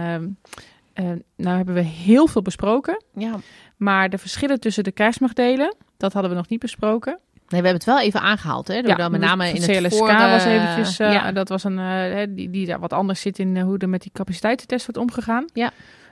[0.92, 1.04] eh,
[1.36, 3.02] nou hebben we heel veel besproken.
[3.14, 3.34] Ja.
[3.76, 7.18] Maar de verschillen tussen de krijgsmachtdelen, dat hadden we nog niet besproken.
[7.48, 8.68] Nee, we hebben het wel even aangehaald.
[8.68, 8.82] Hè?
[8.82, 10.28] Door dan met name in het CLSK vorige...
[10.30, 11.32] was eventjes, ja.
[11.32, 14.86] dat was een, die, die daar wat anders zit in hoe er met die capaciteitstest
[14.86, 15.44] wordt omgegaan.
[15.52, 15.70] Ja.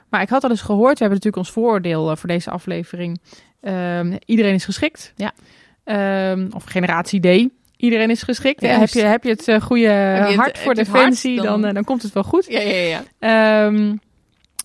[0.09, 3.19] Maar ik had al eens gehoord, we hebben natuurlijk ons vooroordeel eh, voor deze aflevering.
[3.61, 5.13] Ehm, iedereen is geschikt.
[5.15, 5.31] Ja.
[5.83, 7.49] Ehm, of generatie D.
[7.77, 8.61] Iedereen is geschikt.
[8.61, 11.45] Ja, heb, je, heb je het eh, goede het- hart heb voor hart, defensie, dan,
[11.45, 12.45] dan- eh, dan komt het wel goed.
[12.47, 13.03] Ja, ja, ja.
[13.19, 13.95] Ehm,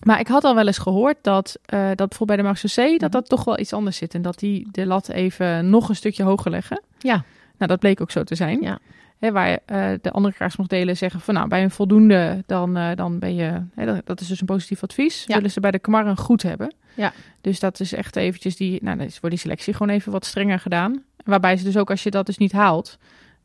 [0.05, 3.01] maar ik had al wel eens gehoord dat, eh, dat bijvoorbeeld bij de Marseillais Mhm.
[3.01, 4.13] dat dat toch wel iets anders zit.
[4.13, 6.81] En dat die de lat even nog een stukje hoger leggen.
[6.99, 7.23] Ja.
[7.57, 8.61] Nou, dat bleek ook zo te zijn.
[8.61, 8.79] Ja.
[9.21, 13.19] Hè, waar eh, de andere krijgsmachtdelen zeggen van nou, bij een voldoende, dan, eh, dan
[13.19, 15.23] ben je, hè, dat, dat is dus een positief advies.
[15.27, 15.35] Ja.
[15.35, 16.73] Willen ze bij de Kamar een goed hebben.
[16.93, 17.13] Ja.
[17.41, 20.25] Dus dat is echt eventjes die, nou, dan is- wordt die selectie gewoon even wat
[20.25, 21.03] strenger gedaan.
[21.25, 22.97] Waarbij ze dus ook, als je dat dus niet haalt,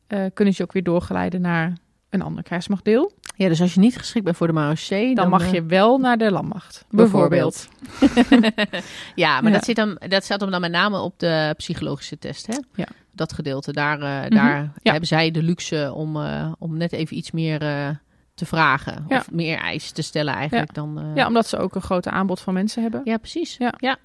[0.07, 1.73] eh, kunnen ze je ook weer doorgeleiden naar
[2.11, 3.13] een ander krijgsmachtdeel.
[3.37, 5.05] ja, dus als je niet geschikt bent voor de Marochet...
[5.07, 6.85] Dan, Dan, mag je wel naar de landmacht.
[6.91, 7.69] Bijvoorbeeld.
[9.15, 9.57] ja, maar Ja.
[9.57, 12.47] Dat, zit dan, dat staat hem dan met name op de psychologische test.
[12.47, 12.57] Hè?
[12.75, 12.87] Ja.
[13.17, 13.73] Dat gedeelte.
[13.73, 14.69] Daar, eh, daar Mhm.
[14.83, 14.91] Ja.
[14.91, 17.89] hebben zij de luxe om, eh, om net even iets meer eh,
[18.35, 19.05] te vragen.
[19.09, 19.17] Ja.
[19.19, 21.13] Of meer eisen te stellen eigenlijk dan...
[21.15, 23.01] Ja, omdat ze ook een groot aanbod van mensen hebben.
[23.05, 23.57] ja, precies.
[23.57, 23.75] Ja.
[23.79, 23.99] Ja.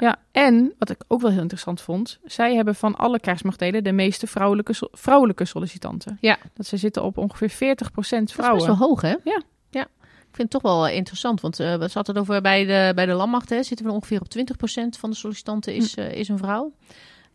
[0.00, 0.16] Ja.
[0.32, 4.26] en wat ik ook wel heel interessant vond, zij hebben van alle krijgsmachtdelen de meeste
[4.26, 6.18] vrouwelijke, so- vrouwelijke sollicitanten.
[6.20, 6.38] Ja.
[6.54, 8.66] Dat ze zitten op ongeveer 40% Dat is vrouwen.
[8.66, 9.14] best wel hoog, hè?
[9.24, 9.42] Ja.
[9.70, 9.82] ja.
[10.02, 13.12] Ik vind het toch wel interessant, want we zaten het over bij de, bij de
[13.12, 16.00] landmacht, hè, zitten we ongeveer op 20% van de sollicitanten is, Hm.
[16.00, 16.72] eh, is een vrouw.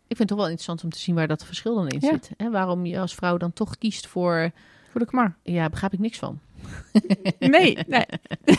[0.08, 2.10] Ik vind het toch wel interessant om te zien waar dat verschil dan in Ja.
[2.12, 2.30] zit.
[2.38, 2.50] Hè?
[2.50, 4.52] Waarom je als vrouw dan toch kiest voor,
[4.92, 5.36] Voor de Kamar.
[5.44, 6.40] ja, begrijp ik niks van.
[7.40, 8.06] Nee, nee.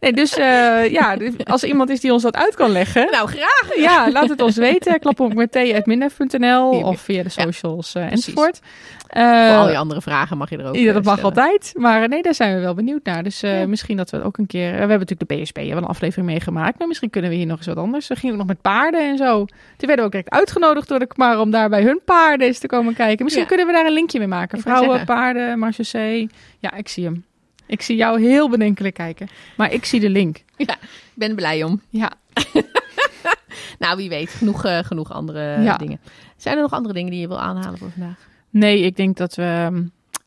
[0.00, 3.08] nee dus eh, ja, dus als er iemand is die ons dat uit kan leggen.
[3.10, 3.76] Nou, graag!
[3.76, 5.00] Ja, laat het ons weten.
[5.00, 8.58] Klap op met thee.minf.nl Hier, of via de socials eh, enzovoort.
[8.58, 11.36] Voor Eh, al je andere vragen mag je er ook Ja, dat eh, mag stellen.
[11.36, 11.72] altijd.
[11.76, 13.22] Maar eh, nee, daar zijn we wel benieuwd naar.
[13.22, 13.66] Dus eh, Ja.
[13.66, 14.70] misschien dat we het ook een keer...
[14.70, 16.78] We hebben natuurlijk de hebben we een aflevering meegemaakt.
[16.78, 18.08] Maar misschien kunnen we hier nog eens wat anders.
[18.08, 19.34] We gingen ook nog met paarden en zo.
[19.44, 22.58] Toen werden we ook direct uitgenodigd door de KMAR om daar bij hun paarden eens
[22.58, 23.24] te komen kijken.
[23.24, 23.48] Misschien Ja.
[23.48, 24.60] kunnen we daar een linkje mee maken.
[24.60, 26.28] Vrouwen, paarden, marchaussee.
[26.64, 27.24] Ja, ik zie hem.
[27.66, 29.28] Ik zie jou heel bedenkelijk kijken.
[29.56, 30.42] Maar ik zie de link.
[30.56, 30.76] Ik
[31.14, 31.80] ben blij om.
[31.88, 32.12] Ja,
[33.78, 34.30] Nou, wie weet.
[34.30, 35.76] Genoeg, eh, genoeg andere Ja.
[35.76, 36.00] dingen.
[36.36, 38.18] Zijn er nog andere dingen die je wil aanhalen voor vandaag?
[38.50, 39.70] nee, ik denk dat we...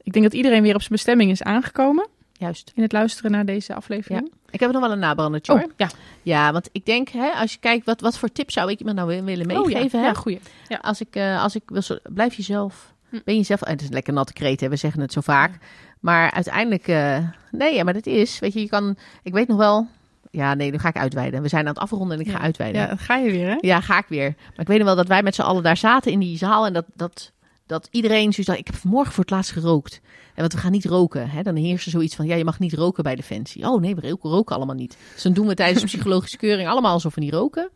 [0.03, 2.71] Ik denk dat iedereen weer op zijn bestemming is aangekomen Juist.
[2.75, 4.31] in het luisteren naar deze aflevering.
[4.49, 5.71] Ik heb nog wel een nabrandertje Oh, hoor.
[5.77, 5.89] ja.
[6.21, 8.97] Ja, want ik denk, hè, als je kijkt, wat, wat voor tips zou ik iemand
[8.97, 9.99] nou wi- willen Oh, meegeven?
[9.99, 10.05] ja.
[10.05, 10.11] hè?
[10.11, 10.39] ja, goeie.
[10.67, 10.77] Ja.
[10.81, 12.93] Als ik, eh, als ik wil, blijf jezelf.
[13.09, 13.17] Hm.
[13.25, 13.61] Ben jezelf.
[13.61, 14.69] En het is een lekker natte kreet, hè?
[14.69, 15.51] we zeggen het zo vaak.
[15.99, 17.17] Maar uiteindelijk, eh,
[17.51, 19.87] nee, ja, maar dat is, weet je, je kan, ik weet nog wel,
[20.31, 21.41] ja, nee, nu ga ik uitweiden.
[21.41, 22.43] We zijn aan het afronden en ik ga Ja.
[22.43, 22.81] uitweiden.
[22.81, 22.93] Ja, Ja.
[22.93, 23.81] dat ga je weer, hè?
[23.81, 24.33] ga ik weer.
[24.49, 26.65] Maar ik weet nog wel dat wij met z'n allen daar zaten in die zaal
[26.65, 27.31] en dat, dat,
[27.65, 30.01] dat iedereen zoiets dacht, ik heb vanmorgen voor het laatst gerookt.
[30.27, 31.29] En want we gaan niet roken.
[31.29, 31.41] Hè?
[31.41, 33.69] Dan heerst er zoiets van, ja, je mag niet roken bij Defensie.
[33.69, 34.97] Oh nee, we roken, roken allemaal niet.
[35.13, 37.69] Dus dan doen we tijdens de psychologische keuring allemaal alsof we niet roken.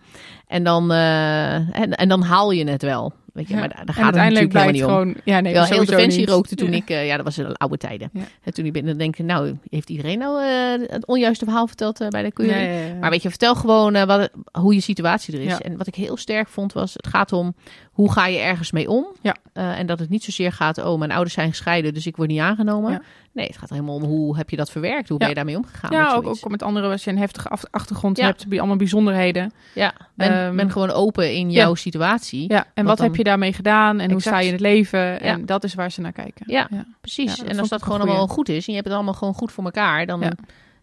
[0.48, 3.14] En dan, eh, en, en dan haal je het wel.
[3.34, 3.60] Weet je, Ja.
[3.60, 5.12] maar daar, gaat het uiteindelijk blijkt helemaal niet om.
[5.14, 5.36] gewoon...
[5.36, 6.76] Ja, nee, Wel heel defensie rookte toen Ja.
[6.76, 8.10] ik, eh, ja, dat was in oude tijden.
[8.14, 8.22] Ja.
[8.44, 12.02] En toen ik binnen denk ik, nou, heeft iedereen nou eh, het onjuiste verhaal verteld
[12.02, 12.94] eh, bij de ja, ja.
[13.00, 15.60] Maar weet je, vertel gewoon wat, hoe je situatie er is.
[15.60, 17.56] En wat ik heel sterk vond was, het gaat om
[17.92, 19.06] hoe ga je ergens mee om?
[19.22, 19.36] Ja.
[19.54, 22.40] En dat het niet zozeer gaat, oh, mijn ouders zijn gescheiden, dus ik word niet
[22.40, 23.02] aangenomen.
[23.34, 25.10] Nee, het gaat helemaal om hoe heb je dat verwerkt?
[25.10, 25.92] Hoe ben je daarmee omgegaan?
[25.92, 29.52] Ja, ook, ook met anderen als je een heftige achtergrond hebt, bij allemaal bijzonderheden.
[29.76, 32.46] Ja, ben, Ehm, ben gewoon open in jouw situatie.
[32.48, 35.20] Ja, en wat dan- heb je daarmee gedaan en hoe sta je in het leven?
[35.22, 36.46] En dat is waar ze naar kijken.
[36.48, 36.68] Ja.
[36.72, 36.86] ja.
[37.02, 37.36] Precies.
[37.36, 39.52] Ja, en als dat gewoon allemaal goed is en je hebt het allemaal gewoon goed
[39.52, 40.32] voor elkaar, dan Ja.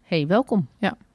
[0.03, 0.67] hey, welkom.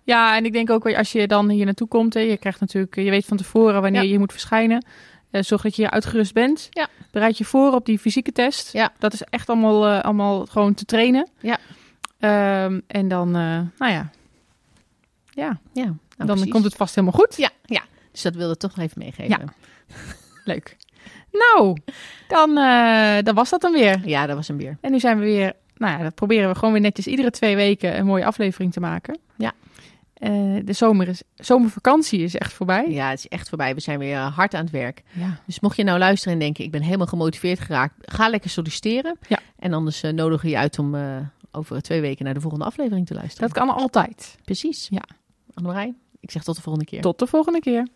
[0.07, 2.95] Ja, en ik denk ook als je dan hier naartoe komt, hè, je krijgt natuurlijk,
[2.97, 4.09] je weet van tevoren wanneer Ja.
[4.12, 4.87] je moet verschijnen.
[5.31, 6.66] Eh, zorg dat je uitgerust bent.
[6.70, 6.89] Ja.
[7.11, 8.72] Bereid je voor op die fysieke test.
[8.72, 8.93] Ja.
[8.99, 11.29] Dat is echt allemaal, eh, allemaal gewoon te trainen.
[11.41, 11.59] Ja.
[12.18, 14.11] Ehm, en dan, eh, nou ja,
[15.31, 16.49] ja Ja, nou, dan precies.
[16.53, 17.37] komt het vast helemaal goed.
[17.37, 17.83] Ja, ja.
[18.12, 19.29] Dus dat wilde ik toch nog even meegeven.
[19.29, 19.55] Ja.
[20.55, 20.77] Leuk.
[21.39, 21.76] Nou,
[22.28, 24.01] dan, eh, dan was dat dan weer.
[24.05, 24.78] Ja, dat was een bier.
[24.80, 27.57] En nu zijn we weer, nou ja, dat proberen we gewoon weer netjes iedere twee
[27.57, 29.18] weken een mooie aflevering te maken.
[29.37, 29.53] Ja.
[30.24, 32.91] Eh, de zomer is, zomervakantie is echt voorbij.
[32.91, 33.74] Ja, het is echt voorbij.
[33.74, 35.03] We zijn weer eh, hard aan het werk.
[35.12, 35.41] Ja.
[35.47, 39.18] Dus mocht je nou luisteren en denken, ik ben helemaal gemotiveerd geraakt, ga lekker solliciteren.
[39.28, 39.39] Ja.
[39.59, 40.97] En anders eh, nodigen we je uit om
[41.53, 43.49] over twee weken naar de volgende aflevering te luisteren.
[43.49, 44.39] Dat kan altijd.
[44.45, 44.89] Precies.
[44.91, 45.03] Ja.
[45.55, 47.01] Annemarij, ik zeg tot de volgende keer.
[47.01, 47.89] Tot de volgende keer.